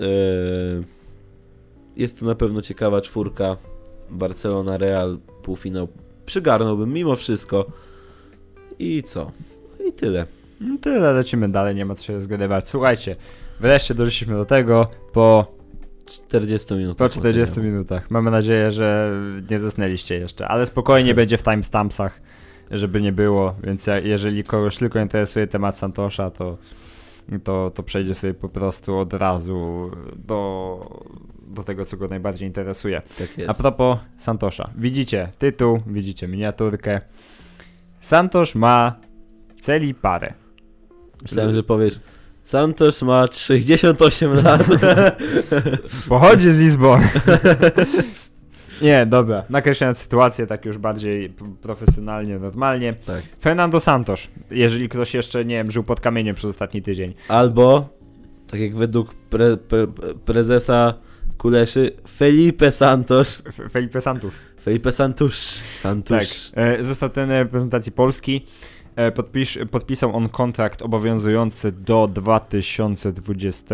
e, 0.00 0.04
jest 1.96 2.20
to 2.20 2.26
na 2.26 2.34
pewno 2.34 2.62
ciekawa 2.62 3.00
czwórka. 3.00 3.56
Barcelona, 4.10 4.78
Real, 4.78 5.18
półfinał. 5.42 5.88
Przygarnąłbym 6.26 6.92
mimo 6.92 7.16
wszystko. 7.16 7.66
I 8.78 9.02
co? 9.02 9.32
I 9.88 9.92
tyle. 9.92 10.26
No 10.60 10.76
tyle, 10.80 11.12
lecimy 11.12 11.48
dalej, 11.48 11.74
nie 11.74 11.84
ma 11.84 11.94
co 11.94 12.04
się 12.04 12.20
zgadywać. 12.20 12.68
Słuchajcie, 12.68 13.16
wreszcie 13.60 13.94
doszliśmy 13.94 14.34
do 14.34 14.44
tego 14.44 14.88
po, 15.12 15.54
40 16.06 16.74
minut. 16.74 16.98
po 16.98 17.08
40 17.08 17.60
minutach. 17.60 18.10
Mamy 18.10 18.30
nadzieję, 18.30 18.70
że 18.70 19.12
nie 19.50 19.58
zasnęliście 19.58 20.18
jeszcze, 20.18 20.48
ale 20.48 20.66
spokojnie 20.66 21.14
będzie 21.14 21.38
w 21.38 21.42
timestampsach, 21.42 22.20
żeby 22.70 23.00
nie 23.00 23.12
było, 23.12 23.54
więc 23.62 23.86
jeżeli 24.02 24.44
kogoś 24.44 24.78
tylko 24.78 25.00
interesuje 25.00 25.46
temat 25.46 25.76
Santosza, 25.76 26.30
to, 26.30 26.58
to, 27.44 27.70
to 27.74 27.82
przejdzie 27.82 28.14
sobie 28.14 28.34
po 28.34 28.48
prostu 28.48 28.98
od 28.98 29.12
razu 29.12 29.90
do, 30.16 31.04
do 31.46 31.64
tego, 31.64 31.84
co 31.84 31.96
go 31.96 32.08
najbardziej 32.08 32.48
interesuje. 32.48 33.02
Tak 33.18 33.38
jest. 33.38 33.50
A 33.50 33.54
propos 33.54 33.98
Santosza. 34.16 34.70
Widzicie 34.76 35.32
tytuł, 35.38 35.78
widzicie 35.86 36.28
miniaturkę. 36.28 37.00
Santosz 38.00 38.54
ma 38.54 38.94
celi 39.60 39.94
parę. 39.94 40.34
Myślałem, 41.22 41.54
że 41.54 41.62
powiesz. 41.62 42.00
Santos 42.44 43.02
ma 43.02 43.26
68 43.32 44.34
lat. 44.34 44.64
Pochodzi 46.08 46.50
z 46.50 46.60
Lizbony. 46.60 47.08
Nie, 48.82 49.06
dobra. 49.06 49.44
Nakreślając 49.50 49.98
sytuację 49.98 50.46
tak 50.46 50.64
już 50.64 50.78
bardziej 50.78 51.32
profesjonalnie, 51.62 52.38
normalnie. 52.38 52.94
Tak. 53.06 53.22
Fernando 53.40 53.80
Santos, 53.80 54.28
jeżeli 54.50 54.88
ktoś 54.88 55.14
jeszcze, 55.14 55.44
nie 55.44 55.54
wiem, 55.54 55.70
żył 55.70 55.82
pod 55.82 56.00
kamieniem 56.00 56.34
przez 56.34 56.50
ostatni 56.50 56.82
tydzień. 56.82 57.14
Albo, 57.28 57.88
tak 58.46 58.60
jak 58.60 58.74
według 58.74 59.14
pre, 59.14 59.56
pre, 59.56 59.86
prezesa 60.24 60.94
Kuleszy, 61.38 61.92
Felipe 62.16 62.72
Santos. 62.72 63.42
Felipe 63.70 64.00
Santos. 64.00 64.34
Felipe 64.64 64.92
Santos. 64.92 65.62
Tak. 65.62 65.80
Santos. 65.80 66.52
E, 66.56 66.82
Został 66.82 67.10
ten 67.10 67.30
reprezentacji 67.30 67.92
Polski. 67.92 68.46
E, 68.96 69.12
Podpisz, 69.12 69.58
podpisał 69.70 70.16
on 70.16 70.28
kontrakt 70.28 70.82
obowiązujący 70.82 71.72
do 71.72 72.08
2026 72.08 73.64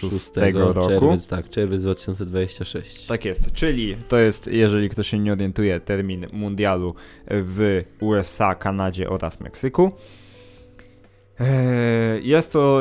6 0.00 0.30
roku. 0.54 0.88
Czerwiec, 0.88 1.28
tak, 1.28 1.48
czerwiec 1.48 1.82
2026. 1.82 3.06
Tak 3.06 3.24
jest, 3.24 3.52
czyli 3.52 3.96
to 4.08 4.18
jest, 4.18 4.46
jeżeli 4.46 4.88
ktoś 4.88 5.08
się 5.08 5.18
nie 5.18 5.32
orientuje, 5.32 5.80
termin 5.80 6.26
mundialu 6.32 6.94
w 7.28 7.82
USA, 8.00 8.54
Kanadzie 8.54 9.10
oraz 9.10 9.40
Meksyku. 9.40 9.90
Eee, 11.40 12.28
Jest 12.28 12.52
to 12.52 12.80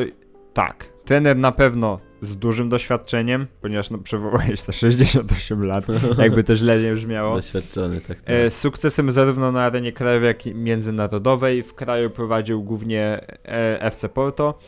tak, 0.54 0.90
trener 1.06 1.38
na 1.38 1.52
pewno 1.52 2.00
z 2.24 2.36
dużym 2.36 2.70
doświadczeniem, 2.70 3.48
ponieważ 3.62 3.90
no, 3.90 3.98
przywołałeś 3.98 4.62
te 4.62 4.74
68 4.74 5.66
lat, 5.66 5.86
jakby 6.18 6.44
to 6.44 6.56
źle 6.56 6.82
nie 6.82 6.94
brzmiało. 6.94 7.36
Doświadczony, 7.36 8.02
tak. 8.02 8.22
tak. 8.22 8.32
E, 8.32 8.50
Z 8.50 8.58
sukcesem 8.58 9.12
zarówno 9.12 9.52
na 9.52 9.64
arenie 9.64 9.92
krajowej, 9.92 10.28
jak 10.28 10.46
i 10.46 10.56
międzynarodowej. 10.56 11.64
W 11.64 11.74
kraju 11.74 12.10
prowadził 12.10 12.64
głównie 12.64 13.22
e, 13.46 13.82
FC 13.82 14.10
Porto 14.10 14.60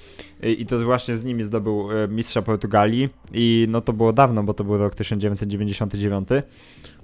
E, 0.46 0.52
i 0.52 0.66
to 0.66 0.80
właśnie 0.80 1.16
z 1.16 1.26
nimi 1.26 1.44
zdobył 1.44 1.92
e, 1.92 2.08
mistrza 2.08 2.42
Portugalii 2.42 3.10
i 3.34 3.68
no 3.70 3.82
to 3.82 3.94
było 3.94 4.14
dawno, 4.14 4.44
bo 4.44 4.54
to 4.54 4.64
był 4.64 4.78
rok 4.78 4.96
1999. 4.96 6.30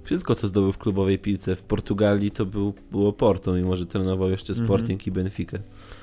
Wszystko, 0.02 0.34
co 0.34 0.48
zdobył 0.48 0.72
w 0.72 0.78
klubowej 0.78 1.18
piłce 1.18 1.54
w 1.54 1.62
Portugalii, 1.62 2.30
to 2.30 2.46
był, 2.46 2.74
było 2.90 3.12
Porto, 3.12 3.52
mimo 3.52 3.76
że 3.76 3.86
trenował 3.86 4.30
jeszcze 4.30 4.52
Mhm. 4.52 4.68
Sporting 4.68 5.06
i 5.06 5.10
Benfica. 5.10 5.58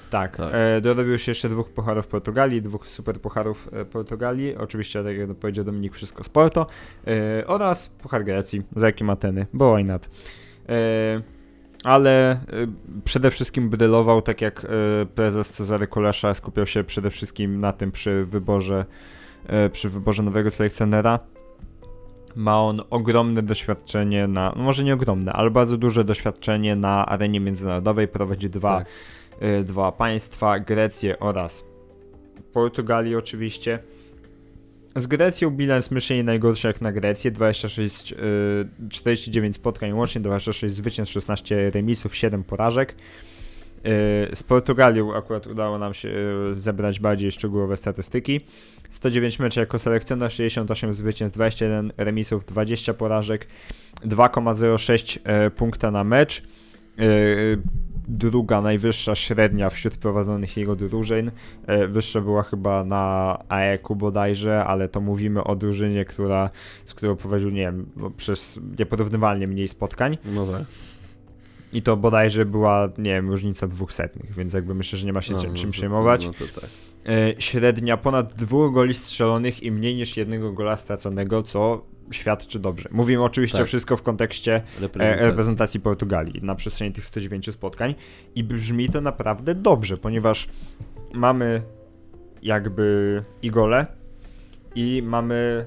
Tak, 0.10 0.38
Tak. 0.38 0.50
E, 0.54 0.82
dorobił 0.82 1.18
się 1.18 1.32
jeszcze 1.32 1.50
dwóch 1.50 1.70
pucharów 1.70 2.08
Portugalii, 2.08 2.62
dwóch 2.62 2.88
super 2.88 3.22
pucharów 3.22 3.70
e, 3.74 3.86
Portugalii, 3.86 4.56
oczywiście 4.56 5.04
tak 5.04 5.18
jak 5.18 5.36
powiedział 5.36 5.66
Dominik, 5.66 5.94
wszystko 5.94 6.24
z 6.24 6.30
Porto 6.30 6.68
e, 7.08 7.48
oraz 7.48 7.88
puchar 7.88 8.24
Grecji, 8.26 8.62
za 8.76 8.86
jakim 8.86 9.10
Ateny, 9.10 9.46
bo 9.54 9.76
why 9.76 9.84
not. 9.84 10.10
E, 10.70 11.22
ale 11.84 12.32
e, 12.32 12.38
przede 13.04 13.32
wszystkim 13.32 13.70
brylował, 13.70 14.22
tak 14.22 14.42
jak 14.42 14.66
e, 14.66 14.68
prezes 15.06 15.50
Cezary 15.50 15.88
Kulesza 15.88 16.34
skupiał 16.34 16.66
się 16.66 16.84
przede 16.84 17.10
wszystkim 17.10 17.60
na 17.60 17.74
tym 17.74 17.92
przy 17.92 18.26
wyborze, 18.26 18.86
przy 19.72 19.90
wyborze 19.90 20.24
nowego 20.24 20.52
selekcjonera. 20.52 21.20
Ma 22.36 22.62
on 22.62 22.82
ogromne 22.90 23.42
doświadczenie 23.44 24.28
na, 24.28 24.54
no 24.56 24.64
może 24.64 24.84
nie 24.84 24.94
ogromne, 24.94 25.34
ale 25.34 25.52
bardzo 25.52 25.78
duże 25.78 26.04
doświadczenie 26.04 26.76
na 26.76 27.06
arenie 27.06 27.40
międzynarodowej. 27.40 28.08
Prowadzi 28.08 28.50
dwa 28.50 28.78
Tak. 28.78 28.88
y, 29.44 29.64
dwa 29.64 29.92
państwa, 29.92 30.60
Grecję 30.60 31.20
oraz 31.20 31.64
Portugalię 32.54 33.18
oczywiście. 33.18 33.80
Z 34.96 35.08
Grecją 35.08 35.52
bilans 35.52 35.92
myślę 35.92 36.16
nie 36.16 36.24
najgorszy 36.24 36.68
jak 36.68 36.82
na 36.82 36.92
Grecję, 36.92 37.32
26, 37.32 38.14
y, 38.14 38.16
49 38.90 39.56
spotkań 39.56 39.94
łącznie, 39.94 40.22
26 40.22 40.76
zwycięstw, 40.76 41.14
16 41.14 41.70
remisów, 41.72 42.16
7 42.16 42.44
porażek. 42.44 42.96
Y, 43.86 44.36
Z 44.36 44.44
Portugalią 44.44 45.16
akurat 45.16 45.48
udało 45.48 45.78
nam 45.78 45.94
się 45.94 46.10
y, 46.52 46.56
zebrać 46.56 47.00
bardziej 47.00 47.32
szczegółowe 47.32 47.78
statystyki. 47.78 48.42
109 48.90 49.40
meczy 49.40 49.60
jako 49.60 49.80
selekcjoner, 49.80 50.32
68 50.32 50.94
zwycięstw, 50.94 51.38
21 51.38 51.92
remisów, 51.98 52.46
20 52.46 52.94
porażek, 52.94 53.48
2,06 54.06 55.20
e, 55.24 55.52
punkta 55.52 55.92
na 55.92 56.04
mecz. 56.04 56.44
E, 57.00 57.04
Druga 58.12 58.62
najwyższa 58.62 59.16
średnia 59.16 59.70
wśród 59.70 59.98
prowadzonych 59.98 60.58
jego 60.58 60.76
drużyn. 60.76 61.32
E, 61.68 61.88
Wyższa 61.88 62.22
była 62.22 62.44
chyba 62.44 62.84
na 62.84 63.38
AEK-u 63.50 63.96
bodajże, 63.96 64.66
ale 64.66 64.90
to 64.90 65.02
mówimy 65.02 65.44
o 65.44 65.56
drużynie, 65.56 66.06
która, 66.06 66.50
z 66.86 66.94
którą 66.94 67.16
prowadził, 67.16 67.50
nie 67.50 67.62
wiem, 67.62 67.86
no, 67.96 68.10
przez 68.10 68.60
nieporównywalnie 68.80 69.48
mniej 69.48 69.68
spotkań. 69.68 70.18
No 70.26 70.48
tak. 70.48 70.64
I 71.74 71.82
to 71.82 71.98
bodajże 71.98 72.46
była, 72.46 72.90
nie 72.98 73.14
wiem, 73.14 73.30
różnica 73.30 73.68
dwóch 73.68 73.94
setnych, 73.94 74.34
więc 74.36 74.54
jakby 74.54 74.74
myślę, 74.76 75.00
że 75.00 75.06
nie 75.06 75.14
ma 75.14 75.22
się 75.22 75.34
No, 75.34 75.40
czym, 75.42 75.50
no 75.50 75.58
czym 75.58 75.72
przejmować. 75.72 76.26
No 76.26 76.34
to 76.34 76.62
tak. 76.62 76.70
E, 77.08 77.42
średnia 77.42 77.98
ponad 77.98 78.34
dwóch 78.34 78.74
goli 78.74 78.94
strzelonych 78.94 79.64
i 79.64 79.72
mniej 79.72 79.96
niż 79.96 80.18
jednego 80.18 80.54
gola 80.54 80.78
straconego, 80.78 81.44
co 81.44 81.86
świadczy 82.12 82.60
dobrze. 82.60 82.90
Mówimy 82.92 83.24
oczywiście 83.24 83.58
Tak. 83.58 83.68
wszystko 83.68 83.98
w 83.98 84.02
kontekście 84.02 84.56
e, 84.56 84.82
Reprezentacja. 84.82 85.28
reprezentacji 85.28 85.80
Portugalii 85.80 86.42
na 86.44 86.56
przestrzeni 86.56 86.92
tych 86.92 87.06
109 87.06 87.54
spotkań 87.54 87.96
i 88.36 88.44
brzmi 88.44 88.90
to 88.90 89.02
naprawdę 89.02 89.56
dobrze, 89.56 89.98
ponieważ 89.98 90.48
mamy 91.14 91.62
jakby 92.42 93.24
i 93.42 93.52
gole 93.52 93.86
i 94.76 95.04
mamy 95.06 95.66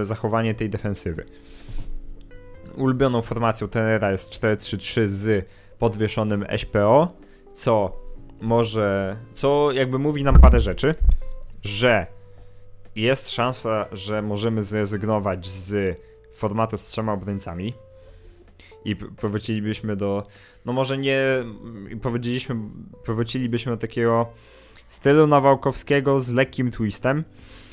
e, 0.00 0.04
zachowanie 0.04 0.54
tej 0.54 0.70
defensywy. 0.70 1.24
Ulubioną 2.76 3.22
formacją 3.22 3.68
trenera 3.68 4.12
jest 4.12 4.30
4-3-3 4.30 5.06
z 5.06 5.46
podwieszonym 5.78 6.46
SPO, 6.58 7.12
co 7.52 7.96
może, 8.40 9.16
co 9.34 9.72
jakby 9.72 9.98
mówi 9.98 10.24
nam 10.24 10.34
parę 10.34 10.60
rzeczy, 10.60 10.94
że 11.62 12.06
jest 12.96 13.30
szansa, 13.30 13.86
że 13.92 14.22
możemy 14.22 14.64
zrezygnować 14.64 15.48
z 15.48 15.98
formatu 16.34 16.76
z 16.76 16.84
trzema 16.84 17.12
obrońcami 17.12 17.74
i 18.84 18.96
powrócilibyśmy 18.96 19.96
do, 19.96 20.26
no 20.64 20.72
może 20.72 20.98
nie, 20.98 21.18
i 21.90 21.96
powiedzieliśmy, 21.96 22.56
powrócilibyśmy 23.04 23.72
do 23.72 23.78
takiego 23.78 24.26
stylu 24.88 25.26
Nawałkowskiego 25.26 26.20
z 26.20 26.30
lekkim 26.30 26.70
twistem. 26.70 27.24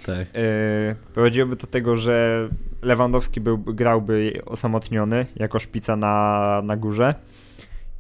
Tak. 0.08 0.28
Yy, 0.36 0.96
prowadziłoby 1.14 1.56
do 1.56 1.68
tego, 1.68 1.96
że 1.96 2.50
Lewandowski 2.82 3.42
był, 3.42 3.58
grałby 3.58 4.42
osamotniony 4.46 5.26
jako 5.36 5.60
szpica 5.60 5.96
na, 5.96 6.62
na 6.64 6.78
górze 6.78 7.14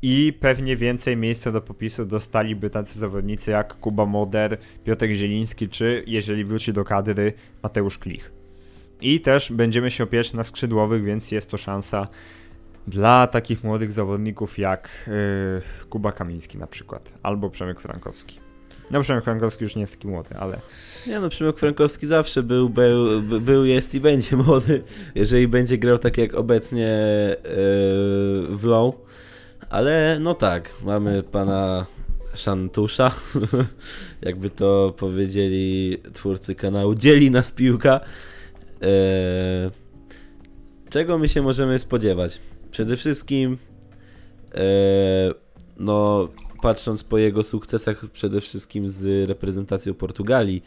i 0.02 0.34
pewnie 0.40 0.76
więcej 0.76 1.18
miejsca 1.18 1.52
do 1.52 1.62
popisu 1.62 2.06
dostaliby 2.06 2.70
tacy 2.70 3.00
zawodnicy 3.00 3.52
jak 3.52 3.74
Kuba 3.74 4.06
Moder, 4.06 4.58
Piotr 4.84 5.06
Zieliński 5.06 5.70
czy, 5.70 6.04
jeżeli 6.08 6.46
wróci 6.46 6.74
do 6.74 6.84
kadry, 6.84 7.34
Mateusz 7.64 7.98
Klich. 7.98 8.32
I 9.02 9.22
też 9.22 9.52
będziemy 9.52 9.92
się 9.92 10.04
opierać 10.04 10.34
na 10.34 10.44
skrzydłowych, 10.44 11.04
więc 11.04 11.32
jest 11.32 11.52
to 11.52 11.58
szansa 11.58 12.08
dla 12.88 13.28
takich 13.28 13.64
młodych 13.64 13.92
zawodników 13.92 14.58
jak 14.58 14.90
yy, 15.08 15.88
Kuba 15.90 16.12
Kamiński 16.12 16.58
na 16.58 16.68
przykład, 16.68 17.14
albo 17.24 17.50
Przemek 17.50 17.82
Frankowski. 17.82 18.47
No 18.92 19.02
Przemek 19.02 19.24
Frankowski 19.24 19.64
już 19.64 19.76
nie 19.76 19.82
jest 19.82 19.94
taki 19.94 20.08
młody, 20.08 20.36
ale 20.36 20.60
Nie 21.08 21.20
no, 21.20 21.30
Przemek 21.30 21.60
Frankowski 21.60 22.08
zawsze 22.08 22.44
był, 22.44 22.70
był, 22.70 23.22
by- 23.22 23.40
był, 23.40 23.66
jest 23.66 23.96
i 23.96 24.00
będzie 24.00 24.36
młody, 24.46 24.84
jeżeli 25.16 25.48
będzie 25.48 25.78
grał 25.78 25.98
tak 25.98 26.18
jak 26.18 26.34
obecnie 26.34 26.88
yy, 27.44 28.58
w 28.58 28.60
Low. 28.64 28.96
Ale 29.70 30.18
no 30.20 30.34
tak, 30.34 30.70
mamy 30.84 31.24
pana 31.24 31.86
Szantusza, 32.34 33.12
jakby 34.22 34.50
to 34.50 34.94
powiedzieli 34.98 35.98
twórcy 36.14 36.56
kanału, 36.56 36.96
dzieli 36.96 37.32
nas 37.32 37.52
piłka. 37.52 38.00
Yy, 38.82 38.88
czego 40.90 41.18
my 41.18 41.28
się 41.28 41.42
możemy 41.42 41.80
spodziewać? 41.80 42.40
Przede 42.72 42.98
wszystkim 42.98 43.58
yy, 44.54 44.60
no 45.80 46.28
patrząc 46.68 47.04
po 47.04 47.18
jego 47.18 47.44
sukcesach 47.44 48.06
przede 48.14 48.42
wszystkim 48.42 48.90
z 48.90 49.30
reprezentacją 49.30 49.94
Portugalii, 49.94 50.64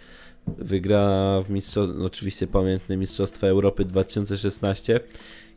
wygra 0.59 1.40
w 1.42 1.51
mistrzostw, 1.51 1.94
oczywiście 2.01 2.46
pamiętne 2.46 2.96
Mistrzostwa 2.96 3.46
Europy 3.46 3.84
2016 3.84 5.01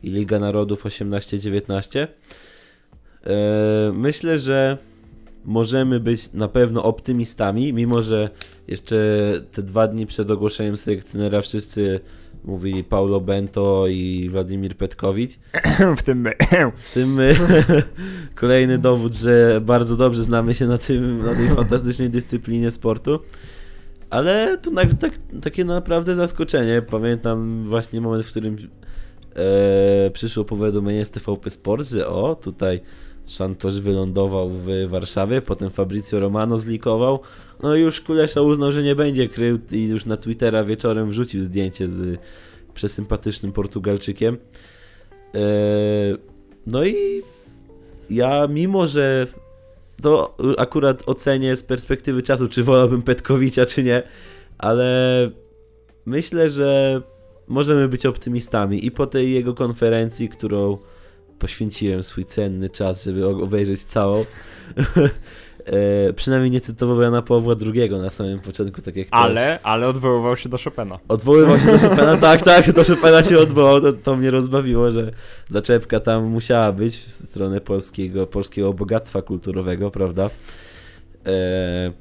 i 0.02 0.10
Liga 0.10 0.38
Narodów 0.38 0.84
18-19. 0.84 2.06
E, 3.26 3.92
Myślę, 3.92 4.38
że 4.38 4.78
możemy 5.44 6.00
być 6.00 6.32
na 6.32 6.48
pewno 6.48 6.82
optymistami, 6.82 7.72
mimo 7.72 8.02
że 8.02 8.30
jeszcze 8.68 8.96
te 9.52 9.62
dwa 9.62 9.88
dni 9.88 10.06
przed 10.06 10.30
ogłoszeniem 10.30 10.76
selekcjonera 10.76 11.42
wszyscy 11.42 12.00
mówili 12.44 12.84
Paulo 12.84 13.20
Bento 13.20 13.86
i 13.86 14.28
Władimir 14.28 14.76
Petkowicz. 14.76 15.38
w 15.96 16.02
tym 16.02 16.20
my. 16.20 16.32
W 16.76 16.92
tym 16.94 17.20
e, 17.20 17.34
kolejny 18.34 18.78
dowód, 18.78 19.14
że 19.14 19.60
bardzo 19.60 19.96
dobrze 19.96 20.24
znamy 20.24 20.54
się 20.54 20.66
na, 20.66 20.78
tym, 20.78 21.18
na 21.18 21.34
tej 21.34 21.48
fantastycznej 21.48 22.10
dyscyplinie 22.10 22.70
sportu. 22.70 23.20
Ale 24.10 24.58
tu 24.58 24.70
na, 24.70 24.82
tak, 24.86 25.12
takie 25.42 25.64
naprawdę 25.64 26.14
zaskoczenie. 26.14 26.82
Pamiętam 26.82 27.64
właśnie 27.68 28.00
moment, 28.00 28.26
w 28.26 28.30
którym 28.30 28.56
e, 29.36 30.10
przyszło 30.10 30.44
powiadomienie 30.44 31.04
z 31.04 31.10
TVP 31.10 31.50
Sport, 31.50 31.88
że 31.88 32.08
o, 32.08 32.34
tutaj 32.34 32.80
Szantosz 33.26 33.80
wylądował 33.80 34.50
w 34.50 34.66
Warszawie, 34.88 35.42
potem 35.42 35.70
Fabrizio 35.70 36.20
Romano 36.20 36.58
zlikował. 36.58 37.20
No 37.62 37.76
i 37.76 37.80
już 37.80 38.00
Kulesza 38.00 38.40
uznał, 38.40 38.72
że 38.72 38.82
nie 38.82 38.94
będzie 38.94 39.28
krył 39.28 39.58
i 39.72 39.88
już 39.88 40.06
na 40.06 40.16
Twittera 40.16 40.64
wieczorem 40.64 41.10
wrzucił 41.10 41.44
zdjęcie 41.44 41.88
z 41.88 42.20
przesympatycznym 42.74 43.52
Portugalczykiem. 43.52 44.36
no 46.66 46.84
i 46.84 47.22
ja 48.10 48.46
mimo, 48.46 48.86
że 48.86 49.26
to 50.02 50.36
akurat 50.58 51.08
ocenię 51.08 51.56
z 51.56 51.64
perspektywy 51.64 52.22
czasu, 52.22 52.48
czy 52.48 52.62
wolałbym 52.62 53.02
Petkowicza, 53.02 53.66
czy 53.66 53.82
nie, 53.82 54.02
ale 54.58 55.30
myślę, 56.06 56.50
że 56.50 57.00
możemy 57.48 57.88
być 57.88 58.06
optymistami 58.06 58.86
i 58.86 58.90
po 58.90 59.06
tej 59.06 59.32
jego 59.32 59.54
konferencji, 59.54 60.28
którą 60.28 60.78
poświęciłem 61.44 62.04
swój 62.04 62.24
cenny 62.24 62.70
czas, 62.70 63.04
żeby 63.04 63.26
obejrzeć 63.26 63.82
całą. 63.82 64.24
e, 65.64 66.12
przynajmniej 66.12 66.50
nie 66.50 66.60
cytował 66.60 67.00
Jana 67.00 67.22
Pawła 67.22 67.54
II 67.74 67.90
na 67.90 68.10
samym 68.10 68.40
początku, 68.40 68.82
tak 68.82 68.96
jak 68.96 69.08
to. 69.08 69.14
Ale, 69.14 69.58
ale 69.62 69.88
odwoływał 69.88 70.36
się 70.36 70.48
do 70.48 70.58
Chopina. 70.58 70.98
Odwoływał 71.08 71.58
się 71.58 71.66
do 71.66 71.78
Chopina, 71.78 72.16
tak, 72.30 72.42
tak, 72.42 72.72
do 72.72 72.84
Chopina 72.84 73.24
się 73.24 73.38
odwołał, 73.38 73.80
to, 73.80 73.92
to 73.92 74.16
mnie 74.16 74.30
rozbawiło, 74.30 74.90
że 74.90 75.12
zaczepka 75.50 76.00
tam 76.00 76.24
musiała 76.24 76.72
być 76.72 76.96
w 76.96 77.10
stronę 77.10 77.60
polskiego, 77.60 78.26
polskiego 78.26 78.72
bogactwa 78.72 79.22
kulturowego, 79.22 79.90
prawda? 79.90 80.30
E, 81.26 81.92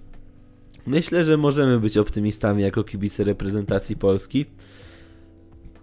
myślę, 0.85 1.23
że 1.23 1.37
możemy 1.37 1.79
być 1.79 1.97
optymistami 1.97 2.63
jako 2.63 2.83
kibice 2.83 3.23
reprezentacji 3.23 3.95
Polski. 3.95 4.45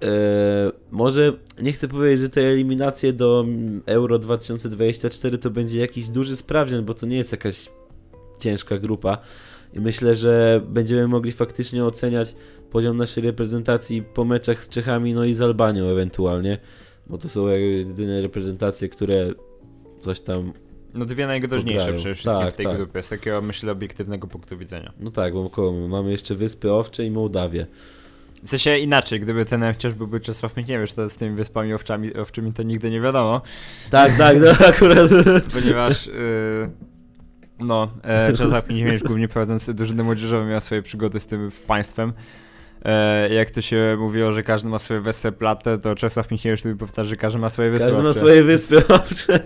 Eee, 0.02 0.72
może 0.90 1.32
nie 1.62 1.72
chcę 1.72 1.88
powiedzieć, 1.88 2.20
że 2.20 2.28
te 2.28 2.40
eliminacje 2.40 3.12
do 3.12 3.46
Euro 3.86 4.18
2024 4.18 5.38
to 5.38 5.50
będzie 5.50 5.80
jakiś 5.80 6.08
duży 6.08 6.36
sprawdzian, 6.36 6.84
bo 6.84 6.94
to 6.94 7.06
nie 7.06 7.16
jest 7.16 7.32
jakaś 7.32 7.68
ciężka 8.38 8.78
grupa. 8.78 9.18
I 9.72 9.80
myślę, 9.80 10.14
że 10.14 10.62
będziemy 10.68 11.08
mogli 11.08 11.32
faktycznie 11.32 11.84
oceniać 11.84 12.34
poziom 12.70 12.96
naszej 12.96 13.24
reprezentacji 13.24 14.02
po 14.02 14.24
meczach 14.24 14.64
z 14.64 14.68
Czechami, 14.68 15.14
no 15.14 15.24
i 15.24 15.34
z 15.34 15.40
Albanią 15.40 15.86
ewentualnie, 15.86 16.58
bo 17.06 17.18
to 17.18 17.28
są 17.28 17.48
jedyne 17.48 18.22
reprezentacje, 18.22 18.88
które 18.88 19.30
coś 19.98 20.20
tam. 20.20 20.52
No 20.94 21.04
dwie 21.04 21.26
najgroźniejsze 21.26 21.92
przede 21.92 22.14
wszystkim 22.14 22.42
tak, 22.42 22.52
w 22.52 22.56
tej 22.56 22.66
tak. 22.66 22.76
grupie, 22.76 23.02
z 23.02 23.08
takiego 23.08 23.42
myślę 23.42 23.72
obiektywnego 23.72 24.26
punktu 24.26 24.58
widzenia. 24.58 24.92
No 25.00 25.10
tak, 25.10 25.32
bo 25.34 25.72
mamy 25.88 26.10
jeszcze 26.10 26.34
Wyspy 26.34 26.72
Owcze 26.72 27.04
i 27.04 27.10
Mołdawię. 27.10 27.66
W 28.42 28.48
sensie 28.48 28.78
inaczej, 28.78 29.20
gdyby 29.20 29.44
ten 29.44 29.62
chociaż 29.62 29.94
byłby 29.94 30.20
Czesław 30.20 30.56
Michniewicz, 30.56 30.92
to 30.92 31.08
z 31.08 31.16
tymi 31.16 31.36
wyspami 31.36 31.74
owczami, 31.74 32.16
owczymi 32.16 32.52
to 32.52 32.62
nigdy 32.62 32.90
nie 32.90 33.00
wiadomo. 33.00 33.42
Tak, 33.90 34.16
tak, 34.18 34.36
no 34.40 34.50
akurat. 34.68 35.10
Ponieważ 35.52 36.06
yy, 36.06 36.12
no, 37.60 37.90
e, 38.02 38.32
Czesław 38.32 38.68
Michniewicz 38.68 39.02
głównie 39.02 39.28
prowadzący 39.28 39.74
drużyny 39.74 40.02
młodzieżowe 40.02 40.46
miał 40.46 40.60
swoje 40.60 40.82
przygody 40.82 41.20
z 41.20 41.26
tym 41.26 41.50
państwem. 41.66 42.12
E, 42.84 43.34
jak 43.34 43.50
to 43.50 43.60
się 43.60 43.96
mówiło, 43.98 44.32
że 44.32 44.42
każdy 44.42 44.68
ma 44.68 44.78
swoje 44.78 45.00
wyspę 45.00 45.32
platę, 45.32 45.78
to 45.78 45.94
Czesław 45.94 46.30
Michniewicz 46.30 46.62
tu 46.62 46.76
powtarza, 46.76 47.10
że 47.10 47.16
każdy 47.16 47.38
ma 47.38 47.50
swoje 47.50 47.70
wyspy 47.70 47.86
Każdy 47.86 48.02
ma 48.02 48.12
swoje 48.12 48.44
wyspy 48.44 48.88
owcze. 48.88 49.40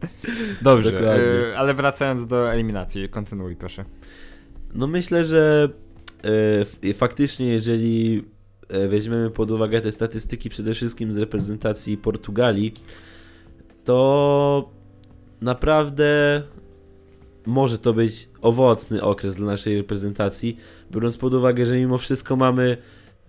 Dobrze, 0.62 1.16
e, 1.52 1.58
ale 1.58 1.74
wracając 1.74 2.26
do 2.26 2.52
eliminacji, 2.52 3.08
kontynuuj 3.08 3.56
proszę. 3.56 3.84
No 4.74 4.86
myślę, 4.86 5.24
że 5.24 5.68
faktycznie 6.94 7.46
jeżeli 7.46 8.22
E, 8.72 8.88
weźmiemy 8.88 9.30
pod 9.30 9.50
uwagę 9.50 9.80
te 9.80 9.92
statystyki 9.92 10.50
przede 10.50 10.74
wszystkim 10.74 11.12
z 11.12 11.16
reprezentacji 11.16 11.96
Portugalii, 11.96 12.74
to 13.84 14.70
naprawdę 15.40 16.42
może 17.46 17.78
to 17.78 17.92
być 17.92 18.28
owocny 18.42 19.02
okres 19.02 19.36
dla 19.36 19.46
naszej 19.46 19.76
reprezentacji, 19.76 20.56
biorąc 20.90 21.18
pod 21.18 21.34
uwagę, 21.34 21.66
że 21.66 21.76
mimo 21.76 21.98
wszystko 21.98 22.36
mamy 22.36 22.76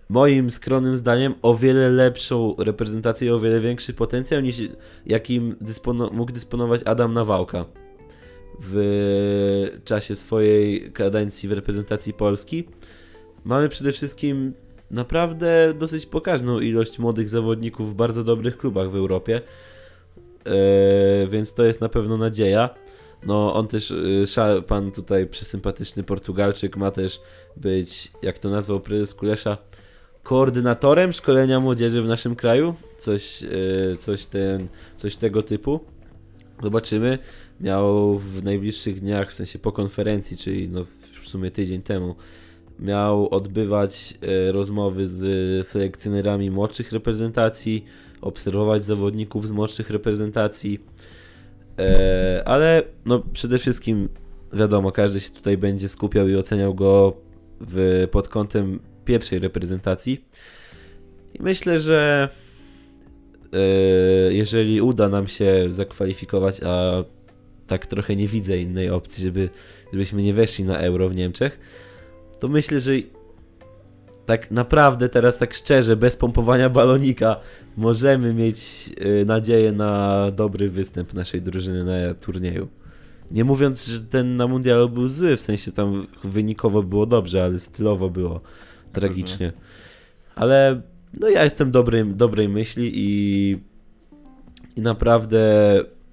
moim 0.10 0.52
skromnym 0.52 0.96
zdaniem 0.96 1.34
o 1.42 1.56
wiele 1.56 1.90
lepszą 1.90 2.56
reprezentację 2.58 3.36
o 3.36 3.40
wiele 3.40 3.60
większy 3.60 3.94
potencjał 3.94 4.42
niż 4.42 4.62
jakim 5.06 5.56
dyspono 5.62 6.10
mógł 6.10 6.32
dysponować 6.32 6.82
Adam 6.86 7.14
Nawałka 7.14 7.66
w 8.60 9.80
czasie 9.86 10.16
swojej 10.16 10.92
kadencji 10.92 11.50
w 11.50 11.52
reprezentacji 11.52 12.14
Polski. 12.14 12.68
Mamy 13.44 13.70
przede 13.70 13.92
wszystkim 13.92 14.54
naprawdę 14.92 15.74
dosyć 15.74 16.06
pokaźną 16.06 16.60
ilość 16.60 17.00
młodych 17.00 17.30
zawodników 17.30 17.92
w 17.92 17.94
bardzo 17.94 18.24
dobrych 18.24 18.58
klubach 18.58 18.92
w 18.92 18.96
Europie. 18.96 19.42
Eee, 20.46 21.28
więc 21.28 21.54
to 21.54 21.64
jest 21.64 21.82
na 21.82 21.90
pewno 21.90 22.18
nadzieja. 22.18 22.70
No, 23.26 23.54
on 23.54 23.68
też, 23.68 23.94
e, 24.38 24.62
pan 24.62 24.92
tutaj 24.92 25.28
przesympatyczny 25.28 26.04
Portugalczyk, 26.04 26.78
ma 26.78 26.92
też 26.92 27.22
być, 27.58 28.12
jak 28.22 28.40
to 28.40 28.50
nazwał 28.50 28.80
prezes 28.80 29.14
Kulesza, 29.14 29.58
koordynatorem 30.24 31.14
szkolenia 31.14 31.60
młodzieży 31.60 32.02
w 32.02 32.08
naszym 32.08 32.36
kraju. 32.36 32.76
Coś, 33.00 33.44
e, 33.44 33.98
coś, 33.98 34.26
ten, 34.26 34.68
coś 34.98 35.16
tego 35.16 35.44
typu. 35.44 35.80
Zobaczymy. 36.64 37.20
Miał 37.62 38.18
w 38.18 38.44
najbliższych 38.44 39.00
dniach, 39.00 39.32
w 39.32 39.34
sensie 39.34 39.60
po 39.60 39.72
konferencji, 39.72 40.38
czyli 40.38 40.70
no 40.70 40.86
w 41.22 41.28
sumie 41.28 41.52
tydzień 41.52 41.82
temu, 41.82 42.16
miał 42.80 43.30
odbywać 43.30 44.18
e, 44.22 44.52
rozmowy 44.52 45.08
z 45.08 45.68
selekcjonerami 45.68 46.52
młodszych 46.52 46.92
reprezentacji, 46.92 47.86
obserwować 48.22 48.86
zawodników 48.86 49.48
z 49.48 49.52
młodszych 49.52 49.90
reprezentacji, 49.90 50.80
e, 51.80 52.44
ale 52.46 52.84
no 53.06 53.24
przede 53.34 53.58
wszystkim 53.58 54.10
wiadomo, 54.54 54.92
każdy 54.92 55.20
się 55.20 55.30
tutaj 55.30 55.58
będzie 55.58 55.90
skupiał 55.90 56.28
i 56.28 56.36
oceniał 56.36 56.76
go 56.76 57.14
w, 57.62 58.08
pod 58.12 58.30
kątem 58.30 58.80
pierwszej 59.06 59.40
reprezentacji. 59.40 60.26
I 61.34 61.44
myślę, 61.44 61.80
że 61.80 62.30
e, 63.54 63.58
jeżeli 64.34 64.82
uda 64.82 65.10
nam 65.10 65.28
się 65.28 65.68
zakwalifikować, 65.70 66.62
a 66.64 67.04
tak 67.68 67.88
trochę 67.88 68.16
nie 68.16 68.28
widzę 68.28 68.58
innej 68.58 68.90
opcji, 68.90 69.24
żeby, 69.24 69.50
żebyśmy 69.94 70.24
nie 70.24 70.34
weszli 70.34 70.66
na 70.66 70.78
euro 70.78 71.10
w 71.10 71.16
Niemczech, 71.16 71.60
to 72.40 72.48
myślę, 72.48 72.82
że 72.82 72.92
tak 74.26 74.52
naprawdę 74.52 75.10
teraz 75.10 75.38
tak 75.38 75.54
szczerze, 75.54 75.96
bez 75.96 76.18
pompowania 76.18 76.70
balonika, 76.70 77.40
możemy 77.78 78.34
mieć 78.34 78.90
y, 79.22 79.26
nadzieję 79.26 79.72
na 79.72 80.28
dobry 80.32 80.70
występ 80.70 81.14
naszej 81.14 81.42
drużyny 81.42 81.84
na 81.84 82.14
turnieju. 82.14 82.68
Nie 83.32 83.44
mówiąc, 83.44 83.86
że 83.88 84.02
ten 84.02 84.38
na 84.38 84.48
mundialu 84.48 84.90
był 84.90 85.08
zły, 85.08 85.36
w 85.36 85.42
sensie 85.42 85.72
tam 85.72 86.08
wynikowo 86.24 86.84
było 86.84 87.06
dobrze, 87.06 87.44
ale 87.44 87.60
stylowo 87.60 88.10
było 88.10 88.42
tragicznie. 88.94 89.54
Ale 90.36 90.82
no 91.20 91.30
ja 91.30 91.44
jestem 91.44 91.72
dobrej, 91.72 92.06
dobrej 92.06 92.50
myśli 92.50 92.92
i, 92.96 93.58
i 94.76 94.82
naprawdę 94.82 95.40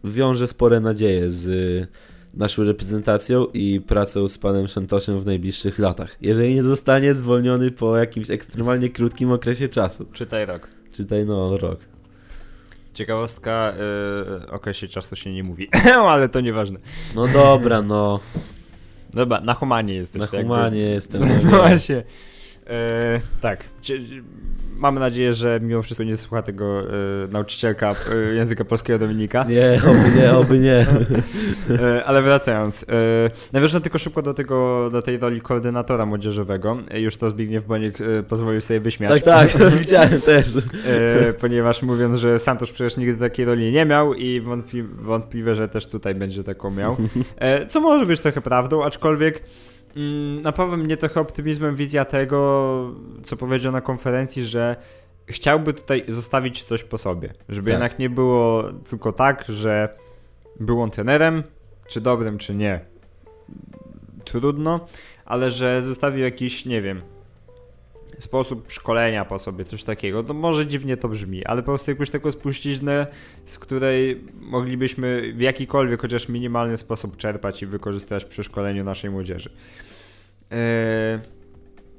wiążę 0.04 0.46
spore 0.46 0.80
nadzieje 0.80 1.30
z 1.30 1.88
naszą 2.34 2.64
reprezentacją 2.64 3.46
i 3.46 3.80
pracą 3.80 4.28
z 4.28 4.38
panem 4.38 4.68
Santoszem 4.68 5.20
w 5.20 5.26
najbliższych 5.26 5.78
latach. 5.78 6.16
Jeżeli 6.20 6.54
nie 6.54 6.62
zostanie 6.62 7.14
zwolniony 7.14 7.70
po 7.70 7.96
jakimś 7.96 8.30
ekstremalnie 8.30 8.90
krótkim 8.90 9.32
okresie 9.32 9.68
czasu. 9.68 10.06
Czytaj 10.12 10.46
rok. 10.46 10.68
Czytaj 10.92 11.26
no 11.26 11.58
rok. 11.58 11.78
Ciekawostka, 12.94 13.72
yy, 14.40 14.50
okresie 14.50 14.88
czasu 14.88 15.16
się 15.16 15.32
nie 15.32 15.44
mówi, 15.44 15.68
ale 16.08 16.28
to 16.28 16.40
nieważne. 16.40 16.78
No 17.14 17.28
dobra, 17.28 17.82
no. 17.82 18.20
Dobra, 19.14 19.40
na 19.40 19.54
humanie 19.54 19.94
jesteś. 19.94 20.20
Na 20.20 20.26
tak 20.26 20.40
humanie 20.40 20.80
jakby. 20.80 20.94
jestem. 20.94 21.22
No 21.44 21.50
właśnie. 21.50 22.02
E, 22.70 23.20
tak. 23.40 23.64
Mamy 24.76 25.00
nadzieję, 25.00 25.32
że 25.32 25.60
mimo 25.62 25.82
wszystko 25.82 26.04
nie 26.04 26.16
słucha 26.16 26.42
tego 26.42 26.80
e, 26.80 26.84
nauczycielka 27.30 27.94
e, 28.12 28.34
języka 28.36 28.64
polskiego 28.64 28.98
Dominika. 28.98 29.44
Nie, 29.48 29.80
oby 29.84 30.20
nie, 30.20 30.32
oby 30.32 30.58
nie. 30.58 30.86
E, 31.82 32.04
ale 32.04 32.22
wracając. 32.22 32.86
E, 33.52 33.80
tylko 33.80 33.98
szybko 33.98 34.22
do, 34.22 34.34
tego, 34.34 34.90
do 34.90 35.02
tej 35.02 35.18
roli 35.18 35.40
koordynatora 35.40 36.06
młodzieżowego. 36.06 36.78
E, 36.90 37.00
już 37.00 37.16
to 37.16 37.30
Zbigniew 37.30 37.66
Boniek 37.66 37.98
pozwolił 38.28 38.60
sobie 38.60 38.80
wyśmiać. 38.80 39.24
Tak, 39.24 39.52
tak, 39.52 39.70
widziałem 39.80 40.20
też. 40.20 40.46
ponieważ 41.40 41.82
mówiąc, 41.82 42.18
że 42.18 42.38
Santos 42.38 42.70
przecież 42.70 42.96
nigdy 42.96 43.20
takiej 43.20 43.46
roli 43.46 43.72
nie 43.72 43.84
miał 43.84 44.14
i 44.14 44.40
wątpli 44.40 44.82
wątpliwe, 44.82 45.54
że 45.54 45.68
też 45.68 45.86
tutaj 45.86 46.14
będzie 46.14 46.44
taką 46.44 46.70
miał. 46.70 46.96
co 47.68 47.80
może 47.80 48.06
być 48.06 48.20
trochę 48.20 48.40
prawdą, 48.40 48.84
aczkolwiek 48.84 49.42
napawa 50.42 50.76
mnie 50.76 50.96
trochę 50.96 51.20
optymizmem 51.20 51.76
wizja 51.76 52.04
tego, 52.04 52.94
co 53.24 53.36
powiedział 53.36 53.72
na 53.72 53.80
konferencji, 53.80 54.44
że 54.44 54.76
chciałby 55.26 55.74
tutaj 55.74 56.04
zostawić 56.08 56.64
coś 56.64 56.84
po 56.84 56.98
sobie. 56.98 57.34
Żeby 57.48 57.70
tak. 57.70 57.72
jednak 57.72 57.98
nie 57.98 58.10
było 58.10 58.64
tylko 58.90 59.12
tak, 59.12 59.44
że 59.48 59.96
był 60.60 60.82
on 60.82 60.90
trenerem, 60.90 61.42
czy 61.88 62.00
dobrym, 62.00 62.38
czy 62.38 62.54
nie. 62.54 62.80
Trudno, 64.24 64.86
ale 65.24 65.50
że 65.50 65.82
zostawił 65.82 66.24
jakiś, 66.24 66.66
nie 66.66 66.82
wiem, 66.82 67.02
sposób 68.18 68.72
szkolenia 68.72 69.24
po 69.24 69.38
sobie, 69.38 69.64
coś 69.64 69.84
takiego. 69.84 70.24
No 70.28 70.34
może 70.34 70.66
dziwnie 70.66 70.96
to 70.96 71.08
brzmi, 71.08 71.44
ale 71.44 71.62
po 71.62 71.66
prostu 71.66 71.90
jakąś 71.90 72.10
taką 72.10 72.30
spuściznę, 72.30 73.06
z 73.44 73.58
której 73.58 74.24
moglibyśmy 74.40 75.32
w 75.36 75.40
jakikolwiek, 75.40 76.00
chociaż 76.00 76.28
minimalny 76.28 76.78
sposób 76.78 77.16
czerpać 77.16 77.62
i 77.62 77.66
wykorzystywać 77.66 78.24
przy 78.24 78.44
szkoleniu 78.44 78.84
naszej 78.84 79.10
młodzieży. 79.10 79.50
Yy, 80.50 80.56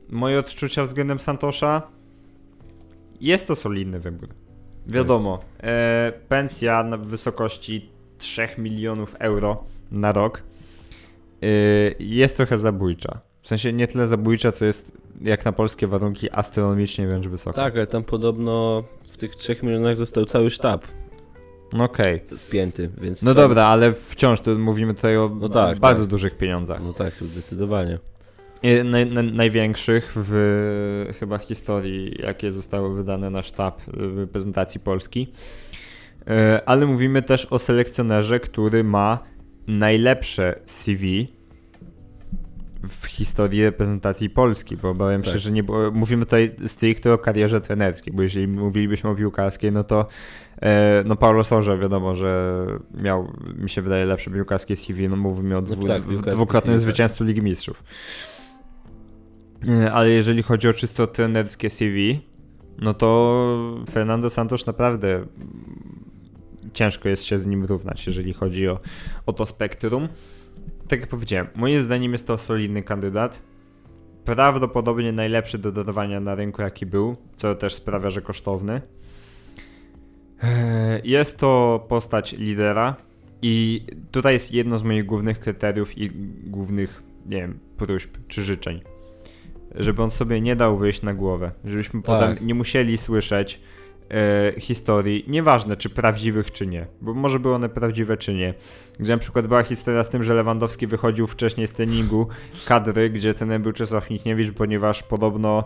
moje 0.10 0.40
odczucia 0.40 0.84
względem 0.84 1.20
Santosza 1.20 1.82
jest 3.22 3.48
to 3.48 3.56
solidny 3.56 4.00
wybór. 4.00 4.30
wiadomo, 4.88 5.40
e, 5.64 6.14
pensja 6.30 6.84
na 6.84 6.98
wysokości 6.98 7.90
3 8.18 8.48
milionów 8.58 9.16
euro 9.20 9.64
na 9.92 10.12
rok 10.12 10.44
e, 11.42 11.48
jest 12.00 12.38
trochę 12.38 12.58
zabójcza. 12.58 13.22
W 13.52 13.54
sensie 13.54 13.74
nie 13.74 13.88
tyle 13.88 14.08
zabójcza, 14.08 14.52
co 14.52 14.66
jest 14.66 14.92
jak 15.22 15.46
na 15.46 15.52
polskie 15.52 15.88
warunki 15.88 16.32
astronomicznie 16.32 17.08
wręcz 17.08 17.28
wysoka. 17.28 17.56
Tak, 17.56 17.76
ale 17.76 17.88
tam 17.88 18.04
podobno 18.04 18.84
w 19.12 19.18
tych 19.18 19.36
3 19.36 19.56
milionach 19.64 19.98
został 19.98 20.26
cały 20.26 20.50
sztab 20.50 20.88
No 21.74 21.84
okej. 21.84 22.22
spięty, 22.36 22.90
więc... 23.02 23.24
No 23.24 23.34
tam- 23.36 23.44
dobra, 23.44 23.66
ale 23.66 23.94
wciąż 23.94 24.42
tu 24.42 24.60
mówimy 24.60 24.94
tutaj 24.94 25.18
o 25.18 25.38
No 25.40 25.50
tak, 25.50 25.80
bardzo 25.80 26.04
tak. 26.04 26.10
dużych 26.10 26.38
pieniądzach. 26.38 26.82
No 26.84 26.94
tak, 26.94 27.16
to 27.16 27.26
zdecydowanie. 27.26 28.00
Naj, 28.84 29.06
naj, 29.06 29.32
największych 29.32 30.12
w 30.16 31.12
chyba 31.20 31.38
historii, 31.38 32.16
jakie 32.22 32.52
zostały 32.52 32.96
wydane 32.96 33.30
na 33.30 33.42
sztab 33.42 33.82
y, 33.88 33.92
reprezentacji 34.16 34.80
Polski. 34.80 35.32
E, 36.28 36.62
Ale 36.66 36.86
mówimy 36.86 37.22
też 37.22 37.46
o 37.46 37.60
selekcjonerze, 37.60 38.40
który 38.40 38.84
ma 38.84 39.20
najlepsze 39.68 40.60
CV 40.66 41.28
w 42.90 43.06
historii 43.06 43.64
reprezentacji 43.64 44.30
Polski, 44.30 44.78
bo 44.78 44.90
obawiam 44.90 45.24
się, 45.24 45.32
Tak. 45.32 45.40
że 45.40 45.52
nie 45.52 45.64
było, 45.64 45.92
mówimy 45.92 46.26
tutaj 46.26 46.56
stricte 46.68 47.14
o 47.14 47.18
karierze 47.18 47.62
trenerskiej, 47.62 48.14
bo 48.14 48.24
jeżeli 48.24 48.48
mówilibyśmy 48.48 49.10
o 49.10 49.16
piłkarskiej, 49.16 49.72
no 49.72 49.84
to 49.84 50.06
e, 50.62 51.04
no 51.06 51.16
Paulo 51.16 51.44
Sousa 51.44 51.78
wiadomo, 51.78 52.16
że 52.16 52.66
miał, 52.94 53.34
mi 53.56 53.70
się 53.70 53.82
wydaje, 53.82 54.06
lepsze 54.06 54.32
piłkarskie 54.32 54.76
CV, 54.76 55.10
no 55.10 55.16
mówimy 55.16 55.58
o 55.58 55.62
dwu, 55.62 55.88
tak, 55.88 56.02
dwu- 56.02 56.10
piłkarskie 56.10 56.32
dwukrotnym 56.32 56.76
CV, 56.76 56.86
tak. 56.86 56.90
zwycięstwie 56.90 57.26
Ligi 57.26 57.42
Mistrzów. 57.42 57.84
E, 59.70 59.92
Ale 59.92 60.10
jeżeli 60.10 60.44
chodzi 60.44 60.68
o 60.70 60.74
czysto 60.74 61.08
trenerskie 61.08 61.70
CV, 61.70 62.20
no 62.78 62.94
to 62.94 63.84
Fernando 63.92 64.30
Santos 64.30 64.68
naprawdę 64.68 65.26
ciężko 66.74 67.10
jest 67.10 67.24
się 67.24 67.38
z 67.38 67.48
nim 67.48 67.66
równać, 67.66 68.08
jeżeli 68.08 68.34
chodzi 68.34 68.68
o, 68.68 68.80
o 69.26 69.34
to 69.34 69.46
spektrum. 69.46 70.08
Tak 70.92 71.00
jak 71.00 71.10
powiedziałem, 71.10 71.48
moim 71.56 71.82
zdaniem 71.84 72.12
jest 72.12 72.28
to 72.28 72.38
solidny 72.38 72.84
kandydat. 72.84 73.42
Prawdopodobnie 74.26 75.12
najlepszy 75.12 75.58
do 75.58 75.72
dodawania 75.72 76.20
na 76.20 76.36
rynku, 76.36 76.62
jaki 76.62 76.86
był, 76.86 77.16
co 77.36 77.56
też 77.56 77.74
sprawia, 77.74 78.10
że 78.10 78.22
kosztowny. 78.22 78.82
Eee, 80.44 81.10
Jest 81.10 81.40
to 81.40 81.86
postać 81.90 82.34
lidera 82.34 82.96
i 83.42 83.86
tutaj 84.12 84.34
jest 84.34 84.54
jedno 84.54 84.78
z 84.78 84.84
moich 84.84 85.06
głównych 85.06 85.40
kryteriów 85.40 85.98
i 85.98 86.12
głównych, 86.44 87.04
nie 87.26 87.38
wiem, 87.38 87.60
próśb 87.78 88.18
czy 88.28 88.42
życzeń. 88.44 88.82
Żeby 89.76 90.04
on 90.04 90.12
sobie 90.12 90.42
nie 90.42 90.56
dał 90.56 90.78
wyjść 90.78 91.02
na 91.02 91.14
głowę. 91.14 91.52
Żebyśmy 91.66 92.02
Tak. 92.02 92.06
potem 92.06 92.48
nie 92.48 92.56
musieli 92.56 92.98
słyszeć 92.98 93.60
e, 94.12 94.54
historii, 94.60 95.26
nieważne 95.28 95.78
czy 95.78 95.90
prawdziwych 95.90 96.52
czy 96.52 96.68
nie, 96.68 96.88
bo 97.02 97.14
może 97.14 97.40
były 97.40 97.56
one 97.56 97.70
prawdziwe 97.70 98.18
czy 98.18 98.34
nie. 98.34 98.54
Gdzie 99.00 99.14
na 99.14 99.20
przykład 99.20 99.48
była 99.48 99.64
historia 99.64 100.04
z 100.04 100.10
tym, 100.10 100.24
że 100.24 100.34
Lewandowski 100.34 100.88
wychodził 100.88 101.28
wcześniej 101.28 101.68
z 101.68 101.72
treningu 101.72 102.28
kadry, 102.66 103.10
gdzie 103.10 103.34
ten 103.34 103.62
był 103.62 103.72
Czesław 103.72 104.10
Michniewicz, 104.10 104.52
ponieważ 104.52 105.04
podobno 105.04 105.64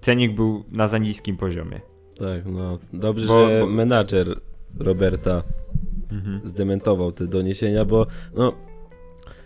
trening 0.00 0.34
był 0.36 0.64
na 0.72 0.88
za 0.88 0.98
niskim 0.98 1.36
poziomie. 1.36 1.80
Tak, 2.18 2.46
no. 2.46 2.78
Dobrze, 2.92 3.26
Bo- 3.26 3.48
że 3.48 3.60
bo- 3.60 3.66
menadżer 3.66 4.40
Roberta 4.78 5.42
Mhm. 6.12 6.40
zdementował 6.44 7.12
te 7.12 7.26
doniesienia, 7.26 7.84
bo 7.84 8.06
no, 8.34 8.52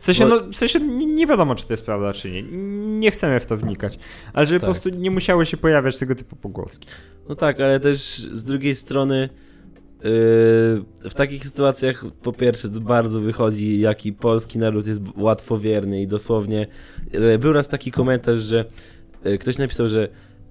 W 0.07 0.15
sensie, 0.15 0.27
no, 0.27 0.41
w 0.53 0.57
sensie 0.57 0.81
nie, 0.81 1.27
wiadomo, 1.27 1.55
czy 1.55 1.67
to 1.67 1.73
jest 1.73 1.87
prawda, 1.87 2.13
czy 2.13 2.31
nie. 2.31 2.43
Nie 2.99 3.11
chcemy 3.11 3.41
w 3.41 3.47
to 3.47 3.57
wnikać. 3.57 3.99
Ale 4.33 4.47
żeby 4.47 4.61
po 4.61 4.67
Tak. 4.67 4.75
prostu 4.75 4.99
nie 4.99 5.11
musiały 5.11 5.47
się 5.47 5.57
pojawiać 5.57 5.99
tego 5.99 6.15
typu 6.15 6.37
pogłoski. 6.37 6.89
no 7.29 7.35
tak, 7.35 7.61
ale 7.61 7.81
też 7.81 8.01
z 8.19 8.45
drugiej 8.45 8.75
strony 8.75 9.21
yy, 9.21 10.11
w 11.11 11.15
takich 11.15 11.45
sytuacjach 11.45 12.05
po 12.23 12.33
pierwsze 12.33 12.69
bardzo 12.69 13.21
wychodzi, 13.21 13.81
jaki 13.81 14.13
polski 14.13 14.59
naród 14.59 14.87
jest 14.87 15.01
łatwowierny 15.17 16.03
i 16.03 16.07
dosłownie 16.07 16.67
yy, 17.13 17.39
był 17.39 17.53
raz 17.53 17.69
taki 17.69 17.91
komentarz, 17.91 18.39
że 18.39 18.65
yy, 19.25 19.39
ktoś 19.39 19.59
napisał, 19.59 19.89
że 19.89 20.09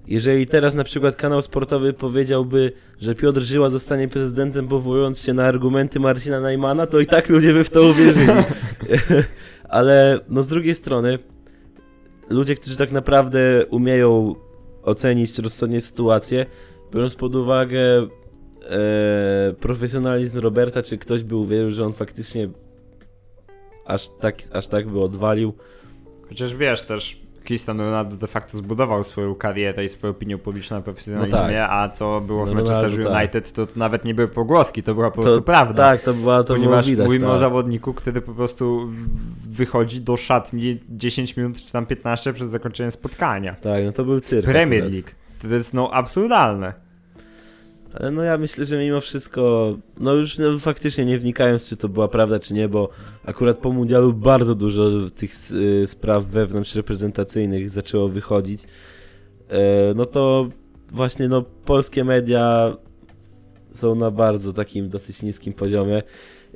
jeżeli 0.08 0.46
teraz 0.46 0.74
na 0.74 0.84
przykład 0.84 1.16
kanał 1.16 1.42
sportowy 1.42 1.92
powiedziałby, 1.92 2.72
że 3.00 3.14
Piotr 3.14 3.40
Żyła 3.40 3.70
zostanie 3.70 4.08
prezydentem 4.08 4.68
powołując 4.68 5.18
się 5.18 5.34
na 5.34 5.44
argumenty 5.44 6.00
Marcina 6.00 6.40
Najmana, 6.40 6.86
to 6.86 7.00
i 7.00 7.06
tak 7.06 7.28
ludzie 7.28 7.52
by 7.52 7.64
w 7.64 7.70
to 7.70 7.82
uwierzyli. 7.82 8.26
Ale 9.68 10.20
no 10.28 10.42
z 10.42 10.48
drugiej 10.48 10.74
strony 10.74 11.18
ludzie, 12.28 12.54
którzy 12.54 12.76
tak 12.76 12.92
naprawdę 12.92 13.66
umieją 13.70 14.34
ocenić 14.82 15.38
rozsądnie 15.38 15.80
sytuację, 15.80 16.46
biorąc 16.92 17.14
pod 17.14 17.34
uwagę 17.34 17.80
e, 17.98 18.08
profesjonalizm 19.60 20.38
Roberta, 20.38 20.82
czy 20.82 20.98
ktoś 20.98 21.22
by 21.22 21.36
uwierzył, 21.36 21.70
że 21.70 21.84
on 21.84 21.92
faktycznie 21.92 22.48
aż 23.84 24.08
tak, 24.20 24.36
aż 24.52 24.66
tak 24.66 24.88
by 24.88 25.00
odwalił. 25.00 25.52
Chociaż 26.28 26.54
wiesz, 26.54 26.82
też 26.82 27.25
Cristiano 27.46 27.84
Ronaldo 27.84 28.16
de 28.16 28.26
facto 28.26 28.56
zbudował 28.56 29.04
swoją 29.04 29.34
karierę 29.34 29.84
i 29.84 29.88
swoją 29.88 30.10
opinię 30.10 30.38
publiczną 30.38 30.76
na 30.76 30.82
profesjonalizmie, 30.82 31.40
No 31.40 31.46
tak. 31.48 31.68
a 31.70 31.88
co 31.88 32.20
było 32.20 32.46
w 32.46 32.48
No 32.48 32.54
Manchester 32.54 33.04
tak. 33.04 33.14
United, 33.16 33.52
to 33.52 33.66
nawet 33.76 34.04
nie 34.04 34.14
były 34.14 34.28
pogłoski, 34.28 34.82
to 34.82 34.94
była 34.94 35.10
po 35.10 35.22
prostu 35.22 35.36
To, 35.36 35.42
prawda. 35.42 35.82
tak, 35.82 36.02
to, 36.02 36.14
była, 36.14 36.44
to 36.44 36.54
Ponieważ 36.54 36.86
widać. 36.90 37.06
mówimy 37.06 37.26
o 37.26 37.30
tak. 37.30 37.40
zawodniku, 37.40 37.94
który 37.94 38.20
po 38.22 38.32
prostu 38.34 38.88
wychodzi 39.48 40.00
do 40.00 40.16
szatni 40.16 40.78
10 40.88 41.36
minut 41.36 41.56
czy 41.64 41.72
tam 41.72 41.86
15 41.86 42.32
przed 42.32 42.48
zakończeniem 42.50 42.90
spotkania. 42.92 43.54
Tak, 43.54 43.84
no 43.84 43.92
to 43.92 44.04
był 44.04 44.20
cyrk. 44.20 44.44
Premier 44.46 44.80
akurat. 44.84 44.92
League. 44.94 45.08
To 45.42 45.48
jest 45.48 45.74
no 45.74 45.90
absurdalne. 45.90 46.85
Ale 48.00 48.10
no 48.10 48.22
ja 48.22 48.38
myślę, 48.38 48.64
że 48.64 48.78
mimo 48.78 49.00
wszystko, 49.00 49.74
no 50.00 50.14
już 50.14 50.38
no, 50.38 50.58
faktycznie 50.58 51.04
nie 51.04 51.18
wnikając, 51.18 51.68
czy 51.68 51.76
to 51.76 51.88
była 51.88 52.08
prawda, 52.08 52.38
czy 52.38 52.54
nie, 52.54 52.68
bo 52.68 52.88
akurat 53.24 53.58
po 53.58 53.72
mundialu 53.72 54.12
bardzo 54.12 54.54
dużo 54.54 54.90
tych 55.10 55.30
y, 55.52 55.86
spraw 55.86 56.24
wewnątrz 56.24 56.74
reprezentacyjnych 56.74 57.70
zaczęło 57.70 58.08
wychodzić. 58.08 58.62
E, 59.48 59.94
no 59.94 60.06
to 60.06 60.48
właśnie 60.90 61.28
no 61.28 61.42
polskie 61.64 62.04
media 62.04 62.76
są 63.70 63.94
na 63.94 64.10
bardzo 64.10 64.52
takim 64.52 64.88
dosyć 64.88 65.22
niskim 65.22 65.52
poziomie. 65.52 66.02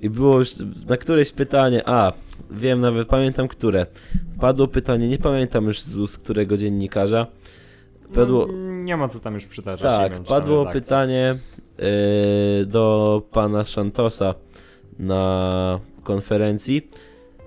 I 0.02 0.10
było 0.10 0.38
już 0.38 0.54
na 0.88 0.96
któreś 0.96 1.32
pytanie, 1.32 1.82
a 1.88 2.12
wiem 2.50 2.80
nawet, 2.80 3.08
pamiętam 3.08 3.48
które. 3.48 3.86
Padło 4.40 4.68
pytanie, 4.68 5.08
nie 5.08 5.18
pamiętam 5.18 5.64
już 5.64 5.80
z 5.80 5.96
ust 5.96 6.18
którego 6.18 6.56
dziennikarza. 6.56 7.26
Padło, 8.14 8.46
No, 8.46 8.69
nie 8.84 8.96
ma 8.96 9.08
co 9.08 9.20
tam 9.20 9.34
już 9.34 9.44
przytaczać. 9.46 10.10
tak, 10.10 10.22
padło 10.22 10.58
redakcja. 10.58 10.80
pytanie 10.80 11.38
y, 12.62 12.66
do 12.66 13.22
pana 13.30 13.64
Santosa 13.64 14.34
na 14.98 15.80
konferencji. 16.02 16.88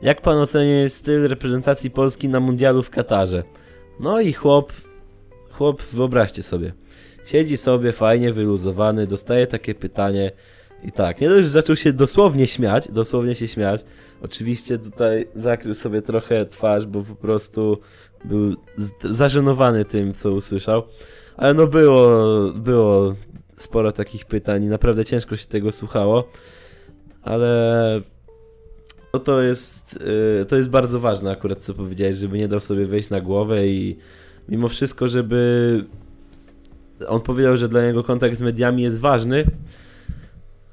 Jak 0.01 0.21
pan 0.21 0.37
ocenia 0.37 0.89
styl 0.89 1.27
reprezentacji 1.27 1.91
Polski 1.91 2.29
na 2.29 2.39
mundialu 2.39 2.83
w 2.83 2.89
Katarze? 2.89 3.43
No 3.99 4.21
i 4.21 4.33
chłop, 4.33 4.73
chłop, 5.51 5.81
wyobraźcie 5.81 6.43
sobie, 6.43 6.73
siedzi 7.25 7.57
sobie 7.57 7.91
fajnie 7.91 8.33
wyluzowany, 8.33 9.07
dostaje 9.07 9.47
takie 9.47 9.75
pytanie 9.75 10.31
i 10.83 10.91
tak, 10.91 11.21
nie 11.21 11.29
dość, 11.29 11.43
że 11.43 11.49
zaczął 11.49 11.75
się 11.75 11.93
dosłownie 11.93 12.47
śmiać, 12.47 12.91
dosłownie 12.91 13.35
się 13.35 13.47
śmiać. 13.47 13.85
Oczywiście 14.21 14.77
tutaj 14.77 15.27
zakrył 15.35 15.73
sobie 15.73 16.01
trochę 16.01 16.45
twarz, 16.45 16.85
bo 16.85 17.03
po 17.03 17.15
prostu 17.15 17.77
był 18.25 18.55
zażenowany 19.03 19.85
tym, 19.85 20.13
co 20.13 20.31
usłyszał. 20.31 20.83
Ale 21.37 21.53
no 21.53 21.67
było, 21.67 22.09
było 22.55 23.15
sporo 23.55 23.91
takich 23.91 24.25
pytań 24.25 24.63
i 24.63 24.67
naprawdę 24.67 25.05
ciężko 25.05 25.35
się 25.35 25.47
tego 25.47 25.71
słuchało. 25.71 26.27
Ale 27.21 28.01
no 29.13 29.19
to 29.19 29.41
jest, 29.41 29.99
y, 30.41 30.45
to 30.45 30.55
jest 30.55 30.69
bardzo 30.69 30.99
ważne 30.99 31.31
akurat 31.31 31.59
co 31.59 31.73
powiedziałeś, 31.73 32.15
żeby 32.15 32.37
nie 32.37 32.47
dał 32.47 32.59
sobie 32.59 32.85
wejść 32.85 33.09
na 33.09 33.21
głowę 33.21 33.67
i 33.67 33.97
mimo 34.49 34.69
wszystko, 34.69 35.07
żeby 35.07 35.85
on 37.07 37.21
powiedział, 37.21 37.57
że 37.57 37.69
dla 37.69 37.85
niego 37.85 38.03
kontakt 38.03 38.37
z 38.37 38.41
mediami 38.41 38.83
jest 38.83 38.99
ważny, 38.99 39.45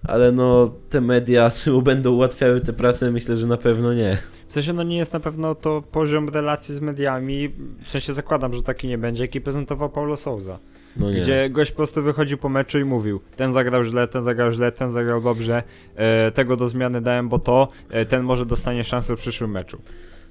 ale 0.02 0.32
no 0.32 0.70
te 0.90 1.00
media, 1.00 1.50
czy 1.56 1.70
mu 1.72 1.82
będą 1.82 2.12
ułatwiały 2.12 2.60
tę 2.60 2.72
pracę, 2.72 3.10
myślę, 3.10 3.36
że 3.36 3.46
na 3.46 3.56
pewno 3.56 3.94
nie. 3.94 4.18
W 4.48 4.52
sensie, 4.52 4.72
no 4.72 4.82
nie 4.82 4.96
jest 4.96 5.12
na 5.12 5.20
pewno 5.20 5.54
to 5.54 5.82
poziom 5.92 6.28
relacji 6.28 6.74
z 6.74 6.80
mediami, 6.80 7.50
w 7.82 7.90
sensie 7.90 8.12
zakładam, 8.12 8.54
że 8.54 8.62
taki 8.62 8.88
nie 8.88 8.98
będzie, 8.98 9.24
jaki 9.24 9.40
prezentował 9.40 9.90
Paulo 9.90 10.16
Souza. 10.16 10.58
No. 10.96 11.10
Gdzie 11.10 11.50
gość 11.50 11.70
po 11.70 11.76
prostu 11.76 12.02
wychodził 12.02 12.38
po 12.38 12.48
meczu 12.48 12.78
i 12.78 12.84
mówił, 12.84 13.20
ten 13.36 13.52
zagrał 13.52 13.84
źle, 13.84 14.08
ten 14.08 14.22
zagrał 14.22 14.52
źle, 14.52 14.72
ten 14.72 14.90
zagrał 14.90 15.20
dobrze, 15.20 15.62
e, 15.96 16.30
tego 16.30 16.56
do 16.56 16.68
zmiany 16.68 17.00
dałem, 17.00 17.28
bo 17.28 17.38
to, 17.38 17.68
e, 17.90 18.06
ten 18.06 18.22
może 18.22 18.46
dostanie 18.46 18.84
szansę 18.84 19.16
w 19.16 19.18
przyszłym 19.18 19.50
meczu. 19.50 19.78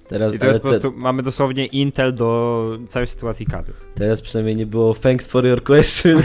Teraz, 0.09 0.33
I 0.33 0.45
jest 0.45 0.59
po 0.59 0.71
te- 0.71 0.79
prostu, 0.79 0.99
mamy 0.99 1.23
dosłownie 1.23 1.65
intel 1.65 2.15
do 2.15 2.79
całej 2.87 3.07
sytuacji 3.07 3.45
kadry. 3.45 3.73
teraz 3.95 4.21
przynajmniej 4.21 4.55
nie 4.55 4.65
było 4.65 4.93
thanks 4.93 5.27
for 5.27 5.45
your 5.45 5.63
question. 5.63 6.21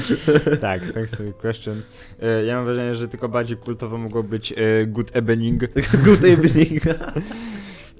tak, 0.60 0.82
thanks 0.92 1.14
for 1.14 1.26
your 1.26 1.36
question. 1.36 1.82
E, 2.22 2.44
ja 2.44 2.56
mam 2.56 2.64
wrażenie, 2.64 2.94
że 2.94 3.08
tylko 3.08 3.28
bardziej 3.28 3.56
kultowo 3.56 3.98
mogło 3.98 4.22
być 4.22 4.52
e, 4.52 4.86
good 4.86 5.16
evening. 5.16 5.62
Good 6.04 6.24
evening. 6.24 6.82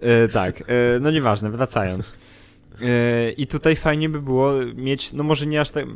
E, 0.00 0.28
tak, 0.28 0.62
no 1.00 1.10
nieważne, 1.10 1.50
wracając. 1.50 2.12
I 3.36 3.46
tutaj 3.46 3.76
fajnie 3.76 4.08
by 4.08 4.22
było 4.22 4.52
mieć, 4.74 5.12
no 5.12 5.24
może 5.24 5.46
nie 5.46 5.60
aż 5.60 5.70
tak, 5.70 5.86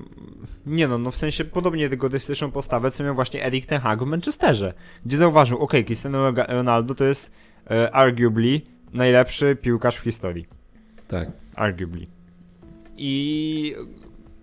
nie 0.66 0.88
no, 0.88 0.98
no 0.98 1.10
w 1.10 1.16
sensie 1.16 1.44
podobnie 1.44 1.86
egoistyczną 1.86 2.50
postawę, 2.50 2.90
co 2.90 3.04
miał 3.04 3.14
właśnie 3.14 3.46
Erik 3.46 3.66
Ten 3.66 3.80
Hag 3.80 4.04
w 4.04 4.06
Manchesterze, 4.06 4.74
gdzie 5.06 5.16
zauważył, 5.16 5.58
ok, 5.58 5.72
Cristiano 5.86 6.32
Ronaldo 6.48 6.94
to 6.94 7.04
jest 7.04 7.32
arguably 7.92 8.60
najlepszy 8.92 9.56
piłkarz 9.56 9.96
w 9.96 10.00
historii. 10.00 10.46
Tak. 11.08 11.28
Arguably. 11.54 12.06
I 12.96 13.74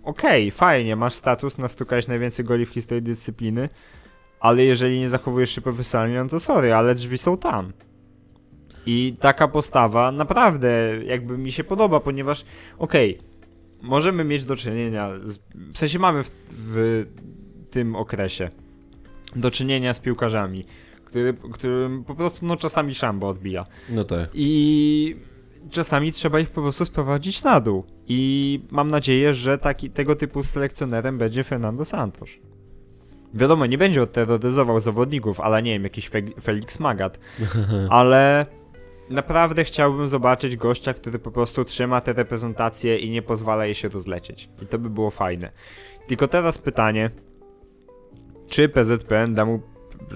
okej, 0.03 0.47
okay, 0.47 0.51
fajnie, 0.51 0.95
masz 0.95 1.13
status, 1.13 1.57
nastukałeś 1.57 2.07
najwięcej 2.07 2.45
goli 2.45 2.65
w 2.65 2.69
historii 2.69 3.03
dyscypliny, 3.03 3.69
ale 4.39 4.63
jeżeli 4.63 4.99
nie 4.99 5.09
zachowujesz 5.09 5.49
się 5.55 5.61
profesjonalnie, 5.61 6.23
no 6.23 6.29
to 6.29 6.39
sorry, 6.39 6.73
ale 6.73 6.95
drzwi 6.95 7.17
są 7.17 7.37
tam. 7.37 7.73
I 8.85 9.15
taka 9.19 9.47
postawa 9.47 10.11
naprawdę 10.11 10.69
jakby 11.05 11.37
mi 11.37 11.51
się 11.51 11.63
podoba, 11.63 11.99
ponieważ 11.99 12.45
okej, 12.77 13.17
okay, 13.17 13.27
możemy 13.81 14.23
mieć 14.23 14.45
do 14.45 14.55
czynienia, 14.55 15.11
z, 15.23 15.39
w 15.73 15.77
sensie 15.77 15.99
mamy 15.99 16.23
w, 16.23 16.31
w, 16.49 17.05
tym 17.71 17.95
okresie 17.95 18.49
do 19.35 19.51
czynienia 19.51 19.93
z 19.93 19.99
piłkarzami, 19.99 20.65
który, 21.15 21.33
którym 21.53 22.03
po 22.03 22.15
prostu 22.15 22.45
no 22.45 22.57
czasami 22.57 22.95
szambo 22.95 23.27
odbija. 23.27 23.65
No 23.89 24.03
tak. 24.03 24.29
I 24.33 25.15
czasami 25.71 26.11
trzeba 26.11 26.39
ich 26.39 26.49
po 26.49 26.61
prostu 26.61 26.85
sprowadzić 26.85 27.43
na 27.43 27.59
dół. 27.59 27.83
I 28.07 28.59
mam 28.71 28.91
nadzieję, 28.91 29.33
że 29.33 29.57
taki, 29.57 29.89
tego 29.89 30.15
typu 30.15 30.43
selekcjonerem 30.43 31.17
będzie 31.17 31.43
Fernando 31.43 31.85
Santos. 31.85 32.29
Wiadomo, 33.33 33.65
nie 33.65 33.77
będzie 33.77 34.01
odterroryzował 34.01 34.79
zawodników, 34.79 35.39
ale 35.39 35.63
nie 35.63 35.71
wiem, 35.71 35.83
jakiś 35.83 36.07
Fe 36.07 36.21
Felix 36.41 36.79
Magat. 36.79 37.19
Ale 37.89 38.45
naprawdę 39.09 39.63
chciałbym 39.63 40.07
zobaczyć 40.07 40.55
gościa, 40.55 40.93
który 40.93 41.19
po 41.19 41.31
prostu 41.31 41.65
trzyma 41.65 42.01
te 42.01 42.13
reprezentacje 42.13 42.97
i 42.97 43.09
nie 43.09 43.21
pozwala 43.21 43.65
jej 43.65 43.75
się 43.75 43.89
rozlecieć. 43.89 44.49
I 44.61 44.65
to 44.65 44.79
by 44.79 44.89
było 44.89 45.11
fajne. 45.11 45.51
Tylko 46.07 46.27
teraz 46.27 46.57
pytanie, 46.57 47.11
czy 48.47 48.69
PZPN 48.69 49.33
da 49.33 49.45
mu 49.45 49.61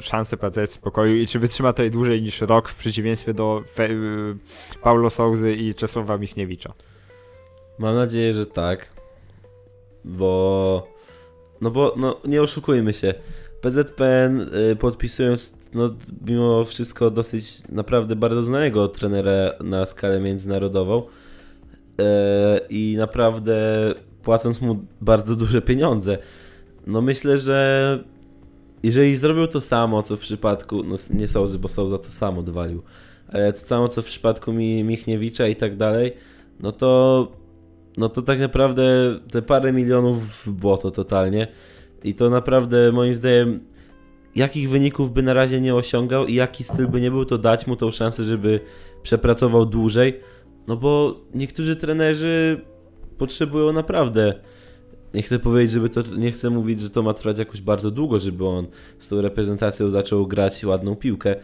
szansę 0.01 0.37
pracować 0.37 0.69
w 0.69 0.73
spokoju 0.73 1.15
i 1.15 1.27
czy 1.27 1.39
wytrzyma 1.39 1.73
to 1.73 1.89
dłużej 1.89 2.21
niż 2.21 2.41
rok 2.41 2.69
w 2.69 2.75
przeciwieństwie 2.75 3.33
do 3.33 3.63
Fe 3.73 3.89
y, 3.89 4.35
Paulo 4.81 5.09
Souzy 5.09 5.53
i 5.53 5.73
Czesława 5.73 6.17
Michniewicza? 6.17 6.73
Mam 7.79 7.95
nadzieję, 7.95 8.33
że 8.33 8.45
tak. 8.45 8.87
Bo... 10.05 10.87
No 11.61 11.71
bo, 11.71 11.93
no 11.97 12.17
nie 12.25 12.41
oszukujmy 12.41 12.93
się. 12.93 13.13
PZPN 13.61 14.41
y, 14.71 14.75
podpisując 14.75 15.59
no, 15.73 15.95
mimo 16.25 16.65
wszystko 16.65 17.11
dosyć 17.11 17.67
naprawdę 17.69 18.15
bardzo 18.15 18.43
znanego 18.43 18.87
trenera 18.87 19.53
na 19.63 19.85
skalę 19.85 20.19
międzynarodową 20.19 21.03
e, 21.99 22.59
i 22.69 22.95
naprawdę 22.97 23.55
płacąc 24.23 24.61
mu 24.61 24.85
bardzo 25.01 25.35
duże 25.35 25.61
pieniądze. 25.61 26.17
No 26.87 27.01
myślę, 27.01 27.37
że 27.37 28.03
jeżeli 28.83 29.17
zrobił 29.17 29.47
to 29.47 29.61
samo, 29.61 30.03
co 30.03 30.17
w 30.17 30.19
przypadku, 30.19 30.83
no 30.83 30.95
nie 31.09 31.27
Sołzy, 31.27 31.59
bo 31.59 31.67
Sołza 31.67 31.97
to 31.97 32.11
samo 32.11 32.43
dwalił, 32.43 32.81
ale 33.27 33.53
to 33.53 33.59
samo, 33.59 33.87
co 33.87 34.01
w 34.01 34.05
przypadku 34.05 34.53
Michniewicza 34.53 35.47
i 35.47 35.55
tak 35.55 35.77
dalej, 35.77 36.13
no 36.59 36.71
to 36.71 37.27
no 37.97 38.09
to 38.09 38.21
tak 38.21 38.39
naprawdę 38.39 38.83
te 39.31 39.41
parę 39.41 39.73
milionów 39.73 40.45
w 40.45 40.51
błoto 40.51 40.91
totalnie 40.91 41.47
i 42.03 42.15
to 42.15 42.29
naprawdę 42.29 42.91
moim 42.91 43.15
zdaniem 43.15 43.59
jakich 44.35 44.69
wyników 44.69 45.13
by 45.13 45.23
na 45.23 45.33
razie 45.33 45.61
nie 45.61 45.75
osiągał 45.75 46.25
i 46.25 46.35
jaki 46.35 46.63
styl 46.63 46.87
by 46.87 47.01
nie 47.01 47.11
był, 47.11 47.25
to 47.25 47.37
dać 47.37 47.67
mu 47.67 47.75
tą 47.75 47.91
szansę, 47.91 48.23
żeby 48.23 48.59
przepracował 49.03 49.65
dłużej. 49.65 50.19
No 50.67 50.75
bo 50.75 51.19
niektórzy 51.33 51.75
trenerzy 51.75 52.61
potrzebują 53.17 53.73
naprawdę. 53.73 54.33
Nie 55.13 55.21
chcę 55.21 55.39
powiedzieć, 55.39 55.71
żeby 55.71 55.89
to. 55.89 56.01
Nie 56.17 56.31
chcę 56.31 56.49
mówić, 56.49 56.81
że 56.81 56.89
to 56.89 57.03
ma 57.03 57.13
trwać 57.13 57.37
jakoś 57.37 57.61
bardzo 57.61 57.91
długo, 57.91 58.19
żeby 58.19 58.47
on 58.47 58.67
z 58.99 59.07
tą 59.07 59.21
reprezentacją 59.21 59.89
zaczął 59.89 60.27
grać 60.27 60.63
ładną 60.63 60.95
piłkę, 60.95 61.35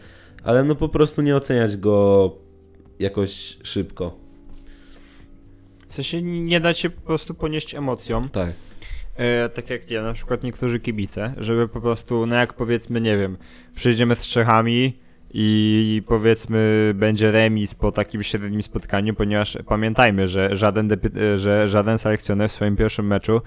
ale 0.44 0.64
no 0.64 0.74
po 0.74 0.88
prostu 0.88 1.22
nie 1.22 1.36
oceniać 1.36 1.76
go 1.76 2.30
jakoś 2.98 3.58
szybko. 3.62 4.18
W 5.88 5.94
sensie 5.94 6.22
nie 6.22 6.60
dać 6.60 6.78
się 6.78 6.90
po 6.90 7.00
prostu 7.00 7.34
ponieść 7.34 7.74
emocjom. 7.74 8.28
Tak 8.28 8.52
e, 9.16 9.48
tak 9.48 9.70
jak 9.70 9.90
ja, 9.90 10.02
na 10.02 10.12
przykład 10.12 10.42
niektórzy 10.42 10.80
kibice, 10.80 11.34
żeby 11.36 11.68
po 11.68 11.80
prostu, 11.80 12.26
no 12.26 12.36
jak 12.36 12.52
powiedzmy, 12.52 13.00
nie 13.00 13.18
wiem, 13.18 13.36
przyjdziemy 13.74 14.16
z 14.16 14.26
Czechami 14.26 15.05
i 15.30 16.02
powiedzmy 16.06 16.92
będzie 16.94 17.32
remis 17.32 17.74
po 17.74 17.92
takim 17.92 18.22
średnim 18.22 18.62
spotkaniu, 18.62 19.14
ponieważ 19.14 19.58
pamiętajmy, 19.66 20.28
że 20.28 20.56
żaden, 20.56 20.92
e, 20.92 21.38
że 21.38 21.68
żaden 21.68 21.98
selekcjoner 21.98 22.48
w 22.48 22.52
swoim 22.52 22.76
pierwszym 22.76 23.06
meczu 23.06 23.40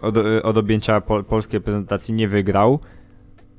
od, 0.00 0.16
e, 0.16 0.42
od 0.42 0.58
objęcia 0.58 1.00
pol 1.00 1.24
polskiej 1.24 1.60
prezentacji 1.60 2.14
nie 2.14 2.28
wygrał 2.28 2.80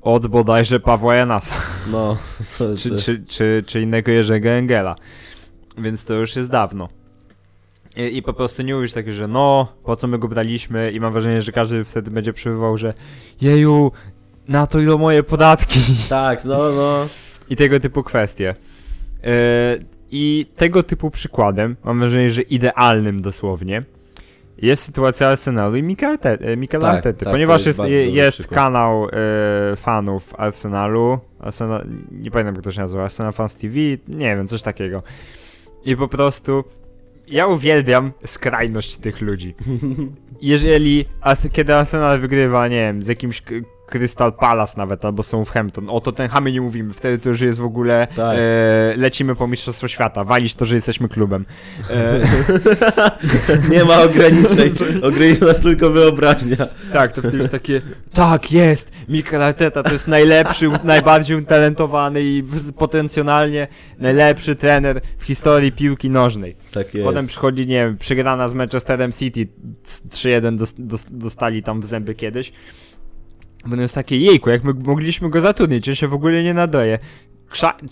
od 0.02 0.26
bodajże 0.26 0.80
Pawła 0.80 1.14
Janasa. 1.14 1.54
No, 1.92 2.16
to, 2.58 2.64
czy, 2.76 2.96
czy, 2.96 3.24
czy, 3.28 3.64
czy 3.66 3.80
innego 3.80 4.10
Jerzego 4.10 4.48
Engela. 4.48 4.96
Więc 5.78 6.04
to 6.04 6.14
już 6.14 6.36
jest 6.36 6.50
dawno. 6.50 6.88
I, 7.96 8.16
I, 8.16 8.22
po 8.22 8.32
prostu 8.32 8.62
nie 8.62 8.74
mówisz 8.74 8.92
takie, 8.92 9.12
że 9.12 9.28
no, 9.28 9.72
po 9.84 9.96
co 9.96 10.06
my 10.06 10.18
go 10.18 10.28
braliśmy 10.28 10.92
i 10.92 11.00
mam 11.00 11.12
wrażenie, 11.12 11.42
że 11.42 11.52
każdy 11.52 11.84
wtedy 11.84 12.10
będzie 12.10 12.32
przybywał, 12.32 12.76
że 12.76 12.94
jeju, 13.40 13.92
na 14.48 14.66
to 14.66 14.80
idą 14.80 14.98
moje 14.98 15.22
podatki. 15.22 15.80
Tak, 16.08 16.44
no, 16.44 16.58
no. 16.72 17.06
I 17.50 17.56
tego 17.56 17.80
typu 17.80 18.02
kwestie. 18.02 18.54
Yy, 19.22 19.30
I 20.10 20.46
tego 20.56 20.82
typu 20.82 21.10
przykładem, 21.10 21.76
mam 21.84 21.98
wrażenie, 21.98 22.30
że 22.30 22.42
idealnym 22.42 23.22
dosłownie, 23.22 23.82
jest 24.62 24.82
sytuacja 24.82 25.28
Arsenalu 25.28 25.76
i 25.76 25.82
Mikel 26.56 26.80
tak, 26.80 26.94
Artety, 26.94 27.24
tak, 27.24 27.32
ponieważ 27.32 27.66
jest, 27.66 27.78
jest 28.06 28.48
kanał 28.48 29.08
y, 29.08 29.10
fanów 29.76 30.34
Arsenalu, 30.38 31.18
Arsenal, 31.38 31.86
nie 32.10 32.30
pamiętam 32.30 32.54
jak 32.54 32.64
to 32.64 32.70
się 32.70 32.80
nazywa, 32.80 33.04
Arsenal 33.04 33.32
Fans 33.32 33.56
TV, 33.56 33.74
nie 34.08 34.36
wiem, 34.36 34.46
coś 34.46 34.62
takiego. 34.62 35.02
I 35.84 35.96
po 35.96 36.08
prostu 36.08 36.64
ja 37.26 37.46
uwielbiam 37.46 38.12
skrajność 38.24 38.96
tych 38.96 39.20
ludzi. 39.20 39.54
Jeżeli, 40.42 41.04
as, 41.20 41.48
kiedy 41.52 41.74
Arsenal 41.74 42.20
wygrywa, 42.20 42.68
nie 42.68 42.76
wiem, 42.76 43.02
z 43.02 43.06
jakimś 43.06 43.42
Crystal 43.90 44.32
Palace 44.32 44.74
nawet, 44.76 45.04
albo 45.04 45.22
są 45.22 45.44
w 45.44 45.50
Hampton, 45.50 45.90
o 45.90 46.00
to 46.00 46.12
ten 46.12 46.28
Hamy 46.28 46.52
nie 46.52 46.60
mówimy, 46.60 46.94
wtedy 46.94 47.18
to 47.18 47.28
już 47.28 47.40
jest 47.40 47.58
w 47.58 47.64
ogóle, 47.64 48.06
tak. 48.16 48.36
e, 48.38 48.96
lecimy 48.96 49.34
po 49.34 49.46
Mistrzostwo 49.46 49.88
Świata, 49.88 50.24
walisz 50.24 50.54
to, 50.54 50.64
że 50.64 50.74
jesteśmy 50.74 51.08
klubem. 51.08 51.44
E, 51.90 52.20
nie 53.74 53.84
ma 53.84 54.02
ograniczeń, 54.02 54.74
ogranicza 55.02 55.46
nas 55.46 55.60
tylko 55.60 55.90
wyobraźnia. 55.90 56.56
Tak, 56.92 57.12
to 57.12 57.20
wtedy 57.20 57.38
jest 57.38 57.50
takie, 57.50 57.80
tak 58.14 58.52
jest, 58.52 58.92
Mikel 59.08 59.42
Arteta 59.42 59.82
to 59.82 59.92
jest 59.92 60.08
najlepszy, 60.08 60.70
najbardziej 60.84 61.36
utalentowany 61.36 62.22
i 62.22 62.44
potencjalnie 62.78 63.68
najlepszy 63.98 64.56
trener 64.56 65.00
w 65.18 65.24
historii 65.24 65.72
piłki 65.72 66.10
nożnej. 66.10 66.56
Tak 66.72 66.94
jest. 66.94 67.06
Potem 67.06 67.26
przychodzi, 67.26 67.66
nie 67.66 67.84
wiem, 67.84 67.96
przegrana 67.96 68.48
z 68.48 68.54
Manchesterem 68.54 69.12
City, 69.12 69.46
3-1 70.08 70.66
dostali 71.10 71.62
tam 71.62 71.80
w 71.80 71.86
zęby 71.86 72.14
kiedyś. 72.14 72.52
Bo 73.66 73.76
jest 73.76 73.94
takie, 73.94 74.18
jejku, 74.18 74.50
jak 74.50 74.64
my 74.64 74.74
mogliśmy 74.74 75.30
go 75.30 75.40
zatrudnić, 75.40 75.88
on 75.88 75.94
się 75.94 76.08
w 76.08 76.14
ogóle 76.14 76.42
nie 76.42 76.54
nadaje. 76.54 76.98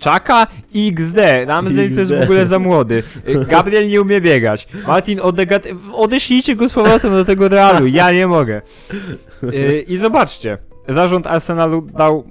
Czaka 0.00 0.46
XD. 0.74 1.16
Ramsey 1.46 1.94
to 1.94 2.00
jest 2.00 2.12
w 2.14 2.22
ogóle 2.22 2.46
za 2.46 2.58
młody. 2.58 3.02
Gabriel 3.48 3.88
nie 3.88 4.02
umie 4.02 4.20
biegać. 4.20 4.68
Martin. 4.86 5.20
Odeślijcie 5.92 6.56
go 6.56 6.68
z 6.68 6.72
powrotem 6.72 7.10
do 7.10 7.24
tego 7.24 7.48
Realu. 7.48 7.86
Ja 7.86 8.12
nie 8.12 8.26
mogę. 8.26 8.62
Y, 9.42 9.84
I 9.88 9.96
zobaczcie. 9.96 10.58
Zarząd 10.88 11.26
Arsenalu 11.26 11.82
dał 11.82 12.24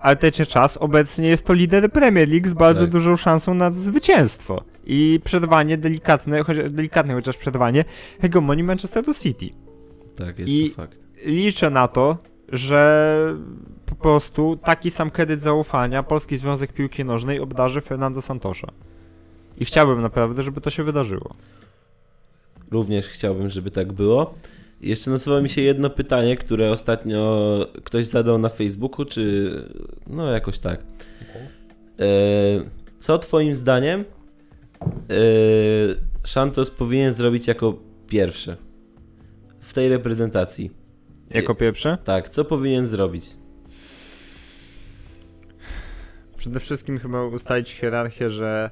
Artecie 0.00 0.46
czas. 0.46 0.76
Obecnie 0.76 1.28
jest 1.28 1.46
to 1.46 1.52
lider 1.52 1.92
Premier 1.92 2.28
League 2.28 2.48
z 2.48 2.54
bardzo 2.54 2.80
tak. 2.80 2.90
dużą 2.90 3.16
szansą 3.16 3.54
na 3.54 3.70
zwycięstwo. 3.70 4.64
I 4.84 5.20
przerwanie 5.24 5.78
delikatne, 5.78 6.42
choć, 6.42 6.58
delikatne 6.70 7.14
chociaż 7.14 7.36
przerwanie 7.36 7.84
hegemonii 8.20 8.64
Manchesteru 8.64 9.14
City. 9.14 9.50
Tak, 10.16 10.38
jest 10.38 10.50
I 10.50 10.70
to 10.70 10.76
fakt. 10.76 10.98
liczę 11.24 11.70
na 11.70 11.88
to, 11.88 12.18
że 12.52 13.34
po 13.86 13.94
prostu 13.94 14.58
taki 14.64 14.90
sam 14.90 15.10
kredyt 15.10 15.40
zaufania 15.40 16.02
Polski 16.02 16.36
Związek 16.36 16.72
Piłki 16.72 17.04
Nożnej 17.04 17.40
obdarzy 17.40 17.80
Fernando 17.80 18.22
Santosza. 18.22 18.68
I 19.58 19.64
chciałbym 19.64 20.02
naprawdę, 20.02 20.42
żeby 20.42 20.60
to 20.60 20.70
się 20.70 20.82
wydarzyło. 20.82 21.30
Również 22.70 23.06
chciałbym, 23.06 23.50
żeby 23.50 23.70
tak 23.70 23.92
było. 23.92 24.34
Jeszcze 24.80 25.10
nasuwa 25.10 25.40
mi 25.40 25.48
się 25.48 25.62
jedno 25.62 25.90
pytanie, 25.90 26.36
które 26.36 26.70
ostatnio 26.70 27.58
ktoś 27.84 28.06
zadał 28.06 28.38
na 28.38 28.48
Facebooku, 28.48 29.04
czy 29.04 29.50
no 30.06 30.30
jakoś 30.30 30.58
tak. 30.58 30.80
E, 32.00 32.04
co 33.00 33.18
twoim 33.18 33.54
zdaniem 33.54 34.04
e, 34.80 34.84
Santos 36.24 36.70
powinien 36.70 37.12
zrobić 37.12 37.46
jako 37.46 37.78
pierwszy 38.08 38.56
w 39.60 39.74
tej 39.74 39.88
reprezentacji? 39.88 40.81
Jako 41.34 41.54
pierwsze? 41.54 41.98
Tak, 42.04 42.28
co 42.28 42.44
powinien 42.44 42.86
zrobić? 42.86 43.36
Przede 46.36 46.60
wszystkim 46.60 46.98
chyba 46.98 47.24
ustalić 47.24 47.72
hierarchię, 47.72 48.30
że 48.30 48.70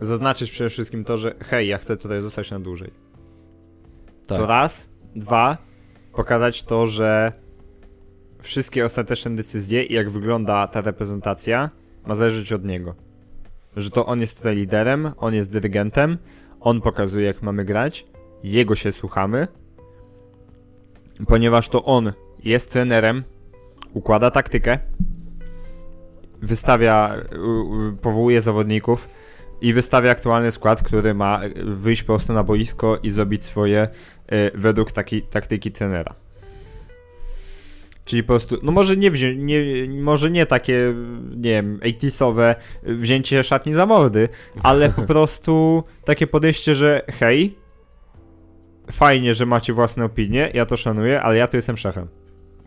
zaznaczyć 0.00 0.50
przede 0.50 0.70
wszystkim 0.70 1.04
to, 1.04 1.18
że 1.18 1.34
hej, 1.40 1.68
ja 1.68 1.78
chcę 1.78 1.96
tutaj 1.96 2.20
zostać 2.20 2.50
na 2.50 2.60
dłużej. 2.60 2.90
Tak. 4.26 4.38
To 4.38 4.46
raz. 4.46 4.90
Dwa, 5.16 5.58
pokazać 6.12 6.62
to, 6.62 6.86
że 6.86 7.32
wszystkie 8.42 8.84
ostateczne 8.84 9.36
decyzje 9.36 9.82
i 9.84 9.94
jak 9.94 10.10
wygląda 10.10 10.66
ta 10.66 10.80
reprezentacja 10.80 11.70
ma 12.06 12.14
zależeć 12.14 12.52
od 12.52 12.64
niego. 12.64 12.94
Że 13.76 13.90
to 13.90 14.06
on 14.06 14.20
jest 14.20 14.36
tutaj 14.36 14.56
liderem, 14.56 15.12
on 15.16 15.34
jest 15.34 15.52
dyrygentem, 15.52 16.18
on 16.60 16.80
pokazuje 16.80 17.26
jak 17.26 17.42
mamy 17.42 17.64
grać, 17.64 18.06
jego 18.42 18.74
się 18.74 18.92
słuchamy, 18.92 19.48
ponieważ 21.26 21.68
to 21.68 21.84
on 21.84 22.12
jest 22.44 22.70
trenerem, 22.70 23.24
układa 23.94 24.30
taktykę, 24.30 24.78
wystawia, 26.42 27.14
powołuje 28.02 28.42
zawodników 28.42 29.08
i 29.60 29.72
wystawia 29.72 30.10
aktualny 30.10 30.52
skład, 30.52 30.82
który 30.82 31.14
ma 31.14 31.40
wyjść 31.64 32.02
po 32.02 32.06
prostu 32.06 32.32
na 32.32 32.44
boisko 32.44 32.98
i 33.02 33.10
zrobić 33.10 33.44
swoje 33.44 33.88
y, 34.32 34.50
według 34.54 34.92
takiej 34.92 35.22
taktyki 35.22 35.72
trenera. 35.72 36.14
Czyli 38.04 38.22
po 38.22 38.26
prostu, 38.26 38.58
no 38.62 38.72
może 38.72 38.96
nie, 38.96 39.10
nie, 39.36 39.88
może 40.02 40.30
nie 40.30 40.46
takie, 40.46 40.94
nie 41.36 41.50
wiem, 41.50 41.78
80sowe 41.78 42.54
wzięcie 42.82 43.42
szatni 43.42 43.74
za 43.74 43.86
mordy, 43.86 44.28
ale 44.62 44.90
po 44.90 45.02
prostu 45.12 45.84
takie 46.04 46.26
podejście, 46.26 46.74
że 46.74 47.02
hej, 47.08 47.54
fajnie, 48.90 49.34
że 49.34 49.46
macie 49.46 49.72
własne 49.72 50.04
opinie, 50.04 50.50
ja 50.54 50.66
to 50.66 50.76
szanuję, 50.76 51.22
ale 51.22 51.36
ja 51.36 51.48
tu 51.48 51.56
jestem 51.56 51.76
szefem. 51.76 52.06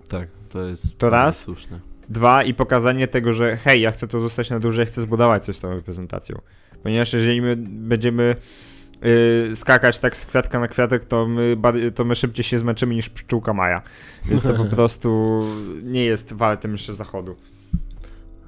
Tak, 0.07 0.27
to 0.49 0.63
jest 0.63 0.97
To 0.97 1.09
raz. 1.09 1.39
słuszne. 1.39 1.79
Dwa, 2.09 2.43
i 2.43 2.53
pokazanie 2.53 3.07
tego, 3.07 3.33
że 3.33 3.57
hej, 3.57 3.81
ja 3.81 3.91
chcę 3.91 4.07
tu 4.07 4.19
zostać 4.19 4.49
na 4.49 4.59
dłużej, 4.59 4.85
chcę 4.85 5.01
zbudować 5.01 5.45
coś 5.45 5.55
z 5.55 5.61
tą 5.61 5.69
reprezentacją. 5.69 6.41
Ponieważ 6.83 7.13
jeżeli 7.13 7.41
my 7.41 7.55
będziemy 7.59 8.35
yy, 9.01 9.55
skakać 9.55 9.99
tak 9.99 10.17
z 10.17 10.25
kwiatka 10.25 10.59
na 10.59 10.67
kwiatek, 10.67 11.05
to 11.05 11.27
my, 11.27 11.57
to 11.95 12.05
my 12.05 12.15
szybciej 12.15 12.43
się 12.43 12.57
zmęczymy 12.57 12.95
niż 12.95 13.09
pszczółka 13.09 13.53
Maja. 13.53 13.81
Więc 14.25 14.43
to 14.43 14.53
po 14.53 14.65
prostu 14.75 15.41
nie 15.83 16.05
jest 16.05 16.33
warte 16.33 16.69
jeszcze 16.69 16.93
zachodu. 16.93 17.35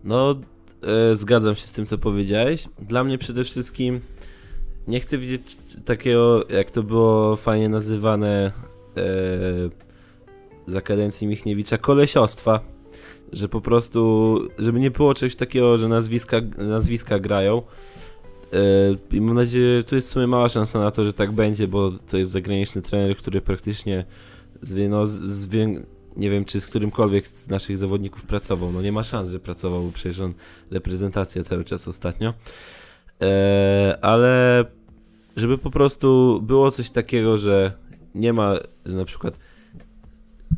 No, 0.03 0.36
e, 1.11 1.15
zgadzam 1.15 1.55
się 1.55 1.67
z 1.67 1.71
tym, 1.71 1.86
co 1.86 1.97
powiedziałeś. 1.97 2.67
Dla 2.80 3.03
mnie 3.03 3.17
przede 3.17 3.43
wszystkim 3.43 4.01
nie 4.88 4.99
chcę 4.99 5.17
widzieć 5.17 5.57
takiego, 5.86 6.45
jak 6.49 6.71
to 6.71 6.83
było 6.83 7.36
fajnie 7.36 7.69
nazywane 7.69 8.51
e, 8.97 9.01
za 10.67 10.81
kadencji 10.81 11.27
Michniewicza, 11.27 11.77
kolesiostwa. 11.77 12.59
Że 13.33 13.49
po 13.49 13.61
prostu, 13.61 14.39
żeby 14.57 14.79
nie 14.79 14.91
było 14.91 15.13
czegoś 15.13 15.36
takiego, 15.36 15.77
że 15.77 15.88
nazwiska, 15.88 16.38
nazwiska 16.57 17.19
grają. 17.19 17.61
E, 18.53 19.15
I 19.15 19.21
mam 19.21 19.36
nadzieję, 19.36 19.83
tu 19.83 19.95
jest 19.95 20.09
w 20.09 20.11
sumie 20.11 20.27
mała 20.27 20.49
szansa 20.49 20.79
na 20.79 20.91
to, 20.91 21.05
że 21.05 21.13
tak 21.13 21.31
będzie, 21.31 21.67
bo 21.67 21.91
to 21.91 22.17
jest 22.17 22.31
zagraniczny 22.31 22.81
trener, 22.81 23.17
który 23.17 23.41
praktycznie 23.41 24.05
z, 24.61 24.89
no, 24.89 25.07
z, 25.07 25.49
nie 26.17 26.29
wiem, 26.29 26.45
czy 26.45 26.61
z 26.61 26.67
którymkolwiek 26.67 27.27
z 27.27 27.47
naszych 27.47 27.77
zawodników 27.77 28.25
pracował. 28.25 28.71
No 28.71 28.81
nie 28.81 28.91
ma 28.91 29.03
szans, 29.03 29.29
że 29.29 29.39
pracował, 29.39 29.83
bo 29.83 29.91
przecież 29.91 30.19
on 30.19 30.33
reprezentację 30.71 31.43
cały 31.43 31.63
czas 31.63 31.88
ostatnio. 31.88 32.33
E, 33.22 33.97
ale 34.01 34.66
żeby 35.38 35.57
po 35.57 35.72
prostu 35.72 36.39
było 36.43 36.72
coś 36.72 36.89
takiego, 36.89 37.38
że 37.38 37.72
nie 38.16 38.34
ma, 38.34 38.55
że 38.86 38.95
na 38.95 39.05
przykład 39.05 39.39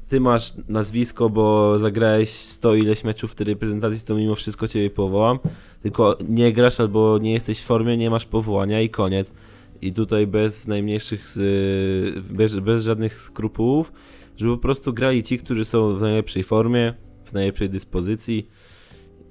ty 0.08 0.20
masz 0.20 0.54
nazwisko, 0.68 1.30
bo 1.30 1.80
zagrałeś 1.80 2.30
100 2.30 2.76
ileś 2.76 3.04
meczów 3.04 3.32
w 3.32 3.36
tej 3.36 3.48
reprezentacji, 3.48 4.06
to 4.06 4.16
mimo 4.16 4.36
wszystko 4.36 4.68
ciebie 4.68 4.90
powołam, 4.90 5.40
tylko 5.82 6.18
nie 6.30 6.54
grasz 6.54 6.80
albo 6.80 7.18
nie 7.18 7.34
jesteś 7.34 7.60
w 7.60 7.66
formie, 7.66 7.98
nie 7.98 8.10
masz 8.10 8.26
powołania 8.26 8.82
i 8.82 8.90
koniec. 8.90 9.34
I 9.82 9.94
tutaj 9.94 10.28
bez 10.28 10.68
najmniejszych, 10.68 11.26
bez, 12.30 12.60
bez 12.60 12.84
żadnych 12.84 13.18
skrupułów, 13.18 13.94
żeby 14.38 14.52
po 14.52 14.62
prostu 14.62 14.94
grali 14.94 15.24
ci, 15.24 15.40
którzy 15.40 15.66
są 15.66 15.96
w 15.96 16.02
najlepszej 16.02 16.44
formie, 16.44 16.94
w 17.26 17.34
najlepszej 17.34 17.70
dyspozycji 17.70 18.50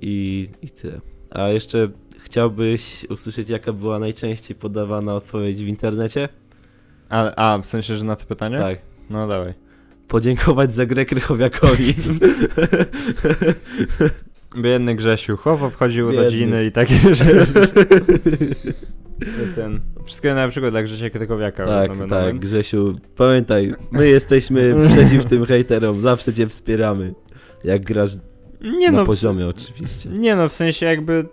i, 0.01 0.49
i 0.62 0.70
tyle. 0.70 1.01
A 1.31 1.49
jeszcze 1.49 1.89
chciałbyś 2.27 3.07
usłyszeć, 3.11 3.49
jaka 3.49 3.72
była 3.72 3.99
najczęściej 3.99 4.57
podawana 4.57 5.14
odpowiedź 5.14 5.57
w 5.57 5.68
internecie? 5.68 6.29
A, 7.09 7.53
a 7.55 7.59
w 7.59 7.66
sensie, 7.66 7.95
że 7.97 8.05
na 8.05 8.16
to 8.16 8.27
pytanie? 8.27 8.59
Tak. 8.59 8.79
No 9.11 9.29
dawaj. 9.29 9.55
Podziękować 10.09 10.74
za 10.74 10.87
grę 10.87 11.05
Krychowiakowi. 11.05 11.95
Biedny 14.62 14.95
Grzesiu, 14.95 15.37
chłop 15.37 15.62
obchodził 15.62 16.07
Biedny. 16.07 16.20
urodziny 16.22 16.64
i 16.66 16.72
takie 16.72 16.95
rzeczy. 17.14 17.47
Ten. 19.55 19.81
Wszystkiego 20.05 20.35
najlepszego 20.35 20.70
dla 20.70 20.83
Grzesia 20.83 21.11
Krykowiaka. 21.11 21.66
tak, 21.66 21.91
tak. 22.11 22.39
Grzesiu, 22.39 22.95
pamiętaj, 23.16 23.72
my 23.91 24.09
jesteśmy 24.09 24.74
przeciw 24.93 25.24
tym 25.24 25.47
hejterom, 25.47 26.01
zawsze 26.01 26.35
cię 26.35 26.47
wspieramy. 26.47 27.14
Jak 27.64 27.85
grasz 27.85 28.11
Nie 28.61 28.91
na 28.91 28.99
no, 28.99 29.05
w- 29.05 29.07
poziomie 29.07 29.49
oczywiście. 29.49 30.09
Nie 30.09 30.37
no, 30.37 30.49
w 30.49 30.55
sensie 30.55 30.87
jakby... 30.87 31.27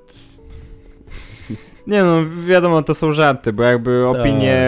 Nie 1.88 2.04
no, 2.04 2.22
wiadomo, 2.48 2.82
to 2.82 2.94
są 2.94 3.12
żarty, 3.12 3.54
bo 3.54 3.64
jakby 3.64 4.08
opinie 4.08 4.68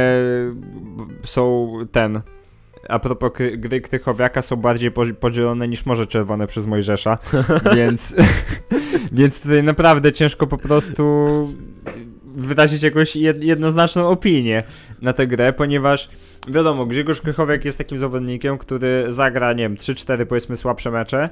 są 1.24 1.72
ten... 1.92 2.22
A 2.90 3.00
propos 3.00 3.32
gry 3.58 3.82
Krychowiaka 3.82 4.42
są 4.42 4.56
bardziej 4.56 4.92
po- 4.92 5.14
podzielone 5.20 5.68
niż 5.68 5.86
Morze 5.86 6.08
Czerwone 6.08 6.48
przez 6.48 6.68
Mojżesza, 6.68 7.18
więc, 7.76 8.16
więc 9.12 9.42
tutaj 9.42 9.64
naprawdę 9.64 10.12
ciężko 10.12 10.48
po 10.48 10.58
prostu 10.58 11.14
wyrazić 12.36 12.84
jakąś 12.84 13.16
jed- 13.16 13.44
jednoznaczną 13.44 14.10
opinię 14.10 14.64
na 15.02 15.14
tę 15.14 15.28
grę, 15.28 15.54
ponieważ 15.54 16.10
wiadomo, 16.48 16.86
Grzegorz 16.86 17.22
Krychowiak 17.22 17.66
jest 17.66 17.78
takim 17.78 17.98
zawodnikiem, 17.98 18.58
który 18.58 19.06
zagra, 19.10 19.54
nie 19.54 19.64
wiem, 19.64 19.76
3-4 19.76 20.26
powiedzmy 20.26 20.58
słabsze 20.58 20.92
mecze, 20.92 21.30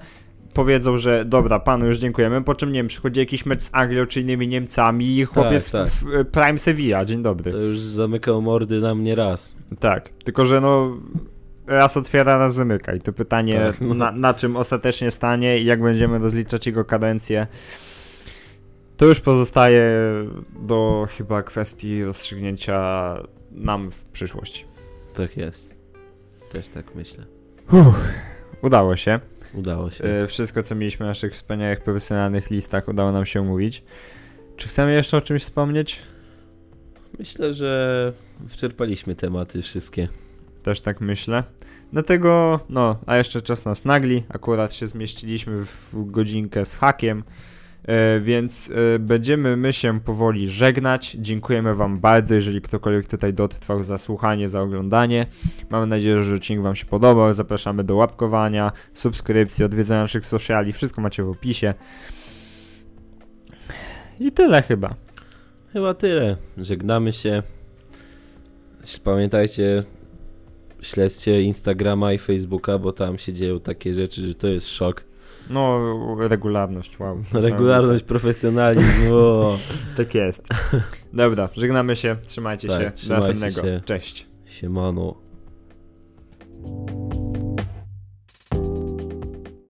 powiedzą, 0.53 0.97
że 0.97 1.25
dobra, 1.25 1.59
panu 1.59 1.85
już 1.85 1.97
dziękujemy, 1.97 2.43
po 2.43 2.55
czym, 2.55 2.71
nie 2.71 2.79
wiem, 2.79 2.87
przychodzi 2.87 3.19
jakiś 3.19 3.45
mecz 3.45 3.61
z 3.61 3.69
Anglią 3.73 4.05
czy 4.05 4.21
innymi 4.21 4.47
Niemcami 4.47 5.17
i 5.17 5.25
chłopiec 5.25 5.71
tak. 5.71 5.87
w, 5.87 6.03
w 6.03 6.25
Prime 6.25 6.57
Sevilla, 6.57 7.05
dzień 7.05 7.23
dobry. 7.23 7.51
To 7.51 7.57
już 7.57 7.79
zamykał 7.79 8.41
mordy 8.41 8.79
na 8.79 8.95
mnie 8.95 9.15
raz. 9.15 9.55
Tak, 9.79 10.09
tylko 10.09 10.45
że 10.45 10.61
no 10.61 10.97
raz 11.67 11.97
otwiera, 11.97 12.37
raz 12.37 12.53
zamyka 12.53 12.95
i 12.95 13.01
to 13.01 13.13
pytanie 13.13 13.59
Tak. 13.59 13.81
na, 13.81 14.11
na 14.11 14.33
czym 14.33 14.57
ostatecznie 14.57 15.11
stanie 15.11 15.59
i 15.59 15.65
jak 15.65 15.81
będziemy 15.81 16.19
rozliczać 16.19 16.67
jego 16.67 16.85
kadencję 16.85 17.47
to 18.97 19.05
już 19.05 19.19
pozostaje 19.19 19.83
do 20.59 21.07
chyba 21.17 21.43
kwestii 21.43 22.03
rozstrzygnięcia 22.03 23.17
nam 23.51 23.91
w 23.91 24.05
przyszłości. 24.05 24.65
Tak 25.15 25.37
jest. 25.37 25.75
Też 26.51 26.67
tak 26.67 26.95
myślę. 26.95 27.25
Udało 28.61 28.95
się. 28.95 29.19
Udało 29.53 29.89
się. 29.89 30.03
E, 30.03 30.27
Wszystko 30.27 30.63
co 30.63 30.75
mieliśmy 30.75 31.03
na 31.03 31.09
naszych 31.09 31.33
wspaniałych 31.33 31.81
profesjonalnych 31.81 32.49
listach 32.49 32.87
udało 32.87 33.11
nam 33.11 33.25
się 33.25 33.39
omówić. 33.41 33.83
Czy 34.57 34.67
chcemy 34.67 34.93
jeszcze 34.93 35.17
o 35.17 35.21
czymś 35.21 35.41
wspomnieć? 35.41 35.99
Myślę, 37.19 37.53
że 37.53 38.13
wyczerpaliśmy 38.39 39.15
tematy 39.15 39.61
wszystkie. 39.61 40.07
Też 40.63 40.81
tak 40.81 41.01
myślę. 41.01 41.43
Dlatego, 41.91 42.59
no, 42.69 42.99
a 43.05 43.17
jeszcze 43.17 43.41
czas 43.41 43.65
nas 43.65 43.85
nagli. 43.85 44.23
Akurat 44.29 44.73
się 44.73 44.87
zmieściliśmy 44.87 45.65
w 45.65 46.11
godzinkę 46.11 46.65
z 46.65 46.75
hakiem. 46.75 47.23
E, 47.87 48.19
więc 48.19 48.71
e, 48.95 48.99
będziemy 48.99 49.57
my 49.57 49.73
się 49.73 49.99
powoli 49.99 50.47
żegnać. 50.47 51.17
Dziękujemy 51.19 51.75
Wam 51.75 51.99
bardzo, 51.99 52.35
jeżeli 52.35 52.61
ktokolwiek 52.61 53.05
tutaj 53.05 53.33
dotrwał 53.33 53.83
za 53.83 53.97
słuchanie, 53.97 54.49
za 54.49 54.61
oglądanie. 54.61 55.25
Mamy 55.69 55.87
nadzieję, 55.87 56.23
że 56.23 56.35
odcinek 56.35 56.63
Wam 56.63 56.75
się 56.75 56.85
podobał. 56.85 57.33
Zapraszamy 57.33 57.83
do 57.83 57.95
łapkowania, 57.95 58.71
subskrypcji, 58.93 59.65
odwiedzania 59.65 60.01
naszych 60.01 60.25
sociali. 60.25 60.73
Wszystko 60.73 61.01
macie 61.01 61.23
w 61.23 61.29
opisie. 61.29 61.73
I 64.19 64.31
tyle 64.31 64.61
chyba. 64.61 64.95
Chyba 65.73 65.93
tyle. 65.93 66.37
Żegnamy 66.57 67.13
się. 67.13 67.43
Pamiętajcie, 69.03 69.83
śledźcie 70.81 71.41
Instagrama 71.41 72.13
i 72.13 72.17
Facebooka, 72.17 72.77
bo 72.77 72.93
tam 72.93 73.17
się 73.17 73.33
dzieją 73.33 73.59
takie 73.59 73.93
rzeczy, 73.93 74.21
że 74.21 74.35
to 74.35 74.47
jest 74.47 74.67
szok. 74.67 75.12
No, 75.49 75.79
regularność, 76.27 76.99
wow. 76.99 77.23
Regularność, 77.41 78.03
profesjonalizm. 78.03 79.13
O. 79.13 79.57
Tak 79.97 80.15
jest. 80.15 80.47
Dobra, 81.13 81.49
żegnamy 81.57 81.95
się, 81.95 82.15
trzymajcie 82.27 82.67
Tak, 82.67 82.77
się. 82.81 82.85
Do 82.85 82.91
trzymajcie 82.91 83.27
następnego. 83.27 83.61
się. 83.61 83.81
Cześć. 83.85 84.27
Siemano. 84.45 85.15